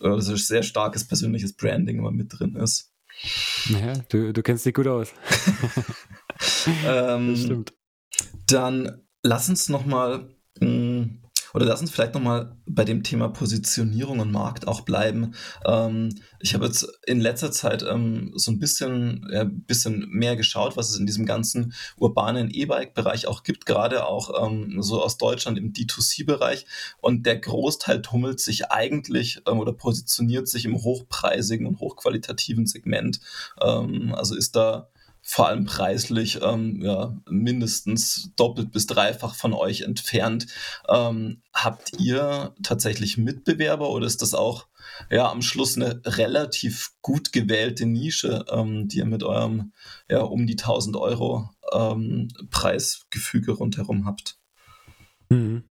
also 0.00 0.36
sehr 0.36 0.62
starkes 0.62 1.04
persönliches 1.06 1.52
Branding 1.52 1.98
immer 1.98 2.12
mit 2.12 2.38
drin 2.38 2.56
ist. 2.56 2.92
Ja, 3.68 3.94
du, 4.08 4.32
du 4.32 4.42
kennst 4.42 4.64
dich 4.64 4.74
gut 4.74 4.86
aus. 4.86 5.12
ähm, 6.86 7.32
das 7.32 7.42
stimmt. 7.42 7.74
Dann 8.46 9.02
lass 9.22 9.48
uns 9.48 9.68
nochmal, 9.68 10.14
hm, 10.20 10.34
oder 11.54 11.66
lass 11.66 11.80
uns 11.80 11.90
vielleicht 11.90 12.14
nochmal 12.14 12.56
bei 12.66 12.84
dem 12.84 13.02
Thema 13.02 13.28
Positionierung 13.28 14.20
und 14.20 14.32
Markt 14.32 14.68
auch 14.68 14.82
bleiben. 14.82 15.34
Ähm, 15.64 16.10
ich 16.38 16.54
habe 16.54 16.66
jetzt 16.66 16.86
in 17.06 17.20
letzter 17.20 17.50
Zeit 17.52 17.82
ähm, 17.82 18.32
so 18.34 18.50
ein 18.50 18.58
bisschen, 18.58 19.28
ja, 19.32 19.44
bisschen 19.44 20.08
mehr 20.10 20.36
geschaut, 20.36 20.76
was 20.76 20.90
es 20.90 20.98
in 20.98 21.06
diesem 21.06 21.26
ganzen 21.26 21.74
urbanen 21.96 22.50
E-Bike-Bereich 22.50 23.26
auch 23.26 23.42
gibt, 23.42 23.66
gerade 23.66 24.06
auch 24.06 24.46
ähm, 24.46 24.82
so 24.82 25.02
aus 25.02 25.18
Deutschland 25.18 25.58
im 25.58 25.72
D2C-Bereich. 25.72 26.66
Und 27.00 27.26
der 27.26 27.38
Großteil 27.38 28.02
tummelt 28.02 28.40
sich 28.40 28.70
eigentlich 28.70 29.42
ähm, 29.46 29.58
oder 29.58 29.72
positioniert 29.72 30.48
sich 30.48 30.64
im 30.64 30.82
hochpreisigen 30.82 31.66
und 31.66 31.80
hochqualitativen 31.80 32.66
Segment. 32.66 33.20
Ähm, 33.60 34.14
also 34.14 34.34
ist 34.34 34.56
da 34.56 34.88
vor 35.30 35.46
allem 35.46 35.64
preislich 35.64 36.40
ähm, 36.42 36.82
ja, 36.82 37.16
mindestens 37.28 38.32
doppelt 38.34 38.72
bis 38.72 38.86
dreifach 38.86 39.36
von 39.36 39.52
euch 39.52 39.82
entfernt. 39.82 40.48
Ähm, 40.88 41.42
habt 41.54 41.92
ihr 42.00 42.52
tatsächlich 42.64 43.16
Mitbewerber 43.16 43.90
oder 43.90 44.08
ist 44.08 44.22
das 44.22 44.34
auch 44.34 44.66
ja, 45.08 45.30
am 45.30 45.40
Schluss 45.40 45.76
eine 45.76 46.02
relativ 46.04 46.90
gut 47.00 47.30
gewählte 47.30 47.86
Nische, 47.86 48.44
ähm, 48.50 48.88
die 48.88 48.98
ihr 48.98 49.04
mit 49.04 49.22
eurem 49.22 49.72
ja, 50.10 50.22
um 50.22 50.48
die 50.48 50.58
1000 50.58 50.96
Euro 50.96 51.48
ähm, 51.72 52.26
Preisgefüge 52.50 53.52
rundherum 53.52 54.06
habt? 54.06 54.36
Mhm. 55.28 55.62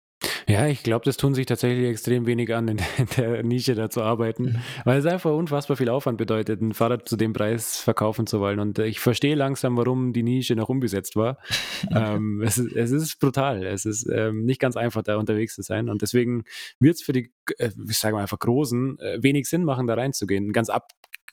Ja, 0.49 0.65
ich 0.65 0.81
glaube, 0.81 1.05
das 1.05 1.15
tun 1.15 1.35
sich 1.35 1.45
tatsächlich 1.45 1.87
extrem 1.87 2.25
wenig 2.25 2.55
an, 2.55 2.67
in 2.67 2.77
der, 2.77 2.87
in 2.97 3.07
der 3.15 3.43
Nische 3.43 3.75
da 3.75 3.91
zu 3.91 4.01
arbeiten, 4.01 4.43
mhm. 4.43 4.55
weil 4.83 4.97
es 4.97 5.05
einfach 5.05 5.31
unfassbar 5.31 5.77
viel 5.77 5.89
Aufwand 5.89 6.17
bedeutet, 6.17 6.59
ein 6.59 6.73
Fahrrad 6.73 7.07
zu 7.07 7.17
dem 7.17 7.33
Preis 7.33 7.77
verkaufen 7.77 8.25
zu 8.25 8.39
wollen. 8.39 8.59
Und 8.59 8.79
ich 8.79 8.99
verstehe 8.99 9.35
langsam, 9.35 9.77
warum 9.77 10.11
die 10.11 10.23
Nische 10.23 10.55
noch 10.55 10.67
unbesetzt 10.67 11.15
war. 11.15 11.37
ähm, 11.95 12.41
es, 12.41 12.57
ist, 12.57 12.75
es, 12.75 12.91
ist 12.91 13.19
brutal. 13.19 13.63
Es 13.63 13.85
ist 13.85 14.09
ähm, 14.11 14.43
nicht 14.43 14.59
ganz 14.59 14.75
einfach, 14.75 15.03
da 15.03 15.17
unterwegs 15.17 15.53
zu 15.53 15.61
sein. 15.61 15.87
Und 15.87 16.01
deswegen 16.01 16.43
wird 16.79 16.95
es 16.95 17.03
für 17.03 17.13
die, 17.13 17.31
äh, 17.59 17.69
ich 17.87 17.99
sage 17.99 18.15
mal 18.15 18.23
einfach 18.23 18.39
Großen, 18.39 18.97
äh, 18.97 19.21
wenig 19.21 19.47
Sinn 19.47 19.63
machen, 19.63 19.85
da 19.85 19.93
reinzugehen. 19.93 20.51
Ganz 20.51 20.69
ab, 20.69 20.87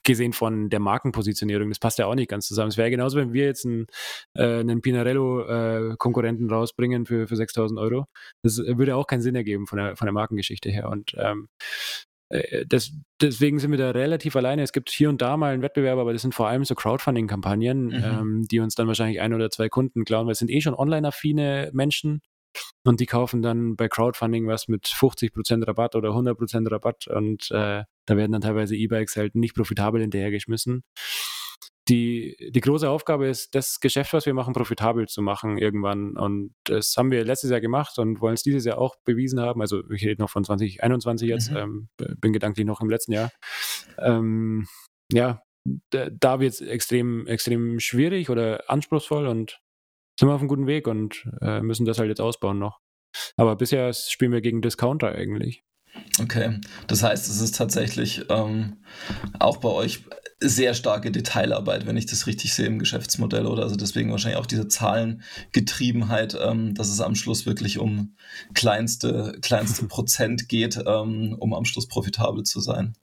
gesehen 0.07 0.33
von 0.33 0.71
der 0.71 0.81
Markenpositionierung. 0.81 1.69
Das 1.69 1.79
passt 1.79 1.99
ja 1.99 2.07
auch 2.07 2.15
nicht 2.15 2.31
ganz 2.31 2.47
zusammen. 2.47 2.69
Es 2.69 2.77
wäre 2.77 2.91
genauso, 2.91 3.19
wenn 3.19 3.33
wir 3.33 3.45
jetzt 3.45 3.67
einen, 3.67 3.87
äh, 4.35 4.61
einen 4.61 4.81
Pinarello-Konkurrenten 4.81 6.49
äh, 6.49 6.53
rausbringen 6.53 7.05
für, 7.05 7.29
für 7.29 7.37
6000 7.37 7.79
Euro. 7.79 8.07
Das 8.43 8.59
würde 8.59 8.97
auch 8.97 9.07
keinen 9.07 9.23
Sinn 9.23 9.35
ergeben 9.35 9.67
von 9.67 9.79
der, 9.79 9.97
von 9.97 10.07
der 10.07 10.13
Markengeschichte 10.13 10.71
her. 10.71 10.89
Und 10.89 11.15
ähm, 11.19 11.49
äh, 12.29 12.65
das, 12.67 12.93
deswegen 13.21 13.59
sind 13.59 13.71
wir 13.71 13.79
da 13.79 13.91
relativ 13.91 14.37
alleine. 14.37 14.63
Es 14.63 14.73
gibt 14.73 14.91
hier 14.91 15.09
und 15.09 15.21
da 15.21 15.37
mal 15.37 15.53
einen 15.53 15.63
Wettbewerb, 15.63 15.99
aber 15.99 16.13
das 16.13 16.23
sind 16.23 16.35
vor 16.35 16.49
allem 16.49 16.65
so 16.65 16.75
Crowdfunding-Kampagnen, 16.75 17.87
mhm. 17.87 17.93
ähm, 17.93 18.49
die 18.51 18.61
uns 18.61 18.75
dann 18.75 18.87
wahrscheinlich 18.87 19.21
ein 19.21 19.35
oder 19.35 19.51
zwei 19.51 19.69
Kunden 19.69 20.05
klauen, 20.05 20.27
weil 20.27 20.33
es 20.33 20.39
sind 20.39 20.51
eh 20.51 20.61
schon 20.61 20.75
online-affine 20.75 21.71
Menschen 21.73 22.23
und 22.85 23.01
die 23.01 23.07
kaufen 23.07 23.43
dann 23.43 23.77
bei 23.77 23.89
Crowdfunding 23.89 24.47
was 24.47 24.69
mit 24.69 24.87
50% 24.87 25.67
Rabatt 25.67 25.95
oder 25.97 26.11
100% 26.11 26.71
Rabatt 26.71 27.07
und 27.09 27.51
äh, 27.51 27.85
da 28.07 28.17
werden 28.17 28.33
dann 28.33 28.41
teilweise 28.41 28.77
E-Bikes 28.77 29.17
halt 29.17 29.35
nicht 29.35 29.55
profitabel 29.55 30.01
hinterhergeschmissen. 30.01 30.83
Die, 31.89 32.37
die 32.51 32.61
große 32.61 32.91
Aufgabe 32.91 33.29
ist, 33.29 33.55
das 33.55 33.79
Geschäft, 33.79 34.13
was 34.13 34.27
wir 34.27 34.35
machen, 34.35 34.55
profitabel 34.55 35.07
zu 35.07 35.23
machen 35.23 35.57
irgendwann. 35.57 36.17
Und 36.17 36.53
das 36.65 36.97
haben 36.97 37.13
wir 37.13 37.25
letztes 37.25 37.51
Jahr 37.51 37.61
gemacht 37.61 37.99
und 37.99 38.21
wollen 38.21 38.35
es 38.35 38.43
dieses 38.43 38.65
Jahr 38.65 38.79
auch 38.79 38.97
bewiesen 39.05 39.39
haben. 39.41 39.61
Also 39.61 39.89
ich 39.91 40.05
rede 40.05 40.21
noch 40.21 40.31
von 40.31 40.43
2021 40.43 41.29
jetzt, 41.29 41.53
mhm. 41.53 41.57
ähm, 41.57 41.89
bin 42.21 42.33
gedanklich 42.33 42.67
noch 42.67 42.81
im 42.81 42.91
letzten 42.91 43.13
Jahr. 43.13 43.31
Ähm, 43.99 44.67
ja, 45.13 45.43
da, 45.91 46.41
wird 46.41 46.55
es 46.55 46.61
extrem, 46.61 47.27
extrem 47.29 47.79
schwierig 47.79 48.31
oder 48.31 48.69
anspruchsvoll 48.69 49.29
und 49.29 49.61
sind 50.19 50.29
wir 50.29 50.35
auf 50.35 50.41
einem 50.41 50.49
guten 50.49 50.67
Weg 50.67 50.87
und 50.87 51.29
äh, 51.41 51.61
müssen 51.61 51.87
das 51.87 51.99
halt 51.99 52.09
jetzt 52.09 52.21
ausbauen 52.21 52.59
noch. 52.59 52.81
Aber 53.37 53.57
bisher 53.57 53.93
spielen 53.93 54.33
wir 54.33 54.41
gegen 54.41 54.63
Discounter 54.63 55.13
eigentlich. 55.13 55.63
Okay, 56.21 56.61
das 56.87 57.03
heißt, 57.03 57.29
es 57.29 57.41
ist 57.41 57.57
tatsächlich 57.57 58.25
ähm, 58.29 58.83
auch 59.39 59.59
bei 59.59 59.69
euch 59.69 60.05
sehr 60.39 60.75
starke 60.75 61.11
Detailarbeit, 61.11 61.87
wenn 61.87 61.97
ich 61.97 62.07
das 62.07 62.27
richtig 62.27 62.53
sehe 62.53 62.67
im 62.67 62.79
Geschäftsmodell, 62.79 63.47
oder? 63.47 63.63
Also 63.63 63.77
deswegen 63.77 64.11
wahrscheinlich 64.11 64.39
auch 64.39 64.47
diese 64.47 64.69
Zahlengetriebenheit, 64.69 66.37
ähm, 66.41 66.75
dass 66.75 66.91
es 66.91 67.01
am 67.01 67.15
Schluss 67.15 67.47
wirklich 67.47 67.79
um 67.79 68.17
kleinste, 68.55 69.39
kleinste 69.41 69.87
Prozent 69.89 70.49
geht, 70.49 70.79
ähm, 70.87 71.37
um 71.39 71.55
am 71.55 71.65
Schluss 71.65 71.89
profitabel 71.89 72.45
zu 72.45 72.61
sein. 72.61 72.95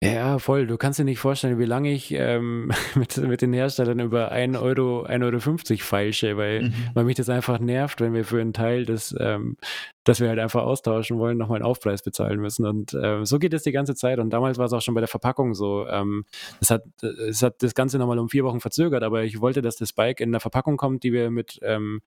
Ja, 0.00 0.38
voll. 0.38 0.68
Du 0.68 0.76
kannst 0.76 1.00
dir 1.00 1.04
nicht 1.04 1.18
vorstellen, 1.18 1.58
wie 1.58 1.64
lange 1.64 1.92
ich 1.92 2.12
ähm, 2.12 2.70
mit, 2.94 3.16
mit 3.16 3.42
den 3.42 3.52
Herstellern 3.52 3.98
über 3.98 4.30
1 4.30 4.56
Euro, 4.56 5.04
1,50 5.04 5.70
Euro 5.70 5.78
feilsche, 5.78 6.36
weil, 6.36 6.62
mhm. 6.64 6.74
weil 6.94 7.04
mich 7.04 7.16
das 7.16 7.28
einfach 7.28 7.58
nervt, 7.58 8.00
wenn 8.00 8.14
wir 8.14 8.24
für 8.24 8.40
einen 8.40 8.52
Teil 8.52 8.84
des, 8.84 9.12
ähm, 9.18 9.56
dass 10.04 10.20
wir 10.20 10.28
halt 10.28 10.38
einfach 10.38 10.62
austauschen 10.62 11.18
wollen, 11.18 11.36
nochmal 11.36 11.56
einen 11.56 11.64
Aufpreis 11.64 12.02
bezahlen 12.02 12.38
müssen. 12.38 12.64
Und 12.64 12.96
ähm, 13.02 13.24
so 13.24 13.40
geht 13.40 13.54
es 13.54 13.64
die 13.64 13.72
ganze 13.72 13.96
Zeit. 13.96 14.20
Und 14.20 14.30
damals 14.30 14.56
war 14.56 14.66
es 14.66 14.72
auch 14.72 14.82
schon 14.82 14.94
bei 14.94 15.00
der 15.00 15.08
Verpackung 15.08 15.54
so. 15.54 15.88
Ähm, 15.88 16.24
es, 16.60 16.70
hat, 16.70 16.84
es 17.02 17.42
hat 17.42 17.60
das 17.64 17.74
Ganze 17.74 17.98
nochmal 17.98 18.20
um 18.20 18.28
vier 18.28 18.44
Wochen 18.44 18.60
verzögert, 18.60 19.02
aber 19.02 19.24
ich 19.24 19.40
wollte, 19.40 19.62
dass 19.62 19.76
das 19.76 19.92
Bike 19.92 20.20
in 20.20 20.30
der 20.30 20.40
Verpackung 20.40 20.76
kommt, 20.76 21.02
die 21.02 21.12
wir 21.12 21.32
mit 21.32 21.58
ähm, 21.62 22.02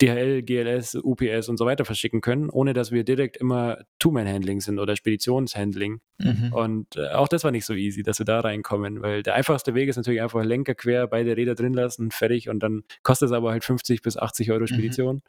DHL, 0.00 0.42
GLS, 0.42 0.94
UPS 0.94 1.48
und 1.48 1.56
so 1.56 1.66
weiter 1.66 1.84
verschicken 1.84 2.20
können, 2.20 2.50
ohne 2.50 2.72
dass 2.72 2.92
wir 2.92 3.04
direkt 3.04 3.36
immer 3.36 3.78
Two-Man-Handling 3.98 4.60
sind 4.60 4.78
oder 4.78 4.94
Speditionshandling. 4.94 6.00
Mhm. 6.18 6.52
Und 6.52 6.96
äh, 6.96 7.08
auch 7.08 7.26
das 7.26 7.42
war 7.42 7.50
nicht 7.50 7.64
so 7.64 7.74
easy, 7.74 8.02
dass 8.02 8.18
wir 8.20 8.26
da 8.26 8.40
reinkommen, 8.40 9.02
weil 9.02 9.22
der 9.22 9.34
einfachste 9.34 9.74
Weg 9.74 9.88
ist 9.88 9.96
natürlich 9.96 10.22
einfach 10.22 10.44
Lenker 10.44 10.74
quer, 10.74 11.08
beide 11.08 11.36
Räder 11.36 11.56
drin 11.56 11.74
lassen, 11.74 12.10
fertig 12.10 12.48
und 12.48 12.62
dann 12.62 12.84
kostet 13.02 13.26
es 13.26 13.32
aber 13.32 13.50
halt 13.50 13.64
50 13.64 14.02
bis 14.02 14.16
80 14.16 14.52
Euro 14.52 14.62
mhm. 14.62 14.66
Spedition. 14.68 15.16
Mhm. 15.16 15.22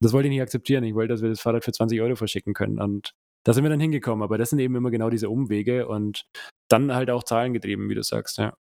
Das 0.00 0.12
wollte 0.12 0.28
ich 0.28 0.32
nicht 0.32 0.42
akzeptieren. 0.42 0.84
Ich 0.84 0.94
wollte, 0.94 1.14
dass 1.14 1.22
wir 1.22 1.30
das 1.30 1.40
Fahrrad 1.40 1.64
für 1.64 1.72
20 1.72 2.00
Euro 2.00 2.14
verschicken 2.14 2.54
können 2.54 2.78
und 2.78 3.14
da 3.44 3.52
sind 3.52 3.62
wir 3.62 3.70
dann 3.70 3.80
hingekommen. 3.80 4.22
Aber 4.22 4.38
das 4.38 4.50
sind 4.50 4.58
eben 4.58 4.74
immer 4.74 4.90
genau 4.90 5.10
diese 5.10 5.28
Umwege 5.28 5.86
und 5.86 6.24
dann 6.68 6.94
halt 6.94 7.10
auch 7.10 7.24
zahlengetrieben, 7.24 7.88
wie 7.88 7.94
du 7.94 8.02
sagst, 8.02 8.38
ja. 8.38 8.54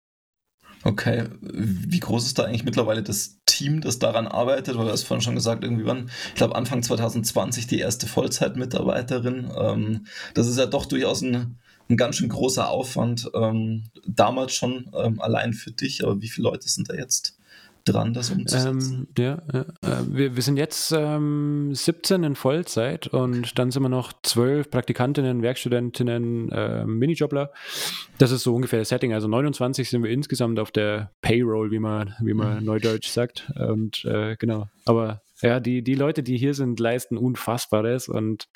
Okay, 0.83 1.25
wie 1.43 2.01
groß 2.01 2.25
ist 2.25 2.39
da 2.39 2.45
eigentlich 2.45 2.65
mittlerweile 2.65 3.03
das 3.03 3.39
Team, 3.45 3.83
das 3.83 3.99
daran 3.99 4.27
arbeitet? 4.27 4.79
Weil 4.79 4.87
du 4.87 4.93
hast 4.93 5.03
vorhin 5.03 5.23
schon 5.23 5.35
gesagt, 5.35 5.63
irgendwie 5.63 5.85
wann, 5.85 6.11
ich 6.29 6.37
glaube 6.37 6.57
Anfang 6.57 6.83
2020 6.83 7.67
die 7.67 7.81
erste 7.81 8.07
Vollzeitmitarbeiterin. 8.07 9.51
Ähm, 9.59 10.07
das 10.33 10.47
ist 10.47 10.59
ja 10.59 10.65
doch 10.65 10.87
durchaus 10.87 11.21
ein, 11.21 11.59
ein 11.91 11.97
ganz 11.99 12.17
schön 12.17 12.31
großer 12.31 12.71
Aufwand. 12.71 13.31
Ähm, 13.35 13.91
damals 14.07 14.55
schon 14.55 14.91
ähm, 14.95 15.21
allein 15.21 15.53
für 15.53 15.71
dich, 15.71 16.03
aber 16.03 16.23
wie 16.23 16.29
viele 16.29 16.49
Leute 16.49 16.69
sind 16.71 16.89
da 16.89 16.95
jetzt 16.95 17.37
dran, 17.93 18.15
das 18.15 18.31
umzusetzen? 18.31 19.09
Ähm, 19.17 19.25
ja, 19.25 19.43
ja. 19.53 19.61
Äh, 19.83 20.05
wir, 20.09 20.37
wir 20.37 20.43
sind 20.43 20.57
jetzt 20.57 20.93
ähm, 20.93 21.71
17 21.73 22.25
in 22.25 22.35
Vollzeit 22.35 23.09
und 23.09 23.59
dann 23.59 23.71
sind 23.71 23.83
wir 23.83 23.89
noch 23.89 24.13
12 24.23 24.71
Praktikantinnen, 24.71 25.43
Werkstudentinnen, 25.43 26.51
äh, 26.51 26.85
Minijobler. 26.85 27.53
Das 28.19 28.31
ist 28.31 28.43
so 28.43 28.55
ungefähr 28.55 28.79
das 28.79 28.89
Setting. 28.89 29.13
Also 29.13 29.29
29 29.29 29.89
sind 29.89 30.03
wir 30.03 30.11
insgesamt 30.11 30.59
auf 30.59 30.71
der 30.71 31.11
Payroll, 31.23 31.71
wie 31.71 31.79
man, 31.79 32.15
wie 32.21 32.35
man 32.35 32.61
mhm. 32.61 32.65
neudeutsch 32.65 33.09
sagt. 33.09 33.51
Und 33.57 34.05
äh, 34.05 34.37
genau. 34.37 34.69
Aber 34.85 35.23
ja, 35.43 35.61
die, 35.61 35.83
die 35.83 35.95
Leute, 35.95 36.23
die 36.23 36.37
hier 36.37 36.55
sind, 36.55 36.81
leisten 36.81 37.17
Unfassbares 37.17 38.09
und 38.09 38.49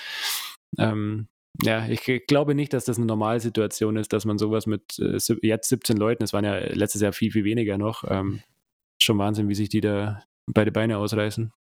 ähm, 0.78 1.28
ja, 1.62 1.86
ich 1.86 2.02
glaube 2.26 2.54
nicht, 2.54 2.72
dass 2.72 2.84
das 2.84 2.96
eine 2.96 3.06
Normalsituation 3.06 3.96
ist, 3.96 4.12
dass 4.12 4.24
man 4.24 4.38
sowas 4.38 4.66
mit 4.66 4.98
äh, 4.98 5.18
jetzt 5.42 5.68
17 5.68 5.96
Leuten, 5.96 6.24
es 6.24 6.32
waren 6.32 6.44
ja 6.44 6.58
letztes 6.58 7.00
Jahr 7.00 7.12
viel, 7.12 7.30
viel 7.30 7.44
weniger 7.44 7.78
noch, 7.78 8.04
ähm, 8.08 8.40
schon 9.04 9.18
Wahnsinn, 9.18 9.48
wie 9.48 9.54
sich 9.54 9.68
die 9.68 9.80
da 9.80 10.22
beide 10.46 10.72
Beine 10.72 10.98
ausreißen. 10.98 11.52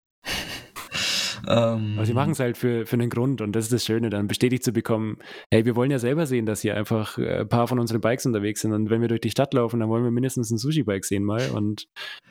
Ähm, 1.46 1.96
Aber 1.96 2.06
sie 2.06 2.14
machen 2.14 2.32
es 2.32 2.40
halt 2.40 2.58
für, 2.58 2.86
für 2.86 2.94
einen 2.94 3.10
Grund 3.10 3.42
und 3.42 3.54
das 3.54 3.66
ist 3.66 3.74
das 3.74 3.86
Schöne, 3.86 4.10
dann 4.10 4.28
bestätigt 4.28 4.64
zu 4.64 4.72
bekommen, 4.72 5.18
hey, 5.52 5.66
wir 5.66 5.76
wollen 5.76 5.92
ja 5.92 6.00
selber 6.00 6.26
sehen, 6.26 6.46
dass 6.46 6.62
hier 6.62 6.78
einfach 6.78 7.18
äh, 7.18 7.42
ein 7.42 7.50
paar 7.50 7.68
von 7.68 7.80
unseren 7.80 8.00
Bikes 8.00 8.26
unterwegs 8.26 8.62
sind 8.62 8.72
und 8.72 8.90
wenn 8.90 9.02
wir 9.02 9.10
durch 9.10 9.22
die 9.22 9.30
Stadt 9.30 9.54
laufen, 9.54 9.82
dann 9.82 9.90
wollen 9.90 10.06
wir 10.06 10.12
mindestens 10.12 10.52
ein 10.52 10.58
Sushi-Bike 10.58 11.04
sehen 11.04 11.24
mal 11.24 11.50
und 11.52 11.88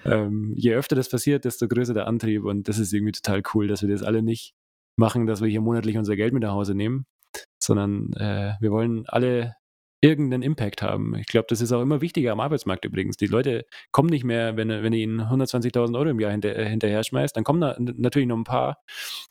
ähm, 0.06 0.54
je 0.56 0.74
öfter 0.74 0.96
das 0.96 1.10
passiert, 1.10 1.44
desto 1.44 1.68
größer 1.68 1.92
der 1.92 2.06
Antrieb 2.06 2.44
und 2.44 2.68
das 2.68 2.78
ist 2.78 2.92
irgendwie 2.92 3.12
total 3.12 3.42
cool, 3.52 3.68
dass 3.68 3.82
wir 3.82 3.90
das 3.90 4.02
alle 4.02 4.22
nicht 4.22 4.54
machen, 4.96 5.26
dass 5.26 5.42
wir 5.42 5.48
hier 5.48 5.60
monatlich 5.60 5.98
unser 5.98 6.16
Geld 6.16 6.32
mit 6.32 6.42
nach 6.42 6.52
Hause 6.52 6.74
nehmen, 6.74 7.04
sondern 7.62 8.12
äh, 8.14 8.54
wir 8.60 8.70
wollen 8.70 9.04
alle 9.06 9.56
irgendeinen 10.02 10.42
Impact 10.42 10.82
haben. 10.82 11.14
Ich 11.14 11.26
glaube, 11.26 11.46
das 11.48 11.60
ist 11.60 11.70
auch 11.70 11.80
immer 11.80 12.00
wichtiger 12.00 12.32
am 12.32 12.40
Arbeitsmarkt 12.40 12.84
übrigens. 12.84 13.16
Die 13.16 13.28
Leute 13.28 13.64
kommen 13.92 14.10
nicht 14.10 14.24
mehr, 14.24 14.56
wenn, 14.56 14.68
wenn 14.68 14.92
ihr 14.92 15.04
ihnen 15.04 15.20
120.000 15.20 15.96
Euro 15.96 16.10
im 16.10 16.18
Jahr 16.18 16.32
hinter, 16.32 16.56
äh, 16.56 16.68
hinterher 16.68 17.04
schmeißt, 17.04 17.36
dann 17.36 17.44
kommen 17.44 17.60
da 17.60 17.76
natürlich 17.78 18.26
noch 18.26 18.36
ein 18.36 18.44
paar. 18.44 18.82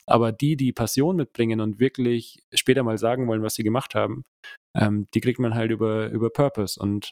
Aber 0.06 0.32
die, 0.32 0.56
die 0.56 0.72
Passion 0.72 1.18
mitbringen 1.18 1.60
und 1.60 1.80
wirklich 1.80 2.42
später 2.54 2.84
mal 2.84 2.98
sagen 2.98 3.28
wollen, 3.28 3.44
was 3.44 3.56
sie 3.56 3.64
gemacht 3.64 3.96
haben, 3.96 4.24
ähm, 4.74 5.08
die 5.14 5.20
kriegt 5.20 5.40
man 5.40 5.56
halt 5.56 5.72
über, 5.72 6.08
über 6.10 6.30
Purpose. 6.30 6.80
Und 6.80 7.12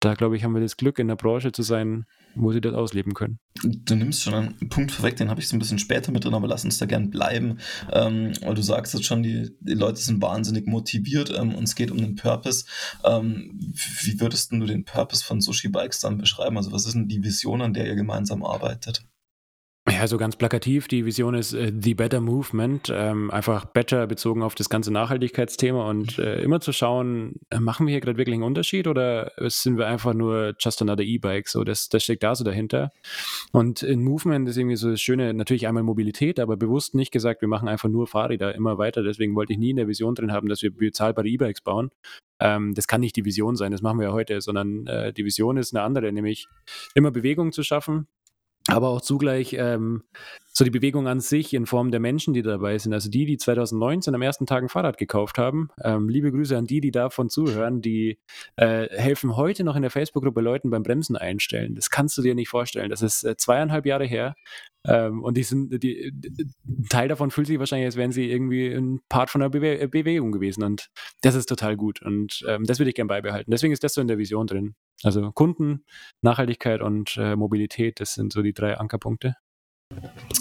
da, 0.00 0.14
glaube 0.14 0.36
ich, 0.36 0.42
haben 0.42 0.54
wir 0.54 0.60
das 0.60 0.76
Glück, 0.76 0.98
in 0.98 1.08
der 1.08 1.16
Branche 1.16 1.52
zu 1.52 1.62
sein, 1.62 2.06
wo 2.36 2.52
sie 2.52 2.60
das 2.60 2.74
ausleben 2.74 3.14
können. 3.14 3.38
Du 3.62 3.94
nimmst 3.94 4.22
schon 4.22 4.34
einen 4.34 4.68
Punkt 4.68 4.92
vorweg, 4.92 5.16
den 5.16 5.30
habe 5.30 5.40
ich 5.40 5.48
so 5.48 5.56
ein 5.56 5.58
bisschen 5.58 5.78
später 5.78 6.12
mit 6.12 6.24
drin, 6.24 6.34
aber 6.34 6.46
lass 6.46 6.64
uns 6.64 6.78
da 6.78 6.86
gern 6.86 7.10
bleiben. 7.10 7.58
Ähm, 7.92 8.32
weil 8.42 8.54
du 8.54 8.62
sagst 8.62 8.94
jetzt 8.94 9.06
schon, 9.06 9.22
die, 9.22 9.50
die 9.60 9.74
Leute 9.74 10.00
sind 10.00 10.22
wahnsinnig 10.22 10.66
motiviert 10.66 11.32
ähm, 11.36 11.54
und 11.54 11.64
es 11.64 11.74
geht 11.74 11.90
um 11.90 11.98
den 11.98 12.14
Purpose. 12.16 12.66
Ähm, 13.04 13.58
wie 14.02 14.20
würdest 14.20 14.52
du 14.52 14.66
den 14.66 14.84
Purpose 14.84 15.24
von 15.24 15.40
Sushi 15.40 15.68
Bikes 15.68 16.00
dann 16.00 16.18
beschreiben? 16.18 16.56
Also 16.56 16.72
was 16.72 16.86
ist 16.86 16.94
denn 16.94 17.08
die 17.08 17.22
Vision, 17.22 17.62
an 17.62 17.74
der 17.74 17.86
ihr 17.86 17.96
gemeinsam 17.96 18.44
arbeitet? 18.44 19.04
Ja, 19.96 20.06
so 20.06 20.18
ganz 20.18 20.36
plakativ. 20.36 20.88
Die 20.88 21.06
Vision 21.06 21.34
ist 21.34 21.54
äh, 21.54 21.72
The 21.74 21.94
Better 21.94 22.20
Movement. 22.20 22.92
Ähm, 22.94 23.30
einfach 23.30 23.64
better 23.64 24.06
bezogen 24.06 24.42
auf 24.42 24.54
das 24.54 24.68
ganze 24.68 24.92
Nachhaltigkeitsthema 24.92 25.88
und 25.88 26.18
äh, 26.18 26.42
immer 26.42 26.60
zu 26.60 26.74
schauen, 26.74 27.36
äh, 27.48 27.60
machen 27.60 27.86
wir 27.86 27.92
hier 27.92 28.02
gerade 28.02 28.18
wirklich 28.18 28.34
einen 28.34 28.42
Unterschied 28.42 28.88
oder 28.88 29.32
sind 29.46 29.78
wir 29.78 29.86
einfach 29.86 30.12
nur 30.12 30.54
just 30.58 30.82
another 30.82 31.02
E-Bike? 31.02 31.48
So, 31.48 31.64
das, 31.64 31.88
das 31.88 32.02
steckt 32.02 32.24
da 32.24 32.34
so 32.34 32.44
dahinter. 32.44 32.92
Und 33.52 33.82
in 33.82 34.04
Movement 34.04 34.46
ist 34.50 34.58
irgendwie 34.58 34.76
so 34.76 34.90
das 34.90 35.00
Schöne, 35.00 35.32
natürlich 35.32 35.66
einmal 35.66 35.82
Mobilität, 35.82 36.40
aber 36.40 36.58
bewusst 36.58 36.94
nicht 36.94 37.10
gesagt, 37.10 37.40
wir 37.40 37.48
machen 37.48 37.66
einfach 37.66 37.88
nur 37.88 38.06
Fahrräder 38.06 38.54
immer 38.54 38.76
weiter. 38.76 39.02
Deswegen 39.02 39.34
wollte 39.34 39.54
ich 39.54 39.58
nie 39.58 39.70
in 39.70 39.76
der 39.76 39.88
Vision 39.88 40.14
drin 40.14 40.30
haben, 40.30 40.50
dass 40.50 40.60
wir 40.60 40.76
bezahlbare 40.76 41.26
E-Bikes 41.26 41.62
bauen. 41.62 41.90
Ähm, 42.38 42.74
das 42.74 42.86
kann 42.86 43.00
nicht 43.00 43.16
die 43.16 43.24
Vision 43.24 43.56
sein, 43.56 43.72
das 43.72 43.80
machen 43.80 43.98
wir 43.98 44.08
ja 44.08 44.12
heute, 44.12 44.42
sondern 44.42 44.86
äh, 44.88 45.14
die 45.14 45.24
Vision 45.24 45.56
ist 45.56 45.74
eine 45.74 45.82
andere, 45.82 46.12
nämlich 46.12 46.48
immer 46.94 47.10
Bewegung 47.10 47.50
zu 47.52 47.62
schaffen, 47.62 48.08
aber 48.68 48.88
auch 48.88 49.00
zugleich 49.00 49.54
ähm, 49.58 50.02
so 50.52 50.64
die 50.64 50.70
Bewegung 50.70 51.06
an 51.06 51.20
sich 51.20 51.54
in 51.54 51.66
Form 51.66 51.90
der 51.90 52.00
Menschen, 52.00 52.34
die 52.34 52.42
dabei 52.42 52.78
sind. 52.78 52.92
Also 52.92 53.10
die, 53.10 53.26
die 53.26 53.36
2019 53.36 54.14
am 54.14 54.22
ersten 54.22 54.46
Tag 54.46 54.62
ein 54.62 54.68
Fahrrad 54.68 54.98
gekauft 54.98 55.38
haben. 55.38 55.68
Ähm, 55.84 56.08
liebe 56.08 56.32
Grüße 56.32 56.56
an 56.56 56.66
die, 56.66 56.80
die 56.80 56.90
davon 56.90 57.28
zuhören, 57.28 57.80
die 57.80 58.18
äh, 58.56 58.88
helfen 58.88 59.36
heute 59.36 59.64
noch 59.64 59.76
in 59.76 59.82
der 59.82 59.90
Facebook-Gruppe 59.90 60.40
Leuten 60.40 60.70
beim 60.70 60.82
Bremsen 60.82 61.14
einstellen. 61.16 61.74
Das 61.74 61.90
kannst 61.90 62.16
du 62.18 62.22
dir 62.22 62.34
nicht 62.34 62.48
vorstellen. 62.48 62.90
Das 62.90 63.02
ist 63.02 63.22
äh, 63.24 63.36
zweieinhalb 63.36 63.86
Jahre 63.86 64.06
her. 64.06 64.34
Ähm, 64.86 65.22
und 65.22 65.36
die 65.36 65.42
sind, 65.42 65.82
die, 65.82 66.12
Teil 66.88 67.08
davon 67.08 67.30
fühlt 67.30 67.46
sich 67.46 67.58
wahrscheinlich, 67.58 67.86
als 67.86 67.96
wären 67.96 68.12
sie 68.12 68.30
irgendwie 68.30 68.68
ein 68.68 69.00
Part 69.08 69.30
von 69.30 69.42
einer 69.42 69.50
Bewe 69.50 69.88
Bewegung 69.88 70.32
gewesen. 70.32 70.64
Und 70.64 70.88
das 71.20 71.34
ist 71.34 71.46
total 71.46 71.76
gut. 71.76 72.02
Und 72.02 72.44
ähm, 72.48 72.64
das 72.64 72.78
würde 72.78 72.88
ich 72.88 72.96
gerne 72.96 73.08
beibehalten. 73.08 73.50
Deswegen 73.50 73.72
ist 73.72 73.84
das 73.84 73.94
so 73.94 74.00
in 74.00 74.08
der 74.08 74.18
Vision 74.18 74.46
drin. 74.46 74.74
Also 75.02 75.30
Kunden, 75.32 75.84
Nachhaltigkeit 76.22 76.80
und 76.80 77.16
äh, 77.16 77.36
Mobilität, 77.36 78.00
das 78.00 78.14
sind 78.14 78.32
so 78.32 78.42
die 78.42 78.54
drei 78.54 78.76
Ankerpunkte. 78.78 79.36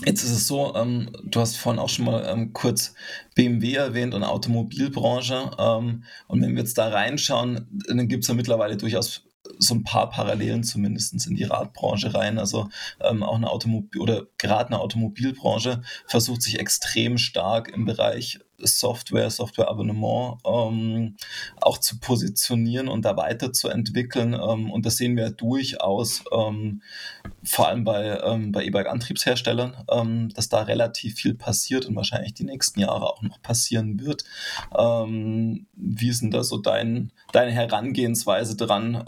Jetzt 0.06 0.24
ist 0.24 0.32
es 0.32 0.47
so, 0.47 0.76
ähm, 0.76 1.12
du 1.24 1.39
hast 1.39 1.58
vorhin 1.58 1.80
auch 1.80 1.89
schon 1.89 2.06
mal 2.06 2.26
ähm, 2.28 2.53
kurz 2.53 2.95
BMW 3.36 3.76
erwähnt 3.76 4.14
und 4.14 4.24
Automobilbranche. 4.24 5.51
Ähm, 5.60 6.03
und 6.28 6.41
wenn 6.41 6.51
wir 6.51 6.64
jetzt 6.64 6.78
da 6.78 6.89
reinschauen, 6.89 7.68
dann 7.88 8.08
gibt 8.08 8.24
es 8.24 8.28
ja 8.28 8.34
mittlerweile 8.34 8.78
durchaus 8.78 9.24
so 9.60 9.76
ein 9.76 9.84
paar 9.84 10.10
Parallelen 10.10 10.64
zumindest 10.64 11.28
in 11.28 11.36
die 11.36 11.43
Radbranche 11.43 12.14
rein. 12.14 12.39
Also 12.39 12.70
ähm, 12.99 13.24
auch 13.24 13.36
eine 13.36 13.49
Automobil 13.49 14.01
oder 14.01 14.26
gerade 14.38 14.70
eine 14.70 14.80
Automobilbranche 14.80 15.82
versucht 16.08 16.41
sich 16.41 16.60
extrem 16.60 17.18
stark 17.18 17.70
im 17.70 17.86
Bereich 17.86 18.39
Software, 18.66 19.30
Softwareabonnement 19.30 20.39
ähm, 20.45 21.16
auch 21.61 21.78
zu 21.78 21.99
positionieren 21.99 22.88
und 22.88 23.05
da 23.05 23.18
weiterzuentwickeln. 23.18 24.34
Ähm, 24.34 24.72
und 24.72 24.86
das 24.86 24.97
sehen 24.97 25.16
wir 25.16 25.30
durchaus, 25.32 26.24
ähm, 26.32 26.82
vor 27.43 27.68
allem 27.68 27.84
bei, 27.84 28.20
ähm, 28.24 28.51
bei 28.51 28.66
E-Bike-Antriebsherstellern, 28.66 29.86
ähm, 29.91 30.30
dass 30.30 30.49
da 30.49 30.63
relativ 30.63 31.16
viel 31.16 31.36
passiert 31.36 31.86
und 31.86 31.95
wahrscheinlich 31.95 32.34
die 32.34 32.45
nächsten 32.45 32.80
Jahre 32.80 33.05
auch 33.05 33.22
noch 33.22 33.41
passieren 33.41 33.99
wird. 33.99 34.24
Ähm, 34.78 35.68
wie 35.74 36.09
ist 36.09 36.22
denn 36.22 36.32
da 36.32 36.43
so 36.43 36.57
dein, 36.57 37.11
deine 37.32 37.51
Herangehensweise 37.51 38.55
dran? 38.55 39.03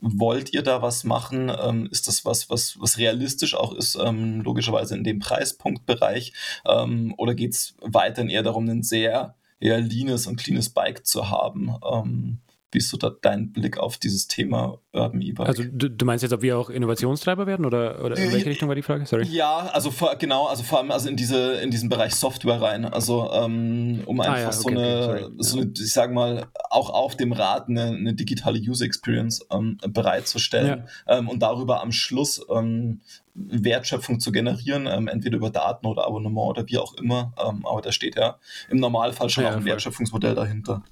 Wollt 0.00 0.52
ihr 0.52 0.62
da 0.62 0.82
was 0.82 1.04
machen? 1.04 1.48
ist 1.90 2.06
das 2.08 2.24
was, 2.24 2.50
was, 2.50 2.80
was 2.80 2.98
realistisch 2.98 3.54
auch 3.54 3.72
ist, 3.72 3.94
logischerweise 3.94 4.94
in 4.96 5.04
dem 5.04 5.18
Preispunktbereich? 5.18 6.32
oder 6.64 7.34
geht 7.34 7.52
es 7.52 7.74
weiterhin 7.80 8.30
eher 8.30 8.42
darum, 8.42 8.68
ein 8.68 8.82
sehr 8.82 9.34
eher 9.58 9.80
leanes 9.80 10.26
und 10.26 10.36
cleanes 10.36 10.70
Bike 10.70 11.06
zu 11.06 11.30
haben. 11.30 12.40
Wie 12.76 12.80
ist 12.80 12.90
so 12.90 12.98
da 12.98 13.10
dein 13.22 13.52
Blick 13.52 13.78
auf 13.78 13.96
dieses 13.96 14.28
Thema 14.28 14.78
Urban 14.92 15.22
E-Bike? 15.22 15.48
Also 15.48 15.64
du, 15.64 15.88
du, 15.88 16.04
meinst 16.04 16.22
jetzt, 16.22 16.34
ob 16.34 16.42
wir 16.42 16.58
auch 16.58 16.68
Innovationstreiber 16.68 17.46
werden 17.46 17.64
oder, 17.64 18.04
oder 18.04 18.18
in 18.18 18.30
welche 18.30 18.44
äh, 18.44 18.48
Richtung 18.50 18.68
war 18.68 18.74
die 18.74 18.82
Frage? 18.82 19.06
Sorry. 19.06 19.24
Ja, 19.28 19.70
also 19.72 19.90
vor, 19.90 20.14
genau, 20.16 20.44
also 20.44 20.62
vor 20.62 20.80
allem 20.80 20.90
also 20.90 21.08
in 21.08 21.16
diese 21.16 21.54
in 21.54 21.70
diesen 21.70 21.88
Bereich 21.88 22.14
Software 22.14 22.60
rein. 22.60 22.84
Also 22.84 23.32
ähm, 23.32 24.02
um 24.04 24.20
einfach 24.20 24.34
ah, 24.34 24.40
ja, 24.40 24.48
okay, 24.48 24.56
so, 24.56 24.68
eine, 24.68 25.08
okay, 25.08 25.34
so 25.38 25.58
eine, 25.58 25.72
ich 25.74 25.90
sag 25.90 26.12
mal, 26.12 26.48
auch 26.68 26.90
auf 26.90 27.16
dem 27.16 27.32
Rad 27.32 27.70
eine, 27.70 27.84
eine 27.84 28.12
digitale 28.12 28.58
User 28.58 28.84
Experience 28.84 29.40
ähm, 29.50 29.78
bereitzustellen 29.88 30.84
ja. 31.06 31.18
ähm, 31.18 31.30
und 31.30 31.40
darüber 31.40 31.80
am 31.80 31.92
Schluss 31.92 32.44
ähm, 32.54 33.00
Wertschöpfung 33.32 34.20
zu 34.20 34.32
generieren, 34.32 34.86
ähm, 34.86 35.08
entweder 35.08 35.38
über 35.38 35.48
Daten 35.48 35.86
oder 35.86 36.04
Abonnement 36.04 36.50
oder 36.50 36.68
wie 36.68 36.76
auch 36.76 36.92
immer. 36.98 37.32
Ähm, 37.42 37.64
aber 37.64 37.80
da 37.80 37.90
steht 37.90 38.16
ja 38.16 38.36
im 38.68 38.80
Normalfall 38.80 39.30
schon 39.30 39.44
ja, 39.44 39.50
auch 39.52 39.56
ein 39.56 39.64
Wertschöpfungsmodell 39.64 40.34
dahinter. 40.34 40.82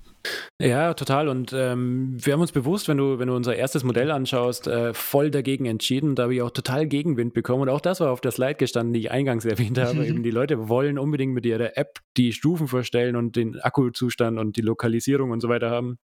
Ja, 0.60 0.94
total. 0.94 1.28
Und 1.28 1.52
ähm, 1.52 2.16
wir 2.18 2.32
haben 2.32 2.40
uns 2.40 2.52
bewusst, 2.52 2.88
wenn 2.88 2.96
du, 2.96 3.18
wenn 3.18 3.28
du 3.28 3.34
unser 3.34 3.56
erstes 3.56 3.84
Modell 3.84 4.10
anschaust, 4.10 4.66
äh, 4.66 4.94
voll 4.94 5.30
dagegen 5.30 5.66
entschieden. 5.66 6.14
Da 6.14 6.24
habe 6.24 6.34
ich 6.34 6.42
auch 6.42 6.50
total 6.50 6.86
Gegenwind 6.86 7.34
bekommen. 7.34 7.62
Und 7.62 7.68
auch 7.68 7.80
das 7.80 8.00
war 8.00 8.10
auf 8.10 8.20
der 8.20 8.30
Slide 8.30 8.54
gestanden, 8.54 8.92
die 8.92 9.00
ich 9.00 9.10
eingangs 9.10 9.44
erwähnt 9.44 9.78
habe. 9.78 10.06
Eben 10.06 10.22
die 10.22 10.30
Leute 10.30 10.68
wollen 10.68 10.98
unbedingt 10.98 11.34
mit 11.34 11.44
ihrer 11.44 11.76
App 11.76 11.98
die 12.16 12.32
Stufen 12.32 12.68
verstellen 12.68 13.16
und 13.16 13.36
den 13.36 13.60
Akkuzustand 13.60 14.38
und 14.38 14.56
die 14.56 14.62
Lokalisierung 14.62 15.30
und 15.30 15.40
so 15.40 15.48
weiter 15.48 15.70
haben. 15.70 15.98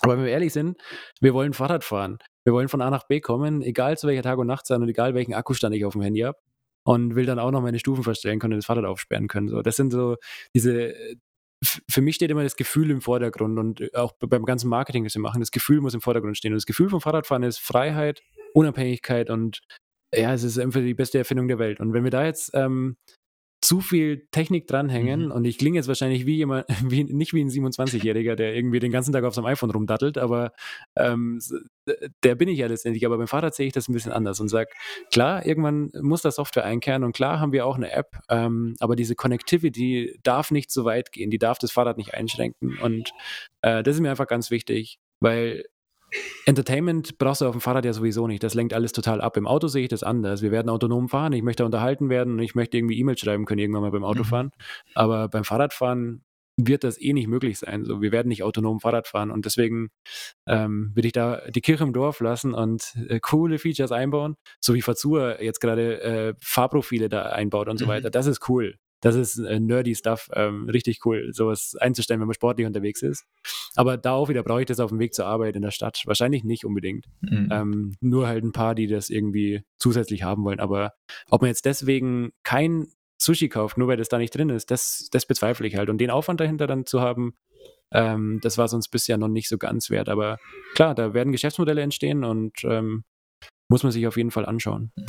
Aber 0.00 0.16
wenn 0.16 0.24
wir 0.24 0.32
ehrlich 0.32 0.52
sind, 0.52 0.76
wir 1.20 1.32
wollen 1.32 1.52
Fahrrad 1.52 1.84
fahren. 1.84 2.18
Wir 2.44 2.52
wollen 2.52 2.68
von 2.68 2.80
A 2.80 2.90
nach 2.90 3.06
B 3.06 3.20
kommen, 3.20 3.62
egal 3.62 3.96
zu 3.96 4.08
welcher 4.08 4.22
Tag- 4.22 4.38
und 4.38 4.48
Nachtzeit 4.48 4.80
und 4.80 4.88
egal 4.88 5.14
welchen 5.14 5.34
Akkustand 5.34 5.74
ich 5.76 5.84
auf 5.84 5.92
dem 5.92 6.02
Handy 6.02 6.20
habe. 6.20 6.38
Und 6.84 7.14
will 7.14 7.26
dann 7.26 7.38
auch 7.38 7.52
noch 7.52 7.62
meine 7.62 7.78
Stufen 7.78 8.02
verstellen 8.02 8.40
können 8.40 8.54
und 8.54 8.58
das 8.58 8.66
Fahrrad 8.66 8.84
aufsperren 8.84 9.28
können. 9.28 9.46
So, 9.46 9.62
das 9.62 9.76
sind 9.76 9.92
so 9.92 10.16
diese, 10.52 10.92
für 11.62 12.00
mich 12.00 12.16
steht 12.16 12.30
immer 12.30 12.42
das 12.42 12.56
Gefühl 12.56 12.90
im 12.90 13.00
Vordergrund 13.00 13.58
und 13.58 13.80
äh, 13.80 13.90
auch 13.94 14.12
beim 14.20 14.44
ganzen 14.44 14.68
Marketing, 14.68 15.04
das 15.04 15.14
wir 15.14 15.20
machen, 15.20 15.40
das 15.40 15.50
Gefühl 15.50 15.80
muss 15.80 15.94
im 15.94 16.00
Vordergrund 16.00 16.36
stehen. 16.36 16.52
Und 16.52 16.58
das 16.58 16.66
Gefühl 16.66 16.88
vom 16.88 17.00
Fahrradfahren 17.00 17.42
ist 17.42 17.58
Freiheit, 17.58 18.22
Unabhängigkeit 18.54 19.30
und 19.30 19.60
ja, 20.14 20.34
es 20.34 20.42
ist 20.42 20.58
einfach 20.58 20.80
die 20.80 20.94
beste 20.94 21.18
Erfindung 21.18 21.48
der 21.48 21.58
Welt. 21.58 21.80
Und 21.80 21.94
wenn 21.94 22.04
wir 22.04 22.10
da 22.10 22.24
jetzt 22.24 22.50
ähm, 22.54 22.96
zu 23.62 23.80
viel 23.80 24.26
Technik 24.32 24.66
dranhängen 24.66 25.26
mhm. 25.26 25.30
und 25.30 25.44
ich 25.44 25.56
klinge 25.56 25.78
jetzt 25.78 25.86
wahrscheinlich 25.86 26.26
wie 26.26 26.36
jemand, 26.36 26.66
wie, 26.84 27.04
nicht 27.04 27.32
wie 27.32 27.42
ein 27.42 27.48
27-Jähriger, 27.48 28.34
der 28.34 28.54
irgendwie 28.54 28.80
den 28.80 28.90
ganzen 28.90 29.12
Tag 29.12 29.24
auf 29.24 29.34
seinem 29.34 29.46
iPhone 29.46 29.70
rumdattelt, 29.70 30.18
aber 30.18 30.52
ähm, 30.96 31.40
der 32.24 32.34
bin 32.34 32.48
ich 32.48 32.58
ja 32.58 32.66
letztendlich. 32.66 33.06
Aber 33.06 33.18
beim 33.18 33.28
Fahrrad 33.28 33.54
sehe 33.54 33.68
ich 33.68 33.72
das 33.72 33.88
ein 33.88 33.92
bisschen 33.92 34.12
anders 34.12 34.40
und 34.40 34.48
sage, 34.48 34.70
klar, 35.12 35.46
irgendwann 35.46 35.92
muss 36.00 36.22
da 36.22 36.32
Software 36.32 36.64
einkehren 36.64 37.04
und 37.04 37.12
klar 37.12 37.38
haben 37.38 37.52
wir 37.52 37.64
auch 37.64 37.76
eine 37.76 37.92
App, 37.92 38.18
ähm, 38.28 38.74
aber 38.80 38.96
diese 38.96 39.14
Connectivity 39.14 40.18
darf 40.24 40.50
nicht 40.50 40.72
so 40.72 40.84
weit 40.84 41.12
gehen, 41.12 41.30
die 41.30 41.38
darf 41.38 41.58
das 41.58 41.70
Fahrrad 41.70 41.96
nicht 41.96 42.14
einschränken 42.14 42.78
und 42.78 43.12
äh, 43.62 43.84
das 43.84 43.94
ist 43.94 44.00
mir 44.02 44.10
einfach 44.10 44.26
ganz 44.26 44.50
wichtig, 44.50 44.98
weil 45.20 45.64
Entertainment 46.46 47.18
brauchst 47.18 47.40
du 47.40 47.46
auf 47.46 47.52
dem 47.52 47.60
Fahrrad 47.60 47.84
ja 47.84 47.92
sowieso 47.92 48.26
nicht. 48.26 48.42
Das 48.42 48.54
lenkt 48.54 48.74
alles 48.74 48.92
total 48.92 49.20
ab. 49.20 49.36
Im 49.36 49.46
Auto 49.46 49.68
sehe 49.68 49.84
ich 49.84 49.88
das 49.88 50.02
anders. 50.02 50.42
Wir 50.42 50.50
werden 50.50 50.68
autonom 50.68 51.08
fahren. 51.08 51.32
Ich 51.32 51.42
möchte 51.42 51.64
unterhalten 51.64 52.08
werden 52.08 52.34
und 52.34 52.40
ich 52.40 52.54
möchte 52.54 52.76
irgendwie 52.76 52.98
E-Mails 52.98 53.20
schreiben 53.20 53.44
können 53.44 53.60
irgendwann 53.60 53.82
mal 53.82 53.90
beim 53.90 54.04
Autofahren. 54.04 54.46
Mhm. 54.46 54.92
Aber 54.94 55.28
beim 55.28 55.44
Fahrradfahren 55.44 56.24
wird 56.56 56.84
das 56.84 57.00
eh 57.00 57.12
nicht 57.12 57.28
möglich 57.28 57.58
sein. 57.58 57.84
So, 57.84 58.02
wir 58.02 58.12
werden 58.12 58.28
nicht 58.28 58.42
autonom 58.42 58.80
Fahrrad 58.80 59.08
fahren 59.08 59.30
und 59.30 59.46
deswegen 59.46 59.88
ähm, 60.46 60.92
will 60.94 61.06
ich 61.06 61.12
da 61.12 61.40
die 61.48 61.62
Kirche 61.62 61.84
im 61.84 61.92
Dorf 61.92 62.20
lassen 62.20 62.52
und 62.52 62.94
äh, 63.08 63.20
coole 63.20 63.58
Features 63.58 63.90
einbauen, 63.90 64.36
so 64.60 64.74
wie 64.74 64.82
Fazur 64.82 65.42
jetzt 65.42 65.60
gerade 65.60 66.02
äh, 66.02 66.34
Fahrprofile 66.40 67.08
da 67.08 67.22
einbaut 67.22 67.68
und 67.68 67.78
so 67.78 67.86
mhm. 67.86 67.90
weiter. 67.90 68.10
Das 68.10 68.26
ist 68.26 68.48
cool 68.48 68.74
das 69.02 69.16
ist 69.16 69.38
äh, 69.38 69.60
nerdy 69.60 69.94
Stuff, 69.94 70.30
ähm, 70.32 70.68
richtig 70.68 71.04
cool, 71.04 71.30
sowas 71.32 71.76
einzustellen, 71.78 72.20
wenn 72.20 72.28
man 72.28 72.34
sportlich 72.34 72.66
unterwegs 72.66 73.02
ist. 73.02 73.26
Aber 73.74 73.96
da 73.96 74.12
auch 74.12 74.28
wieder 74.28 74.44
brauche 74.44 74.60
ich 74.60 74.66
das 74.66 74.80
auf 74.80 74.90
dem 74.90 75.00
Weg 75.00 75.12
zur 75.12 75.26
Arbeit 75.26 75.56
in 75.56 75.62
der 75.62 75.72
Stadt. 75.72 76.02
Wahrscheinlich 76.06 76.44
nicht 76.44 76.64
unbedingt. 76.64 77.06
Mhm. 77.20 77.48
Ähm, 77.50 77.96
nur 78.00 78.28
halt 78.28 78.44
ein 78.44 78.52
paar, 78.52 78.76
die 78.76 78.86
das 78.86 79.10
irgendwie 79.10 79.64
zusätzlich 79.76 80.22
haben 80.22 80.44
wollen. 80.44 80.60
Aber 80.60 80.92
ob 81.28 81.42
man 81.42 81.48
jetzt 81.48 81.66
deswegen 81.66 82.30
kein 82.44 82.86
Sushi 83.18 83.48
kauft, 83.48 83.76
nur 83.76 83.88
weil 83.88 83.96
das 83.96 84.08
da 84.08 84.18
nicht 84.18 84.36
drin 84.36 84.50
ist, 84.50 84.70
das, 84.70 85.08
das 85.10 85.26
bezweifle 85.26 85.66
ich 85.66 85.76
halt. 85.76 85.90
Und 85.90 85.98
den 85.98 86.10
Aufwand 86.10 86.40
dahinter 86.40 86.68
dann 86.68 86.86
zu 86.86 87.00
haben, 87.00 87.34
ähm, 87.90 88.38
das 88.40 88.56
war 88.56 88.68
sonst 88.68 88.88
bisher 88.88 89.18
noch 89.18 89.28
nicht 89.28 89.48
so 89.48 89.58
ganz 89.58 89.90
wert. 89.90 90.08
Aber 90.08 90.38
klar, 90.74 90.94
da 90.94 91.12
werden 91.12 91.32
Geschäftsmodelle 91.32 91.82
entstehen 91.82 92.22
und 92.22 92.62
ähm, 92.62 93.02
muss 93.72 93.82
man 93.82 93.90
sich 93.90 94.06
auf 94.06 94.18
jeden 94.18 94.30
Fall 94.30 94.44
anschauen. 94.44 94.92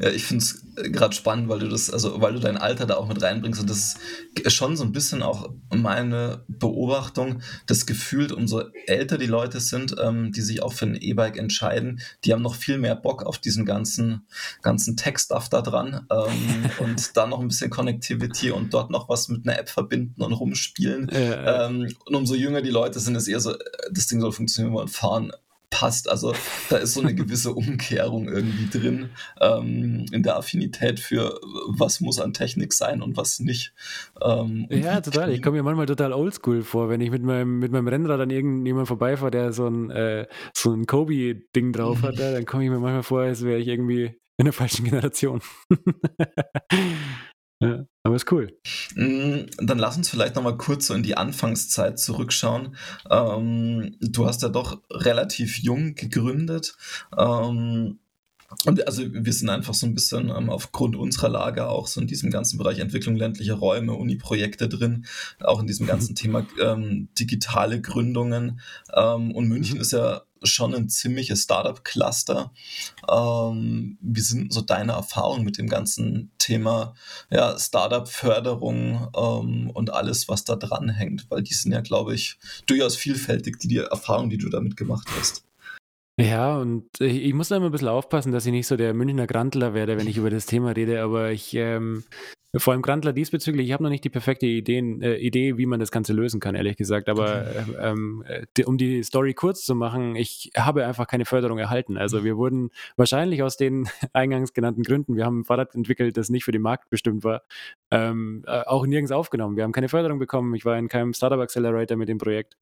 Ja, 0.00 0.08
ich 0.08 0.24
finde 0.24 0.42
es 0.42 0.64
gerade 0.90 1.14
spannend, 1.14 1.48
weil 1.48 1.60
du 1.60 1.68
das, 1.68 1.88
also 1.88 2.20
weil 2.20 2.32
du 2.32 2.40
dein 2.40 2.56
Alter 2.56 2.86
da 2.86 2.96
auch 2.96 3.06
mit 3.06 3.22
reinbringst 3.22 3.60
und 3.60 3.70
das 3.70 3.94
ist 4.42 4.54
schon 4.54 4.76
so 4.76 4.82
ein 4.82 4.90
bisschen 4.90 5.22
auch 5.22 5.50
meine 5.70 6.44
Beobachtung, 6.48 7.42
das 7.66 7.86
gefühlt, 7.86 8.32
umso 8.32 8.62
älter 8.86 9.16
die 9.16 9.26
Leute 9.26 9.60
sind, 9.60 9.94
ähm, 10.02 10.32
die 10.32 10.40
sich 10.40 10.62
auch 10.62 10.72
für 10.72 10.86
ein 10.86 10.96
E-Bike 10.96 11.36
entscheiden, 11.36 12.00
die 12.24 12.32
haben 12.32 12.42
noch 12.42 12.56
viel 12.56 12.78
mehr 12.78 12.96
Bock 12.96 13.22
auf 13.22 13.38
diesen 13.38 13.64
ganzen, 13.64 14.26
ganzen 14.62 14.96
Tech-Stuff 14.96 15.50
da 15.50 15.60
dran 15.62 16.06
ähm, 16.10 16.70
und 16.80 17.16
dann 17.16 17.30
noch 17.30 17.40
ein 17.40 17.48
bisschen 17.48 17.70
Connectivity 17.70 18.50
und 18.50 18.74
dort 18.74 18.90
noch 18.90 19.08
was 19.08 19.28
mit 19.28 19.46
einer 19.46 19.58
App 19.58 19.68
verbinden 19.68 20.22
und 20.22 20.32
rumspielen. 20.32 21.10
Ja. 21.12 21.66
Ähm, 21.66 21.94
und 22.06 22.14
umso 22.14 22.34
jünger 22.34 22.62
die 22.62 22.70
Leute 22.70 22.98
sind, 22.98 23.14
ist 23.14 23.28
eher 23.28 23.40
so, 23.40 23.54
das 23.92 24.06
Ding 24.06 24.20
soll 24.20 24.32
funktionieren 24.32 24.74
und 24.74 24.90
fahren 24.90 25.30
passt. 25.74 26.08
Also 26.08 26.34
da 26.70 26.76
ist 26.76 26.94
so 26.94 27.00
eine 27.00 27.14
gewisse 27.14 27.52
Umkehrung 27.54 28.28
irgendwie 28.28 28.78
drin 28.78 29.10
ähm, 29.40 30.06
in 30.12 30.22
der 30.22 30.36
Affinität 30.36 31.00
für 31.00 31.40
was 31.66 32.00
muss 32.00 32.20
an 32.20 32.32
Technik 32.32 32.72
sein 32.72 33.02
und 33.02 33.16
was 33.16 33.40
nicht. 33.40 33.74
Ähm, 34.22 34.68
ja, 34.70 35.00
total. 35.00 35.32
Ich 35.32 35.42
komme 35.42 35.56
mir 35.56 35.64
manchmal 35.64 35.86
total 35.86 36.12
oldschool 36.12 36.62
vor, 36.62 36.88
wenn 36.88 37.00
ich 37.00 37.10
mit 37.10 37.24
meinem, 37.24 37.58
mit 37.58 37.72
meinem 37.72 37.88
Rennrad 37.88 38.20
an 38.20 38.30
irgendjemand 38.30 38.86
vorbeifahre, 38.86 39.32
der 39.32 39.52
so 39.52 39.66
ein, 39.66 39.90
äh, 39.90 40.26
so 40.54 40.72
ein 40.72 40.86
Kobe-Ding 40.86 41.72
drauf 41.72 42.02
hat, 42.02 42.20
dann 42.20 42.46
komme 42.46 42.64
ich 42.64 42.70
mir 42.70 42.78
manchmal 42.78 43.02
vor, 43.02 43.22
als 43.22 43.44
wäre 43.44 43.58
ich 43.58 43.66
irgendwie 43.66 44.14
in 44.36 44.44
der 44.44 44.52
falschen 44.52 44.84
Generation. 44.84 45.40
Ja, 47.60 47.86
aber 48.02 48.16
ist 48.16 48.30
cool. 48.32 48.58
Mm, 48.94 49.46
dann 49.58 49.78
lass 49.78 49.96
uns 49.96 50.08
vielleicht 50.08 50.34
nochmal 50.34 50.56
kurz 50.56 50.88
so 50.88 50.94
in 50.94 51.02
die 51.02 51.16
Anfangszeit 51.16 51.98
zurückschauen. 51.98 52.76
Ähm, 53.10 53.96
du 54.00 54.26
hast 54.26 54.42
ja 54.42 54.48
doch 54.48 54.82
relativ 54.90 55.58
jung 55.58 55.94
gegründet. 55.94 56.76
Ähm, 57.16 57.98
und 58.66 58.86
also 58.86 59.02
wir 59.12 59.32
sind 59.32 59.48
einfach 59.48 59.74
so 59.74 59.86
ein 59.86 59.94
bisschen 59.94 60.30
ähm, 60.30 60.50
aufgrund 60.50 60.96
unserer 60.96 61.28
Lage 61.28 61.68
auch 61.68 61.86
so 61.86 62.00
in 62.00 62.06
diesem 62.06 62.30
ganzen 62.30 62.58
Bereich 62.58 62.78
Entwicklung 62.78 63.16
ländlicher 63.16 63.54
Räume, 63.54 63.94
Uni-Projekte 63.94 64.68
drin, 64.68 65.06
auch 65.40 65.60
in 65.60 65.66
diesem 65.66 65.86
ganzen 65.88 66.14
Thema 66.14 66.46
ähm, 66.60 67.08
digitale 67.18 67.80
Gründungen. 67.80 68.60
Ähm, 68.94 69.32
und 69.32 69.48
München 69.48 69.80
ist 69.80 69.92
ja 69.92 70.22
schon 70.44 70.74
ein 70.74 70.88
ziemliches 70.88 71.42
Startup-Cluster. 71.42 72.52
Ähm, 73.10 73.98
wie 74.00 74.20
sind 74.20 74.52
so 74.52 74.60
deine 74.60 74.92
Erfahrungen 74.92 75.44
mit 75.44 75.58
dem 75.58 75.68
ganzen 75.68 76.30
Thema 76.38 76.94
ja, 77.30 77.58
Startup-Förderung 77.58 79.08
ähm, 79.16 79.70
und 79.70 79.92
alles, 79.92 80.28
was 80.28 80.44
da 80.44 80.56
dran 80.56 80.88
hängt? 80.88 81.30
Weil 81.30 81.42
die 81.42 81.54
sind 81.54 81.72
ja, 81.72 81.80
glaube 81.80 82.14
ich, 82.14 82.38
durchaus 82.66 82.96
vielfältig, 82.96 83.58
die, 83.58 83.68
die 83.68 83.78
Erfahrungen, 83.78 84.30
die 84.30 84.38
du 84.38 84.48
damit 84.48 84.76
gemacht 84.76 85.08
hast. 85.18 85.44
Ja, 86.16 86.58
und 86.58 86.86
ich, 87.00 87.24
ich 87.24 87.34
muss 87.34 87.48
da 87.48 87.56
immer 87.56 87.66
ein 87.66 87.72
bisschen 87.72 87.88
aufpassen, 87.88 88.30
dass 88.30 88.46
ich 88.46 88.52
nicht 88.52 88.68
so 88.68 88.76
der 88.76 88.94
Münchner 88.94 89.26
Grantler 89.26 89.74
werde, 89.74 89.98
wenn 89.98 90.06
ich 90.06 90.16
über 90.16 90.30
das 90.30 90.46
Thema 90.46 90.70
rede, 90.70 91.02
aber 91.02 91.32
ich, 91.32 91.54
ähm, 91.54 92.04
vor 92.58 92.72
allem 92.72 92.82
Grantler 92.82 93.12
diesbezüglich, 93.12 93.66
ich 93.66 93.72
habe 93.72 93.82
noch 93.82 93.90
nicht 93.90 94.04
die 94.04 94.10
perfekte 94.10 94.46
Ideen, 94.46 95.02
äh, 95.02 95.16
Idee, 95.16 95.58
wie 95.58 95.66
man 95.66 95.80
das 95.80 95.90
Ganze 95.90 96.12
lösen 96.12 96.40
kann, 96.40 96.54
ehrlich 96.54 96.76
gesagt. 96.76 97.08
Aber 97.08 97.44
okay. 97.48 97.76
ähm, 97.80 98.24
äh, 98.26 98.46
die, 98.56 98.64
um 98.64 98.78
die 98.78 99.02
Story 99.02 99.34
kurz 99.34 99.64
zu 99.64 99.74
machen, 99.74 100.16
ich 100.16 100.50
habe 100.56 100.86
einfach 100.86 101.06
keine 101.06 101.24
Förderung 101.24 101.58
erhalten. 101.58 101.96
Also 101.96 102.24
wir 102.24 102.36
wurden 102.36 102.70
wahrscheinlich 102.96 103.42
aus 103.42 103.56
den 103.56 103.88
eingangs 104.12 104.52
genannten 104.52 104.82
Gründen, 104.82 105.16
wir 105.16 105.24
haben 105.24 105.40
ein 105.40 105.44
Fahrrad 105.44 105.74
entwickelt, 105.74 106.16
das 106.16 106.28
nicht 106.30 106.44
für 106.44 106.52
den 106.52 106.62
Markt 106.62 106.90
bestimmt 106.90 107.24
war, 107.24 107.42
ähm, 107.90 108.44
äh, 108.46 108.62
auch 108.62 108.86
nirgends 108.86 109.12
aufgenommen. 109.12 109.56
Wir 109.56 109.64
haben 109.64 109.72
keine 109.72 109.88
Förderung 109.88 110.18
bekommen. 110.18 110.54
Ich 110.54 110.64
war 110.64 110.78
in 110.78 110.88
keinem 110.88 111.12
Startup 111.12 111.40
Accelerator 111.40 111.96
mit 111.96 112.08
dem 112.08 112.18
Projekt, 112.18 112.56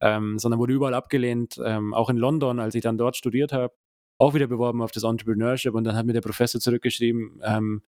ähm, 0.00 0.38
sondern 0.38 0.58
wurde 0.60 0.72
überall 0.72 0.94
abgelehnt. 0.94 1.60
Ähm, 1.64 1.94
auch 1.94 2.10
in 2.10 2.16
London, 2.16 2.60
als 2.60 2.74
ich 2.74 2.82
dann 2.82 2.98
dort 2.98 3.16
studiert 3.16 3.52
habe, 3.52 3.72
auch 4.18 4.34
wieder 4.34 4.46
beworben 4.46 4.82
auf 4.82 4.92
das 4.92 5.04
Entrepreneurship 5.04 5.74
und 5.74 5.84
dann 5.84 5.96
hat 5.96 6.06
mir 6.06 6.14
der 6.14 6.22
Professor 6.22 6.60
zurückgeschrieben, 6.60 7.40
ähm, 7.44 7.82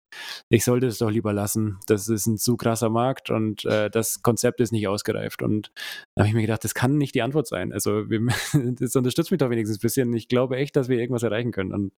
ich 0.50 0.64
sollte 0.64 0.88
es 0.88 0.98
doch 0.98 1.10
lieber 1.10 1.32
lassen. 1.32 1.80
Das 1.88 2.10
ist 2.10 2.28
ein 2.28 2.38
zu 2.38 2.58
krasser 2.58 2.90
Markt 2.90 3.30
und 3.30 3.64
äh, 3.66 3.90
das 3.90 4.22
Konzept 4.22 4.60
ist 4.60 4.72
nicht 4.72 4.88
ausgereift. 4.88 5.42
Und 5.42 5.72
da 6.16 6.22
habe 6.22 6.30
ich 6.30 6.36
mir 6.36 6.42
gedacht, 6.42 6.64
das 6.64 6.74
kann 6.74 6.98
nicht 6.98 7.16
die 7.16 7.22
Antwort 7.22 7.48
sein. 7.48 7.72
Also 7.72 8.10
wir, 8.10 8.28
das 8.80 8.96
unterstützt 8.96 9.32
mich 9.32 9.40
doch 9.40 9.50
wenigstens 9.50 9.78
ein 9.78 9.82
bisschen. 9.82 10.14
Ich 10.14 10.28
glaube 10.28 10.58
echt, 10.58 10.76
dass 10.76 10.90
wir 10.90 11.00
irgendwas 11.00 11.24
erreichen 11.24 11.52
können. 11.52 11.74
Und 11.74 11.94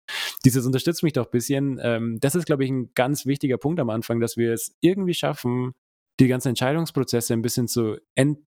dieses 0.45 0.65
unterstützt 0.65 1.03
mich 1.03 1.13
doch 1.13 1.25
ein 1.25 1.31
bisschen. 1.31 1.79
Ähm, 1.81 2.19
das 2.19 2.35
ist, 2.35 2.45
glaube 2.45 2.65
ich, 2.65 2.69
ein 2.69 2.91
ganz 2.93 3.25
wichtiger 3.25 3.57
Punkt 3.57 3.79
am 3.79 3.89
Anfang, 3.89 4.19
dass 4.19 4.37
wir 4.37 4.53
es 4.53 4.75
irgendwie 4.81 5.13
schaffen, 5.15 5.73
die 6.19 6.27
ganzen 6.27 6.49
Entscheidungsprozesse 6.49 7.33
ein 7.33 7.41
bisschen 7.41 7.67
zu 7.67 7.97
ent 8.15 8.39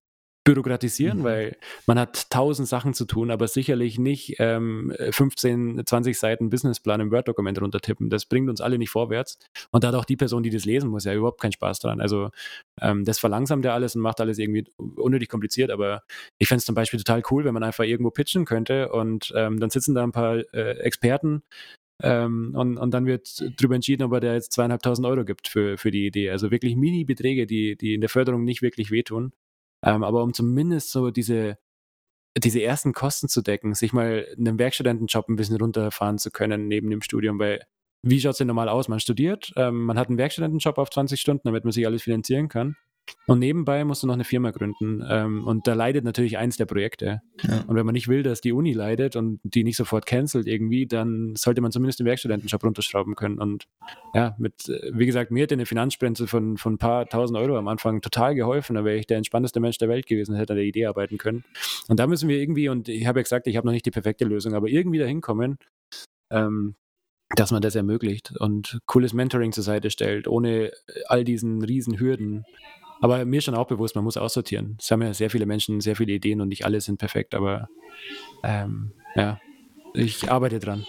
bürokratisieren, 0.43 1.19
mhm. 1.19 1.23
weil 1.23 1.57
man 1.87 1.99
hat 1.99 2.29
tausend 2.29 2.67
Sachen 2.67 2.93
zu 2.93 3.05
tun, 3.05 3.31
aber 3.31 3.47
sicherlich 3.47 3.97
nicht 3.97 4.35
ähm, 4.39 4.93
15, 5.11 5.83
20 5.85 6.17
Seiten 6.17 6.49
Businessplan 6.49 6.99
im 6.99 7.11
Word-Dokument 7.11 7.61
runtertippen. 7.61 8.09
Das 8.09 8.25
bringt 8.25 8.49
uns 8.49 8.61
alle 8.61 8.77
nicht 8.77 8.89
vorwärts. 8.89 9.37
Und 9.71 9.83
da 9.83 9.89
hat 9.89 9.95
auch 9.95 10.05
die 10.05 10.17
Person, 10.17 10.43
die 10.43 10.49
das 10.49 10.65
lesen 10.65 10.89
muss, 10.89 11.05
ja 11.05 11.13
überhaupt 11.13 11.41
keinen 11.41 11.53
Spaß 11.53 11.79
dran. 11.79 12.01
Also 12.01 12.29
ähm, 12.81 13.05
das 13.05 13.19
verlangsamt 13.19 13.65
ja 13.65 13.73
alles 13.73 13.95
und 13.95 14.01
macht 14.01 14.19
alles 14.19 14.37
irgendwie 14.37 14.65
unnötig 14.77 15.29
kompliziert, 15.29 15.71
aber 15.71 16.03
ich 16.39 16.47
fände 16.47 16.59
es 16.59 16.65
zum 16.65 16.75
Beispiel 16.75 16.99
total 16.99 17.23
cool, 17.31 17.45
wenn 17.45 17.53
man 17.53 17.63
einfach 17.63 17.85
irgendwo 17.85 18.11
pitchen 18.11 18.45
könnte 18.45 18.91
und 18.91 19.31
ähm, 19.35 19.59
dann 19.59 19.69
sitzen 19.69 19.95
da 19.95 20.03
ein 20.03 20.11
paar 20.11 20.37
äh, 20.53 20.77
Experten 20.79 21.43
ähm, 22.01 22.53
und, 22.55 22.77
und 22.77 22.93
dann 22.93 23.05
wird 23.05 23.43
darüber 23.57 23.75
entschieden, 23.75 24.03
ob 24.03 24.13
er 24.13 24.19
da 24.19 24.33
jetzt 24.33 24.51
zweieinhalbtausend 24.51 25.07
Euro 25.07 25.23
gibt 25.23 25.47
für, 25.47 25.77
für 25.77 25.91
die 25.91 26.07
Idee. 26.07 26.31
Also 26.31 26.51
wirklich 26.51 26.75
Mini-Beträge, 26.75 27.45
die, 27.47 27.77
die 27.77 27.93
in 27.93 28.01
der 28.01 28.09
Förderung 28.09 28.43
nicht 28.43 28.61
wirklich 28.61 28.91
wehtun. 28.91 29.31
Ähm, 29.83 30.03
aber 30.03 30.23
um 30.23 30.33
zumindest 30.33 30.91
so 30.91 31.11
diese, 31.11 31.57
diese 32.37 32.61
ersten 32.61 32.93
Kosten 32.93 33.27
zu 33.27 33.41
decken, 33.41 33.73
sich 33.75 33.93
mal 33.93 34.27
einen 34.37 34.57
Werkstudentenjob 34.57 35.27
ein 35.29 35.35
bisschen 35.35 35.57
runterfahren 35.57 36.17
zu 36.17 36.31
können 36.31 36.67
neben 36.67 36.89
dem 36.89 37.01
Studium, 37.01 37.39
weil 37.39 37.61
wie 38.05 38.19
schaut 38.19 38.31
es 38.31 38.37
denn 38.37 38.47
normal 38.47 38.69
aus? 38.69 38.87
Man 38.89 38.99
studiert, 38.99 39.53
ähm, 39.55 39.85
man 39.85 39.97
hat 39.97 40.09
einen 40.09 40.17
Werkstudentenjob 40.17 40.77
auf 40.77 40.89
20 40.89 41.19
Stunden, 41.19 41.43
damit 41.45 41.63
man 41.63 41.71
sich 41.71 41.85
alles 41.85 42.03
finanzieren 42.03 42.49
kann. 42.49 42.75
Und 43.25 43.39
nebenbei 43.39 43.83
musst 43.83 44.03
du 44.03 44.07
noch 44.07 44.13
eine 44.13 44.23
Firma 44.23 44.51
gründen. 44.51 45.03
Ähm, 45.07 45.45
und 45.45 45.67
da 45.67 45.73
leidet 45.73 46.03
natürlich 46.03 46.37
eins 46.37 46.57
der 46.57 46.65
Projekte. 46.65 47.21
Ja. 47.41 47.63
Und 47.67 47.75
wenn 47.75 47.85
man 47.85 47.93
nicht 47.93 48.07
will, 48.07 48.23
dass 48.23 48.41
die 48.41 48.51
Uni 48.51 48.73
leidet 48.73 49.15
und 49.15 49.39
die 49.43 49.63
nicht 49.63 49.77
sofort 49.77 50.05
cancelt 50.05 50.47
irgendwie, 50.47 50.85
dann 50.85 51.35
sollte 51.35 51.61
man 51.61 51.71
zumindest 51.71 51.99
den 51.99 52.05
Werkstudentenjob 52.05 52.63
runterschrauben 52.63 53.15
können. 53.15 53.39
Und 53.39 53.65
ja, 54.13 54.35
mit, 54.37 54.67
äh, 54.67 54.91
wie 54.93 55.05
gesagt, 55.05 55.31
mir 55.31 55.43
hätte 55.43 55.55
eine 55.55 55.65
Finanzsprenze 55.65 56.27
von, 56.27 56.57
von 56.57 56.73
ein 56.73 56.77
paar 56.77 57.07
tausend 57.07 57.37
Euro 57.37 57.57
am 57.57 57.67
Anfang 57.67 58.01
total 58.01 58.35
geholfen. 58.35 58.75
Da 58.75 58.83
wäre 58.83 58.97
ich 58.97 59.07
der 59.07 59.17
entspannteste 59.17 59.59
Mensch 59.59 59.77
der 59.77 59.89
Welt 59.89 60.05
gewesen, 60.05 60.35
hätte 60.35 60.53
an 60.53 60.57
der 60.57 60.65
Idee 60.65 60.85
arbeiten 60.85 61.17
können. 61.17 61.43
Und 61.87 61.99
da 61.99 62.07
müssen 62.07 62.27
wir 62.29 62.37
irgendwie, 62.37 62.69
und 62.69 62.89
ich 62.89 63.05
habe 63.07 63.19
ja 63.19 63.23
gesagt, 63.23 63.47
ich 63.47 63.57
habe 63.57 63.67
noch 63.67 63.73
nicht 63.73 63.85
die 63.85 63.91
perfekte 63.91 64.25
Lösung, 64.25 64.53
aber 64.53 64.67
irgendwie 64.67 64.99
dahin 64.99 65.21
kommen, 65.21 65.57
ähm, 66.29 66.75
dass 67.35 67.51
man 67.51 67.61
das 67.61 67.75
ermöglicht 67.75 68.33
und 68.39 68.79
cooles 68.85 69.13
Mentoring 69.13 69.51
zur 69.51 69.63
Seite 69.63 69.89
stellt, 69.89 70.27
ohne 70.27 70.71
all 71.07 71.23
diesen 71.23 71.63
riesen 71.63 71.99
Hürden. 71.99 72.45
Aber 73.03 73.25
mir 73.25 73.39
ist 73.39 73.43
schon 73.43 73.55
auch 73.55 73.67
bewusst, 73.67 73.95
man 73.95 74.05
muss 74.05 74.15
aussortieren. 74.15 74.77
Es 74.79 74.89
haben 74.89 75.01
ja 75.01 75.13
sehr 75.13 75.29
viele 75.29 75.45
Menschen 75.45 75.81
sehr 75.81 75.97
viele 75.97 76.13
Ideen 76.13 76.39
und 76.39 76.47
nicht 76.47 76.63
alle 76.63 76.79
sind 76.79 76.99
perfekt, 76.99 77.35
aber 77.35 77.67
ähm, 78.45 78.93
ja, 79.13 79.41
ich 79.93 80.31
arbeite 80.31 80.59
dran. 80.59 80.85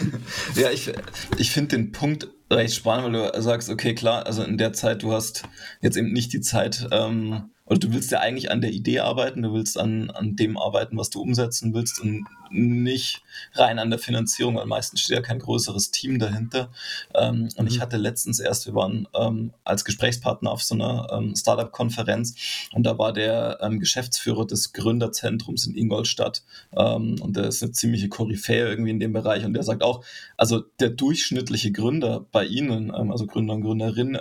ja, 0.56 0.72
ich, 0.72 0.92
ich 1.38 1.52
finde 1.52 1.76
den 1.76 1.92
Punkt 1.92 2.26
recht 2.50 2.74
spannend, 2.74 3.14
weil 3.14 3.30
du 3.30 3.40
sagst, 3.40 3.70
okay, 3.70 3.94
klar, 3.94 4.26
also 4.26 4.42
in 4.42 4.58
der 4.58 4.72
Zeit, 4.72 5.04
du 5.04 5.12
hast 5.12 5.44
jetzt 5.80 5.96
eben 5.96 6.12
nicht 6.12 6.32
die 6.32 6.40
Zeit, 6.40 6.88
ähm, 6.90 7.50
oder 7.72 7.78
du 7.80 7.94
willst 7.94 8.10
ja 8.10 8.20
eigentlich 8.20 8.50
an 8.50 8.60
der 8.60 8.70
Idee 8.70 8.98
arbeiten, 8.98 9.40
du 9.40 9.54
willst 9.54 9.78
an, 9.78 10.10
an 10.10 10.36
dem 10.36 10.58
arbeiten, 10.58 10.98
was 10.98 11.08
du 11.08 11.22
umsetzen 11.22 11.72
willst 11.72 12.00
und 12.02 12.26
nicht 12.50 13.22
rein 13.54 13.78
an 13.78 13.88
der 13.88 13.98
Finanzierung, 13.98 14.56
weil 14.56 14.66
meistens 14.66 15.00
steht 15.00 15.16
ja 15.16 15.22
kein 15.22 15.38
größeres 15.38 15.90
Team 15.90 16.18
dahinter. 16.18 16.70
Ähm, 17.14 17.48
und 17.56 17.66
ich 17.66 17.78
mhm. 17.78 17.80
hatte 17.80 17.96
letztens 17.96 18.40
erst, 18.40 18.66
wir 18.66 18.74
waren 18.74 19.08
ähm, 19.14 19.54
als 19.64 19.86
Gesprächspartner 19.86 20.50
auf 20.50 20.62
so 20.62 20.74
einer 20.74 21.08
ähm, 21.12 21.34
Startup-Konferenz 21.34 22.34
und 22.74 22.82
da 22.84 22.98
war 22.98 23.14
der 23.14 23.58
ähm, 23.62 23.80
Geschäftsführer 23.80 24.46
des 24.46 24.74
Gründerzentrums 24.74 25.66
in 25.66 25.74
Ingolstadt 25.74 26.42
ähm, 26.76 27.16
und 27.22 27.36
der 27.36 27.44
ist 27.44 27.62
eine 27.62 27.72
ziemliche 27.72 28.10
Koryphäe 28.10 28.68
irgendwie 28.68 28.90
in 28.90 29.00
dem 29.00 29.14
Bereich 29.14 29.46
und 29.46 29.54
der 29.54 29.62
sagt 29.62 29.82
auch, 29.82 30.04
also 30.36 30.60
der 30.78 30.90
durchschnittliche 30.90 31.72
Gründer 31.72 32.26
bei 32.32 32.44
Ihnen, 32.44 32.92
ähm, 32.94 33.10
also 33.10 33.26
Gründer 33.26 33.54
und 33.54 33.62
Gründerinnen 33.62 34.12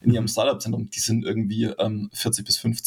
in 0.00 0.12
Ihrem 0.12 0.24
mhm. 0.24 0.28
Startup-Zentrum, 0.28 0.90
die 0.90 0.98
sind 0.98 1.24
irgendwie 1.24 1.70
40 2.12 2.44
bis 2.44 2.56
50. 2.58 2.79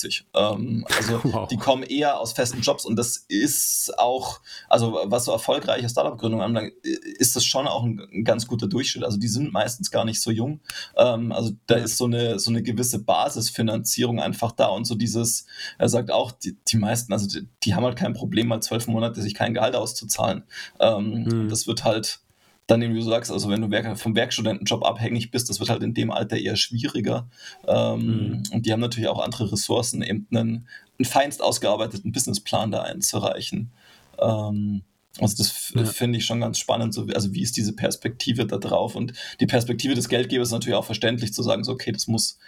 also 0.86 1.22
wow. 1.24 1.48
die 1.48 1.58
kommen 1.58 1.84
eher 1.84 2.20
aus 2.20 2.34
festen 2.34 2.62
Jobs 2.62 2.86
und 2.86 2.96
das 2.96 3.18
ist 3.28 3.98
auch, 3.98 4.42
also 4.70 5.00
was 5.06 5.26
so 5.26 5.32
erfolgreiche 5.32 5.88
Startup-Gründungen 5.90 6.46
anbelangt, 6.46 6.74
ist 6.84 7.36
das 7.36 7.46
schon 7.46 7.68
auch 7.68 7.84
ein, 7.84 8.02
ein, 8.12 8.24
ganz 8.24 8.48
guter 8.48 8.68
Durchschnitt. 8.68 9.04
Also 9.04 9.18
die 9.18 9.28
sind 9.28 9.54
meistens 9.54 9.92
gar 9.92 10.06
nicht 10.06 10.22
so 10.22 10.32
jung. 10.32 10.62
Ähm, 10.98 11.32
also 11.32 11.52
da 11.68 11.76
ist 11.76 11.98
so 11.98 12.06
eine, 12.06 12.40
so 12.40 12.50
eine 12.50 12.64
gewisse 12.64 13.00
Basisfinanzierung 13.00 14.20
einfach 14.20 14.52
da 14.52 14.68
und 14.68 14.86
so 14.86 14.96
dieses, 14.96 15.46
er 15.78 15.90
sagt 15.90 16.12
auch, 16.12 16.32
die, 16.32 16.58
die 16.68 16.78
meisten, 16.78 17.14
also 17.14 17.28
die, 17.28 17.48
die, 17.64 17.76
haben 17.76 17.84
halt 17.84 17.98
kein 17.98 18.14
Problem, 18.14 18.48
mal 18.48 18.62
zwölf 18.62 18.88
Monate 18.88 19.22
sich 19.22 19.34
kein 19.34 19.54
Gehalt 19.54 19.76
auszuzahlen. 19.76 20.44
Ähm, 20.80 21.24
mhm. 21.24 21.50
Das 21.50 21.68
wird 21.68 21.84
halt 21.84 22.23
dann, 22.68 22.82
wie 22.82 22.94
du 22.94 23.02
sagst, 23.02 23.32
also 23.32 23.50
wenn 23.50 23.62
du 23.62 23.96
vom 23.96 24.16
Werkstudentenjob 24.16 24.86
abhängig 24.86 25.32
bist, 25.32 25.50
das 25.50 25.60
wird 25.60 25.70
halt 25.70 25.84
in 25.84 25.94
dem 25.94 26.12
Alter 26.12 26.38
eher 26.38 26.56
schwieriger. 26.56 27.28
Ähm, 27.68 28.00
mhm. 28.00 28.44
Und 28.54 28.66
die 28.66 28.72
haben 28.72 28.80
natürlich 28.80 29.10
auch 29.10 29.24
andere 29.24 29.52
Ressourcen, 29.52 30.02
eben 30.02 30.28
einen, 30.32 30.68
einen 30.98 31.06
feinst 31.06 31.42
ausgearbeiteten 31.42 32.12
Businessplan 32.12 32.72
da 32.72 32.84
einzureichen. 32.84 33.72
Ähm, 34.20 34.84
also 35.20 35.38
das 35.38 35.72
ja. 35.76 35.86
finde 35.86 36.18
ich 36.18 36.26
schon 36.26 36.42
ganz 36.42 36.58
spannend, 36.58 36.94
so, 36.94 37.06
also 37.14 37.34
wie 37.34 37.44
ist 37.44 37.56
diese 37.56 37.74
Perspektive 37.74 38.48
da 38.48 38.58
drauf 38.58 38.96
und 38.96 39.14
die 39.40 39.46
Perspektive 39.46 39.94
des 39.94 40.10
Geldgebers 40.10 40.48
ist 40.48 40.54
natürlich 40.54 40.78
auch 40.78 40.86
verständlich 40.86 41.34
zu 41.34 41.44
sagen, 41.44 41.64
so 41.64 41.74
okay, 41.74 41.92
das 41.92 42.08
muss 42.08 42.40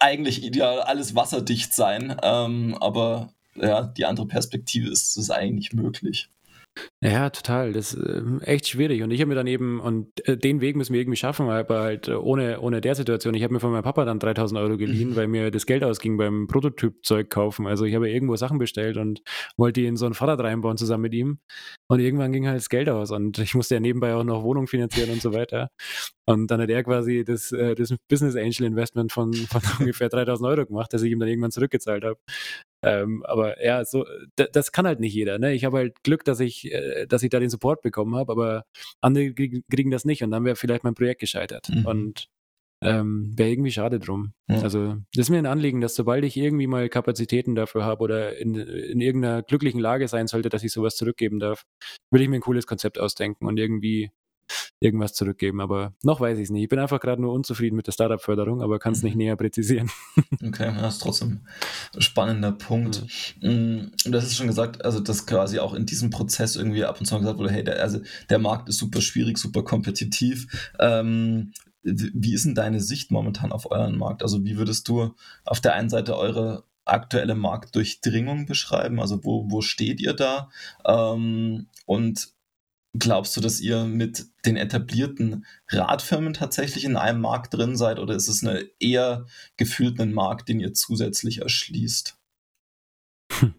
eigentlich 0.00 0.42
ideal 0.42 0.80
alles 0.80 1.14
wasserdicht 1.14 1.72
sein, 1.72 2.16
ähm, 2.22 2.76
aber 2.80 3.32
ja, 3.54 3.82
die 3.84 4.06
andere 4.06 4.26
Perspektive 4.26 4.90
ist, 4.90 5.16
ist 5.16 5.30
eigentlich 5.30 5.72
möglich. 5.72 6.28
Ja, 7.02 7.30
total. 7.30 7.72
Das 7.72 7.94
ist 7.94 8.02
äh, 8.02 8.22
echt 8.42 8.68
schwierig. 8.68 9.02
Und 9.02 9.10
ich 9.10 9.20
habe 9.20 9.28
mir 9.28 9.34
dann 9.34 9.46
eben, 9.46 9.80
und 9.80 10.08
äh, 10.26 10.36
den 10.36 10.60
Weg 10.60 10.74
müssen 10.76 10.92
wir 10.92 11.00
irgendwie 11.00 11.16
schaffen, 11.16 11.48
aber 11.48 11.80
halt 11.80 12.08
äh, 12.08 12.14
ohne, 12.14 12.60
ohne 12.60 12.80
der 12.80 12.94
Situation. 12.94 13.34
Ich 13.34 13.42
habe 13.42 13.52
mir 13.52 13.60
von 13.60 13.70
meinem 13.70 13.82
Papa 13.82 14.04
dann 14.04 14.18
3000 14.18 14.58
Euro 14.60 14.76
geliehen, 14.76 15.10
mhm. 15.10 15.16
weil 15.16 15.28
mir 15.28 15.50
das 15.50 15.66
Geld 15.66 15.84
ausging 15.84 16.16
beim 16.16 16.46
Prototypzeug 16.46 17.30
kaufen. 17.30 17.66
Also 17.66 17.84
ich 17.84 17.94
habe 17.94 18.10
irgendwo 18.10 18.36
Sachen 18.36 18.58
bestellt 18.58 18.96
und 18.96 19.22
wollte 19.56 19.82
in 19.82 19.96
so 19.96 20.06
ein 20.06 20.14
Fahrrad 20.14 20.40
reinbauen 20.40 20.76
zusammen 20.76 21.02
mit 21.02 21.14
ihm. 21.14 21.38
Und 21.88 22.00
irgendwann 22.00 22.32
ging 22.32 22.46
halt 22.46 22.56
das 22.56 22.68
Geld 22.68 22.88
aus 22.88 23.10
und 23.10 23.38
ich 23.38 23.54
musste 23.54 23.74
ja 23.74 23.80
nebenbei 23.80 24.14
auch 24.14 24.24
noch 24.24 24.42
Wohnung 24.42 24.66
finanzieren 24.66 25.10
und 25.10 25.22
so 25.22 25.32
weiter. 25.32 25.68
Und 26.26 26.50
dann 26.50 26.60
hat 26.60 26.70
er 26.70 26.82
quasi 26.84 27.22
das, 27.24 27.52
äh, 27.52 27.74
das 27.74 27.94
Business 28.08 28.34
Angel 28.34 28.64
Investment 28.64 29.12
von, 29.12 29.32
von 29.34 29.60
ungefähr 29.80 30.08
3000 30.08 30.48
Euro 30.48 30.66
gemacht, 30.66 30.92
das 30.92 31.02
ich 31.02 31.12
ihm 31.12 31.20
dann 31.20 31.28
irgendwann 31.28 31.50
zurückgezahlt 31.50 32.04
habe. 32.04 32.18
Ähm, 32.84 33.24
aber 33.24 33.64
ja, 33.64 33.84
so, 33.84 34.04
das 34.36 34.72
kann 34.72 34.86
halt 34.86 35.00
nicht 35.00 35.14
jeder. 35.14 35.38
Ne? 35.38 35.54
Ich 35.54 35.64
habe 35.64 35.78
halt 35.78 36.02
Glück, 36.02 36.24
dass 36.24 36.40
ich, 36.40 36.72
äh, 36.72 37.06
dass 37.06 37.22
ich 37.22 37.30
da 37.30 37.40
den 37.40 37.50
Support 37.50 37.82
bekommen 37.82 38.14
habe, 38.14 38.32
aber 38.32 38.64
andere 39.00 39.32
kriegen 39.32 39.90
das 39.90 40.04
nicht 40.04 40.22
und 40.22 40.30
dann 40.30 40.44
wäre 40.44 40.56
vielleicht 40.56 40.84
mein 40.84 40.94
Projekt 40.94 41.20
gescheitert. 41.20 41.68
Mhm. 41.68 41.86
Und 41.86 42.28
ähm, 42.84 43.32
wäre 43.36 43.50
irgendwie 43.50 43.70
schade 43.70 43.98
drum. 43.98 44.34
Ja. 44.48 44.60
Also, 44.60 44.96
das 45.14 45.26
ist 45.26 45.30
mir 45.30 45.38
ein 45.38 45.46
Anliegen, 45.46 45.80
dass 45.80 45.94
sobald 45.94 46.24
ich 46.24 46.36
irgendwie 46.36 46.66
mal 46.66 46.88
Kapazitäten 46.88 47.54
dafür 47.54 47.84
habe 47.84 48.02
oder 48.02 48.36
in, 48.36 48.54
in 48.54 49.00
irgendeiner 49.00 49.42
glücklichen 49.42 49.80
Lage 49.80 50.06
sein 50.06 50.26
sollte, 50.26 50.50
dass 50.50 50.64
ich 50.64 50.72
sowas 50.72 50.96
zurückgeben 50.96 51.38
darf, 51.38 51.64
will 52.10 52.20
ich 52.20 52.28
mir 52.28 52.36
ein 52.36 52.42
cooles 52.42 52.66
Konzept 52.66 52.98
ausdenken 52.98 53.46
und 53.46 53.58
irgendwie 53.58 54.10
irgendwas 54.80 55.14
zurückgeben. 55.14 55.60
Aber 55.60 55.94
noch 56.02 56.20
weiß 56.20 56.38
ich 56.38 56.44
es 56.44 56.50
nicht. 56.50 56.64
Ich 56.64 56.68
bin 56.68 56.78
einfach 56.78 57.00
gerade 57.00 57.20
nur 57.20 57.32
unzufrieden 57.32 57.76
mit 57.76 57.86
der 57.86 57.92
Startup-Förderung, 57.92 58.62
aber 58.62 58.78
kann 58.78 58.92
es 58.92 59.02
mhm. 59.02 59.08
nicht 59.08 59.16
näher 59.16 59.36
präzisieren. 59.36 59.90
Okay, 60.44 60.74
das 60.78 60.94
ist 60.94 61.02
trotzdem 61.02 61.40
ein 61.94 62.02
spannender 62.02 62.52
Punkt. 62.52 63.04
Mhm. 63.40 63.92
Du 64.04 64.14
hast 64.14 64.26
es 64.26 64.36
schon 64.36 64.46
gesagt, 64.46 64.84
also 64.84 65.00
dass 65.00 65.26
quasi 65.26 65.58
auch 65.58 65.74
in 65.74 65.86
diesem 65.86 66.10
Prozess 66.10 66.56
irgendwie 66.56 66.84
ab 66.84 67.00
und 67.00 67.06
zu 67.06 67.18
gesagt 67.18 67.38
wurde, 67.38 67.50
hey, 67.50 67.64
der, 67.64 67.80
also 67.80 68.00
der 68.28 68.38
Markt 68.38 68.68
ist 68.68 68.78
super 68.78 69.00
schwierig, 69.00 69.38
super 69.38 69.62
kompetitiv. 69.62 70.70
Ähm, 70.78 71.52
wie 71.82 72.34
ist 72.34 72.44
denn 72.44 72.54
deine 72.54 72.80
Sicht 72.80 73.10
momentan 73.10 73.52
auf 73.52 73.70
euren 73.70 73.96
Markt? 73.96 74.22
Also 74.22 74.44
wie 74.44 74.56
würdest 74.56 74.88
du 74.88 75.14
auf 75.44 75.60
der 75.60 75.74
einen 75.74 75.90
Seite 75.90 76.16
eure 76.16 76.64
aktuelle 76.84 77.34
Marktdurchdringung 77.34 78.46
beschreiben? 78.46 79.00
Also 79.00 79.24
wo, 79.24 79.50
wo 79.50 79.60
steht 79.60 80.00
ihr 80.00 80.14
da? 80.14 80.50
Ähm, 80.86 81.68
und 81.86 82.33
glaubst 82.94 83.36
du, 83.36 83.40
dass 83.40 83.60
ihr 83.60 83.84
mit 83.84 84.26
den 84.46 84.56
etablierten 84.56 85.44
Radfirmen 85.68 86.32
tatsächlich 86.32 86.84
in 86.84 86.96
einem 86.96 87.20
Markt 87.20 87.54
drin 87.54 87.76
seid 87.76 87.98
oder 87.98 88.14
ist 88.14 88.28
es 88.28 88.42
eine 88.42 88.68
eher 88.78 89.26
gefühlt 89.56 90.00
einen 90.00 90.14
Markt, 90.14 90.48
den 90.48 90.60
ihr 90.60 90.72
zusätzlich 90.72 91.42
erschließt? 91.42 92.16
Hm. 93.32 93.54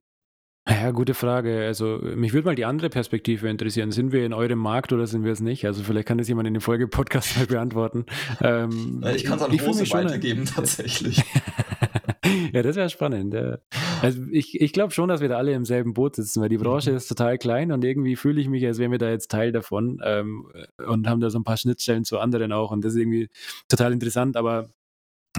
Ja, 0.67 0.89
gute 0.89 1.13
Frage. 1.13 1.63
Also 1.65 1.99
mich 2.01 2.33
würde 2.33 2.47
mal 2.47 2.55
die 2.55 2.65
andere 2.65 2.89
Perspektive 2.89 3.47
interessieren. 3.49 3.91
Sind 3.91 4.11
wir 4.11 4.25
in 4.25 4.33
eurem 4.33 4.57
Markt 4.57 4.93
oder 4.93 5.05
sind 5.05 5.23
wir 5.23 5.31
es 5.31 5.39
nicht? 5.39 5.65
Also 5.65 5.83
vielleicht 5.83 6.07
kann 6.07 6.17
das 6.17 6.27
jemand 6.27 6.47
in 6.47 6.55
dem 6.55 6.61
Folge-Podcast 6.61 7.37
mal 7.37 7.45
beantworten. 7.45 8.05
Ähm, 8.41 9.03
ich 9.15 9.25
kann 9.25 9.37
es 9.37 9.43
an 9.43 9.59
Rose 9.59 9.91
weitergeben, 9.91 10.45
tatsächlich. 10.45 11.17
ja, 12.51 12.63
das 12.63 12.75
wäre 12.77 12.89
spannend. 12.89 13.35
Ja. 13.35 13.59
Also 14.05 14.21
ich, 14.29 14.61
ich 14.61 14.71
glaube 14.71 14.93
schon, 14.93 15.09
dass 15.09 15.21
wir 15.21 15.29
da 15.29 15.37
alle 15.37 15.53
im 15.53 15.65
selben 15.65 15.95
Boot 15.95 16.15
sitzen, 16.15 16.39
weil 16.39 16.49
die 16.49 16.59
Branche 16.59 16.91
mhm. 16.91 16.97
ist 16.97 17.07
total 17.07 17.39
klein 17.39 17.71
und 17.71 17.83
irgendwie 17.83 18.15
fühle 18.15 18.39
ich 18.39 18.47
mich, 18.47 18.63
als 18.63 18.77
wären 18.77 18.91
wir 18.91 18.99
da 18.99 19.09
jetzt 19.09 19.31
Teil 19.31 19.51
davon 19.51 19.99
ähm, 20.03 20.47
und 20.85 21.09
haben 21.09 21.21
da 21.21 21.31
so 21.31 21.39
ein 21.39 21.43
paar 21.43 21.57
Schnittstellen 21.57 22.05
zu 22.05 22.19
anderen 22.19 22.51
auch 22.51 22.69
und 22.69 22.85
das 22.85 22.93
ist 22.93 22.99
irgendwie 22.99 23.29
total 23.67 23.93
interessant, 23.93 24.37
aber 24.37 24.69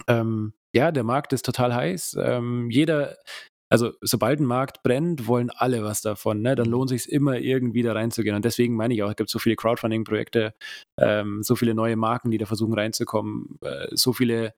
ähm, 0.09 0.53
ja, 0.75 0.91
der 0.91 1.05
Markt 1.05 1.33
ist 1.33 1.45
total 1.45 1.77
heiß. 1.77 2.17
Ähm, 2.21 2.69
jeder, 2.69 3.17
also 3.71 3.93
sobald 4.01 4.41
ein 4.41 4.47
Markt 4.47 4.83
brennt, 4.83 5.29
wollen 5.29 5.51
alle 5.51 5.85
was 5.85 6.03
davon. 6.03 6.43
Ne? 6.43 6.57
Dann 6.57 6.67
lohnt 6.67 6.91
es 6.91 7.05
sich 7.05 7.13
immer 7.13 7.39
irgendwie 7.39 7.83
da 7.83 7.93
reinzugehen. 7.93 8.35
Und 8.35 8.45
deswegen 8.45 8.75
meine 8.75 8.95
ich 8.95 9.03
auch, 9.05 9.11
es 9.11 9.17
gibt 9.17 9.31
so 9.31 9.39
viele 9.39 9.55
Crowdfunding-Projekte, 9.55 10.55
ähm, 10.99 11.45
so 11.45 11.55
viele 11.55 11.75
neue 11.75 11.95
Marken, 11.95 12.33
die 12.33 12.39
da 12.39 12.47
versuchen 12.47 12.75
reinzukommen, 12.75 13.59
äh, 13.63 13.87
so 13.93 14.13
viele 14.13 14.55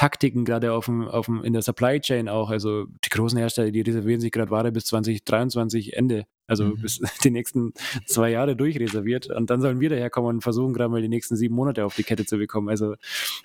Taktiken 0.00 0.46
gerade 0.46 0.72
auf 0.72 0.86
dem, 0.86 1.06
auf 1.06 1.26
dem, 1.26 1.44
in 1.44 1.52
der 1.52 1.60
Supply 1.60 2.00
Chain 2.00 2.30
auch. 2.30 2.48
Also 2.48 2.86
die 3.04 3.10
großen 3.10 3.38
Hersteller, 3.38 3.70
die 3.70 3.82
reservieren 3.82 4.18
sich 4.18 4.32
gerade 4.32 4.50
Ware 4.50 4.72
bis 4.72 4.86
2023 4.86 5.94
Ende. 5.94 6.24
Also 6.46 6.64
mhm. 6.64 6.80
bis 6.80 7.00
die 7.22 7.30
nächsten 7.30 7.74
zwei 8.06 8.30
Jahre 8.30 8.56
durchreserviert. 8.56 9.26
Und 9.26 9.50
dann 9.50 9.60
sollen 9.60 9.78
wir 9.78 9.90
daherkommen 9.90 10.36
und 10.36 10.40
versuchen, 10.40 10.72
gerade 10.72 10.88
mal 10.88 11.02
die 11.02 11.10
nächsten 11.10 11.36
sieben 11.36 11.54
Monate 11.54 11.84
auf 11.84 11.96
die 11.96 12.02
Kette 12.02 12.24
zu 12.24 12.38
bekommen. 12.38 12.70
Also 12.70 12.94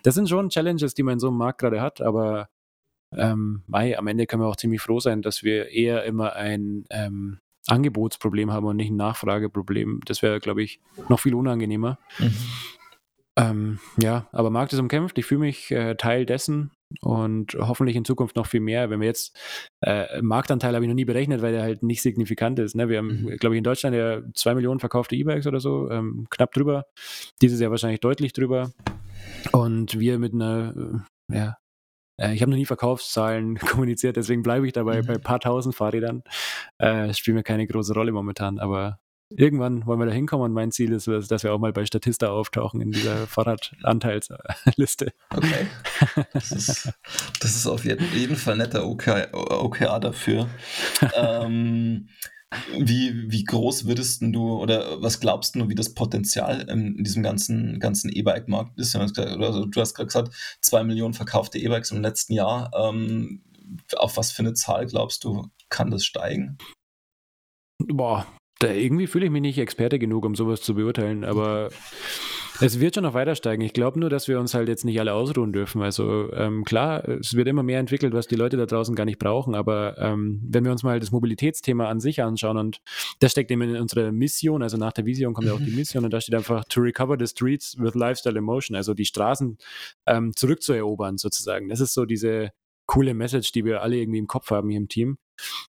das 0.03 0.15
sind 0.15 0.29
schon 0.29 0.47
Challenges, 0.47 0.93
die 0.93 1.03
man 1.03 1.15
in 1.15 1.19
so 1.19 1.27
einem 1.27 1.35
Markt 1.35 1.59
gerade 1.59 1.81
hat, 1.81 1.99
aber 1.99 2.47
ähm, 3.11 3.63
Mai, 3.67 3.97
am 3.97 4.07
Ende 4.07 4.25
können 4.25 4.41
wir 4.41 4.47
auch 4.47 4.55
ziemlich 4.55 4.79
froh 4.79 5.01
sein, 5.01 5.21
dass 5.21 5.43
wir 5.43 5.71
eher 5.71 6.05
immer 6.05 6.37
ein 6.37 6.85
ähm, 6.89 7.39
Angebotsproblem 7.67 8.53
haben 8.53 8.65
und 8.65 8.77
nicht 8.77 8.91
ein 8.91 8.95
Nachfrageproblem. 8.95 9.99
Das 10.05 10.21
wäre, 10.21 10.39
glaube 10.39 10.63
ich, 10.63 10.79
noch 11.09 11.19
viel 11.19 11.35
unangenehmer. 11.35 11.99
Mhm. 12.17 12.33
Ähm, 13.37 13.79
ja, 14.01 14.27
aber 14.31 14.49
Markt 14.49 14.71
ist 14.73 14.79
umkämpft. 14.79 15.17
Ich 15.17 15.25
fühle 15.25 15.41
mich 15.41 15.71
äh, 15.71 15.95
Teil 15.95 16.25
dessen 16.25 16.71
und 17.01 17.55
hoffentlich 17.59 17.95
in 17.95 18.05
Zukunft 18.05 18.35
noch 18.35 18.47
viel 18.47 18.61
mehr. 18.61 18.89
Wenn 18.89 19.01
wir 19.01 19.07
jetzt 19.07 19.37
äh, 19.81 20.21
Marktanteil 20.21 20.73
habe 20.73 20.85
ich 20.85 20.89
noch 20.89 20.95
nie 20.95 21.05
berechnet, 21.05 21.41
weil 21.41 21.51
der 21.51 21.63
halt 21.63 21.83
nicht 21.83 22.01
signifikant 22.01 22.59
ist. 22.59 22.75
Ne? 22.75 22.87
Wir 22.87 22.99
haben, 22.99 23.23
mhm. 23.23 23.37
glaube 23.37 23.55
ich, 23.55 23.57
in 23.57 23.63
Deutschland 23.63 23.95
ja 23.95 24.21
zwei 24.35 24.55
Millionen 24.55 24.79
verkaufte 24.79 25.15
E-Bikes 25.15 25.47
oder 25.47 25.59
so, 25.59 25.89
ähm, 25.91 26.27
knapp 26.29 26.53
drüber. 26.53 26.85
Dieses 27.41 27.59
Jahr 27.59 27.71
wahrscheinlich 27.71 27.99
deutlich 27.99 28.31
drüber. 28.31 28.71
Und 29.51 29.99
wir 29.99 30.17
mit 30.17 30.33
einer 30.33 30.73
äh, 31.29 31.35
ja, 31.35 31.57
äh, 32.19 32.33
ich 32.33 32.41
habe 32.41 32.51
noch 32.51 32.57
nie 32.57 32.65
Verkaufszahlen 32.65 33.57
kommuniziert, 33.59 34.15
deswegen 34.15 34.43
bleibe 34.43 34.67
ich 34.67 34.73
dabei 34.73 35.01
mhm. 35.01 35.07
bei 35.07 35.13
ein 35.15 35.21
paar 35.21 35.39
tausend 35.39 35.75
Fahrrädern. 35.75 36.23
Äh, 36.77 37.13
spielt 37.13 37.35
mir 37.35 37.43
keine 37.43 37.67
große 37.67 37.93
Rolle 37.93 38.11
momentan, 38.11 38.59
aber 38.59 38.99
irgendwann 39.29 39.85
wollen 39.85 39.99
wir 39.99 40.05
da 40.05 40.11
hinkommen 40.11 40.45
und 40.45 40.53
mein 40.53 40.71
Ziel 40.71 40.91
ist, 40.91 41.07
dass 41.07 41.43
wir 41.43 41.53
auch 41.53 41.59
mal 41.59 41.73
bei 41.73 41.85
Statista 41.85 42.29
auftauchen 42.29 42.81
in 42.81 42.91
dieser 42.91 43.27
Fahrradanteilsliste. 43.27 45.13
Okay. 45.29 45.67
Das 46.33 46.51
ist, 46.51 46.93
das 47.39 47.55
ist 47.55 47.67
auf 47.67 47.85
jeden 47.85 48.35
Fall 48.35 48.57
netter 48.57 48.87
OKR, 48.87 49.29
OKR 49.33 49.99
dafür. 49.99 50.49
ähm, 51.15 52.09
wie, 52.77 53.31
wie 53.31 53.43
groß 53.43 53.85
würdest 53.85 54.21
du 54.21 54.61
oder 54.61 55.01
was 55.01 55.19
glaubst 55.19 55.55
du, 55.55 55.67
wie 55.67 55.75
das 55.75 55.93
Potenzial 55.93 56.61
in 56.69 57.03
diesem 57.03 57.21
ganzen, 57.21 57.79
ganzen 57.79 58.09
E-Bike-Markt 58.09 58.79
ist? 58.79 58.95
Also, 58.95 59.65
du 59.65 59.81
hast 59.81 59.93
gerade 59.95 60.07
gesagt, 60.07 60.57
zwei 60.61 60.83
Millionen 60.83 61.13
verkaufte 61.13 61.57
E-Bikes 61.57 61.91
im 61.91 62.01
letzten 62.01 62.33
Jahr. 62.33 62.71
Ähm, 62.73 63.43
auf 63.97 64.15
was 64.15 64.31
für 64.31 64.43
eine 64.43 64.53
Zahl 64.53 64.85
glaubst 64.85 65.23
du, 65.23 65.49
kann 65.69 65.91
das 65.91 66.05
steigen? 66.05 66.57
Boah, 67.79 68.25
da 68.59 68.71
irgendwie 68.71 69.07
fühle 69.07 69.25
ich 69.25 69.31
mich 69.31 69.41
nicht 69.41 69.57
Experte 69.57 69.99
genug, 69.99 70.25
um 70.25 70.35
sowas 70.35 70.61
zu 70.61 70.75
beurteilen, 70.75 71.23
aber 71.23 71.69
es 72.61 72.79
wird 72.79 72.95
schon 72.95 73.03
noch 73.03 73.13
weiter 73.13 73.35
steigen. 73.35 73.61
Ich 73.61 73.73
glaube 73.73 73.99
nur, 73.99 74.09
dass 74.09 74.29
wir 74.29 74.39
uns 74.39 74.53
halt 74.53 74.69
jetzt 74.69 74.85
nicht 74.85 74.97
alle 74.99 75.13
ausruhen 75.13 75.51
dürfen. 75.51 75.81
Also 75.81 76.31
ähm, 76.31 76.63
klar, 76.63 77.07
es 77.07 77.33
wird 77.33 77.49
immer 77.49 77.63
mehr 77.63 77.79
entwickelt, 77.79 78.13
was 78.13 78.27
die 78.27 78.35
Leute 78.35 78.55
da 78.55 78.65
draußen 78.65 78.95
gar 78.95 79.03
nicht 79.03 79.19
brauchen, 79.19 79.55
aber 79.55 79.97
ähm, 79.97 80.41
wenn 80.47 80.63
wir 80.63 80.71
uns 80.71 80.83
mal 80.83 80.99
das 80.99 81.11
Mobilitätsthema 81.11 81.89
an 81.89 81.99
sich 81.99 82.21
anschauen 82.21 82.57
und 82.57 82.81
das 83.19 83.31
steckt 83.31 83.51
eben 83.51 83.61
in 83.61 83.75
unserer 83.75 84.11
Mission, 84.13 84.63
also 84.63 84.77
nach 84.77 84.93
der 84.93 85.05
Vision 85.05 85.33
kommt 85.33 85.47
ja 85.47 85.53
auch 85.53 85.59
die 85.59 85.71
mhm. 85.71 85.77
Mission 85.77 86.05
und 86.05 86.11
da 86.11 86.21
steht 86.21 86.35
einfach 86.35 86.63
to 86.65 86.79
recover 86.79 87.17
the 87.19 87.27
streets 87.27 87.77
with 87.77 87.93
lifestyle 87.93 88.37
emotion, 88.37 88.77
also 88.77 88.93
die 88.93 89.05
Straßen 89.05 89.57
ähm, 90.05 90.33
zurückzuerobern 90.33 91.17
sozusagen. 91.17 91.67
Das 91.67 91.81
ist 91.81 91.93
so 91.93 92.05
diese 92.05 92.51
coole 92.85 93.13
Message, 93.13 93.51
die 93.51 93.65
wir 93.65 93.81
alle 93.81 93.97
irgendwie 93.97 94.19
im 94.19 94.27
Kopf 94.27 94.51
haben 94.51 94.69
hier 94.69 94.79
im 94.79 94.87
Team. 94.87 95.17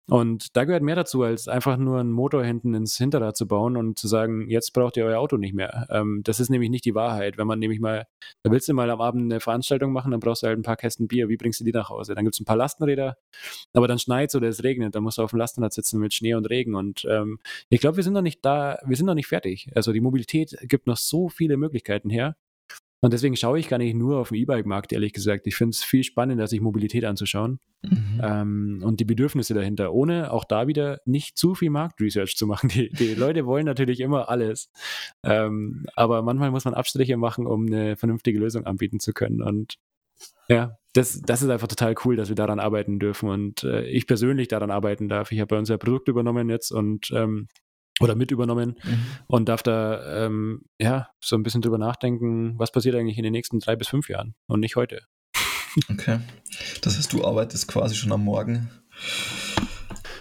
Und 0.09 0.57
da 0.57 0.64
gehört 0.64 0.83
mehr 0.83 0.95
dazu, 0.95 1.23
als 1.23 1.49
einfach 1.49 1.77
nur 1.77 1.99
einen 1.99 2.12
Motor 2.12 2.45
hinten 2.45 2.75
ins 2.75 2.97
Hinterrad 2.97 3.37
zu 3.37 3.49
bauen 3.49 3.77
und 3.77 3.99
zu 3.99 4.07
sagen, 4.09 4.49
jetzt 4.49 4.73
braucht 4.73 4.97
ihr 4.97 5.05
euer 5.05 5.19
Auto 5.19 5.37
nicht 5.37 5.55
mehr. 5.55 5.87
Ähm, 5.91 6.23
das 6.25 6.41
ist 6.41 6.49
nämlich 6.49 6.71
nicht 6.71 6.85
die 6.85 6.95
Wahrheit. 6.95 7.39
Wenn 7.39 7.47
man 7.47 7.59
nämlich 7.59 7.81
mal, 7.81 8.07
da 8.43 8.51
willst 8.51 8.69
du 8.69 8.75
mal 8.75 8.91
am 8.91 9.01
Abend 9.01 9.31
eine 9.31 9.41
Veranstaltung 9.41 9.93
machen, 9.93 10.11
dann 10.12 10.21
brauchst 10.21 10.43
du 10.43 10.47
halt 10.47 10.59
ein 10.59 10.62
paar 10.62 10.77
Kästen 10.77 11.09
Bier. 11.09 11.29
Wie 11.29 11.37
bringst 11.37 11.61
du 11.61 11.64
die 11.64 11.73
nach 11.73 11.91
Hause? 11.91 12.14
Dann 12.14 12.25
gibt 12.25 12.37
es 12.37 12.41
ein 12.41 12.45
paar 12.45 12.57
Lastenräder, 12.57 13.17
aber 13.73 13.89
dann 13.89 13.99
schneit 13.99 14.35
oder 14.35 14.49
es 14.49 14.62
regnet. 14.62 14.95
Dann 14.95 15.03
musst 15.03 15.19
du 15.19 15.23
auf 15.23 15.31
dem 15.31 15.39
Lastenrad 15.39 15.73
sitzen 15.73 16.01
mit 16.01 16.14
Schnee 16.14 16.35
und 16.35 16.47
Regen. 16.49 16.75
Und 16.75 17.07
ähm, 17.11 17.39
ich 17.69 17.81
glaube, 17.81 17.97
wir 17.97 18.05
sind 18.05 18.12
noch 18.12 18.23
nicht 18.23 18.45
da, 18.45 18.79
wir 18.87 18.97
sind 18.97 19.07
noch 19.07 19.14
nicht 19.14 19.29
fertig. 19.29 19.71
Also 19.75 19.93
die 19.93 20.01
Mobilität 20.01 20.57
gibt 20.62 20.87
noch 20.87 20.97
so 20.97 21.29
viele 21.29 21.57
Möglichkeiten 21.57 22.11
her. 22.11 22.37
Und 23.07 23.13
deswegen 23.13 23.37
schaue 23.37 23.61
ich 23.61 23.69
gar 23.69 23.79
nicht 23.79 23.95
nur 23.95 24.19
auf 24.19 24.31
den 24.31 24.39
E-Bike-Markt, 24.39 24.93
ehrlich 24.93 25.13
gesagt. 25.13 25.47
Ich 25.47 25.55
finde 25.55 25.71
es 25.71 25.85
viel 25.85 26.03
spannender, 26.03 26.49
sich 26.49 26.61
Mobilität 26.61 27.05
anzuschauen 27.05 27.61
mhm. 27.83 28.21
ähm, 28.21 28.81
und 28.83 28.99
die 28.99 29.05
Bedürfnisse 29.05 29.55
dahinter, 29.55 29.93
ohne 29.93 30.33
auch 30.33 30.43
da 30.43 30.67
wieder 30.67 30.99
nicht 31.05 31.39
zu 31.39 31.55
viel 31.55 31.71
Marktresearch 31.71 32.35
zu 32.37 32.49
machen. 32.49 32.69
Die, 32.69 32.91
die 32.91 33.15
Leute 33.15 33.47
wollen 33.47 33.65
natürlich 33.65 34.01
immer 34.01 34.29
alles. 34.29 34.73
Ähm, 35.23 35.87
aber 35.95 36.23
manchmal 36.23 36.51
muss 36.51 36.65
man 36.65 36.75
Abstriche 36.75 37.17
machen, 37.17 37.47
um 37.47 37.67
eine 37.67 37.95
vernünftige 37.97 38.41
Lösung 38.41 38.67
anbieten 38.67 38.99
zu 38.99 39.13
können. 39.13 39.41
Und 39.41 39.77
ja, 40.49 40.77
das, 40.93 41.21
das 41.21 41.43
ist 41.43 41.49
einfach 41.49 41.69
total 41.69 41.95
cool, 42.05 42.17
dass 42.17 42.29
wir 42.29 42.35
daran 42.35 42.59
arbeiten 42.59 42.99
dürfen 42.99 43.29
und 43.29 43.63
äh, 43.63 43.85
ich 43.85 44.09
persönlich 44.09 44.49
daran 44.49 44.73
arbeiten 44.73 45.09
darf. 45.09 45.31
Ich 45.31 45.39
habe 45.39 45.55
bei 45.55 45.59
uns 45.59 45.69
ja 45.69 45.77
Produkt 45.77 46.09
übernommen 46.09 46.51
jetzt 46.51 46.73
und 46.73 47.13
ähm, 47.13 47.47
oder 48.01 48.14
mit 48.14 48.30
übernommen 48.30 48.76
mhm. 48.82 49.07
und 49.26 49.49
darf 49.49 49.62
da 49.62 50.26
ähm, 50.26 50.62
ja 50.80 51.09
so 51.20 51.36
ein 51.36 51.42
bisschen 51.42 51.62
drüber 51.62 51.78
nachdenken, 51.78 52.59
was 52.59 52.72
passiert 52.72 52.94
eigentlich 52.94 53.18
in 53.18 53.24
den 53.24 53.32
nächsten 53.32 53.59
drei 53.59 53.76
bis 53.76 53.88
fünf 53.88 54.09
Jahren 54.09 54.34
und 54.47 54.61
nicht 54.61 54.76
heute. 54.76 55.03
Okay. 55.90 56.20
Das 56.80 56.97
heißt, 56.97 57.12
du 57.12 57.22
arbeitest 57.22 57.68
quasi 57.68 57.94
schon 57.94 58.11
am 58.11 58.24
Morgen. 58.24 58.70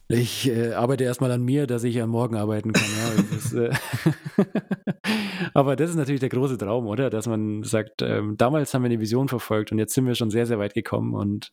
Ich 0.09 0.49
äh, 0.49 0.73
arbeite 0.73 1.05
erstmal 1.05 1.31
an 1.31 1.43
mir, 1.43 1.65
dass 1.65 1.85
ich 1.85 2.01
am 2.01 2.09
Morgen 2.09 2.35
arbeiten 2.35 2.73
kann. 2.73 2.83
Ja. 2.83 3.23
Das, 3.31 3.53
äh 3.53 3.71
Aber 5.53 5.75
das 5.75 5.89
ist 5.89 5.95
natürlich 5.95 6.19
der 6.19 6.29
große 6.29 6.57
Traum, 6.57 6.85
oder? 6.87 7.09
Dass 7.09 7.25
man 7.27 7.63
sagt, 7.63 8.01
ähm, 8.01 8.35
damals 8.37 8.73
haben 8.73 8.83
wir 8.83 8.89
eine 8.89 8.99
Vision 8.99 9.29
verfolgt 9.29 9.71
und 9.71 9.79
jetzt 9.79 9.93
sind 9.93 10.05
wir 10.05 10.15
schon 10.15 10.29
sehr, 10.29 10.45
sehr 10.45 10.59
weit 10.59 10.73
gekommen 10.73 11.13
und 11.13 11.51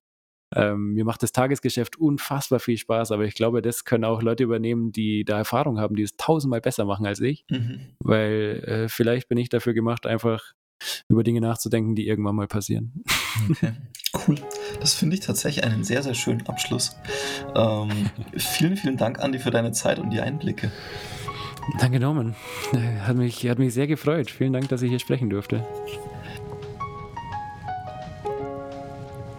ähm, 0.55 0.95
mir 0.95 1.05
macht 1.05 1.23
das 1.23 1.33
Tagesgeschäft 1.33 1.97
unfassbar 1.97 2.61
viel 2.61 2.77
Spaß, 2.77 3.13
aber 3.13 3.25
ich 3.25 3.35
glaube, 3.35 3.63
das 3.63 3.85
können 3.85 4.05
auch 4.05 4.23
Leute 4.23 4.45
übernehmen, 4.45 4.93
die 4.93 5.25
da 5.25 5.39
Erfahrung 5.39 5.79
haben, 5.79 5.97
die 5.97 6.03
es 6.03 6.17
tausendmal 6.17 6.61
besser 6.61 6.85
machen 6.85 7.07
als 7.07 7.21
ich. 7.21 7.45
Mhm. 7.51 7.81
Weil 8.01 8.63
äh, 8.67 8.89
vielleicht 8.89 9.29
bin 9.29 9.39
ich 9.39 9.49
dafür 9.49 9.75
gemacht, 9.75 10.07
einfach 10.07 10.53
über 11.09 11.23
Dinge 11.23 11.41
nachzudenken, 11.41 11.95
die 11.95 12.09
irgendwann 12.09 12.35
mal 12.35 12.49
passieren. 12.49 13.05
Okay, 13.51 13.73
cool. 14.29 14.37
Das 14.81 14.95
finde 14.95 15.15
ich 15.15 15.21
tatsächlich 15.21 15.65
einen 15.65 15.85
sehr, 15.85 16.03
sehr 16.03 16.15
schönen 16.15 16.47
Abschluss. 16.47 16.97
Ähm, 17.55 18.11
vielen, 18.37 18.77
vielen 18.77 18.97
Dank, 18.97 19.21
Andi, 19.21 19.39
für 19.39 19.51
deine 19.51 19.73
Zeit 19.73 19.99
und 19.99 20.11
die 20.11 20.21
Einblicke. 20.21 20.71
Danke, 21.79 22.01
Norman. 22.01 22.35
Hat 23.01 23.17
mich, 23.17 23.49
hat 23.49 23.59
mich 23.59 23.73
sehr 23.73 23.87
gefreut. 23.87 24.31
Vielen 24.31 24.53
Dank, 24.53 24.69
dass 24.69 24.83
ich 24.83 24.91
hier 24.91 24.99
sprechen 24.99 25.31
durfte. 25.31 25.65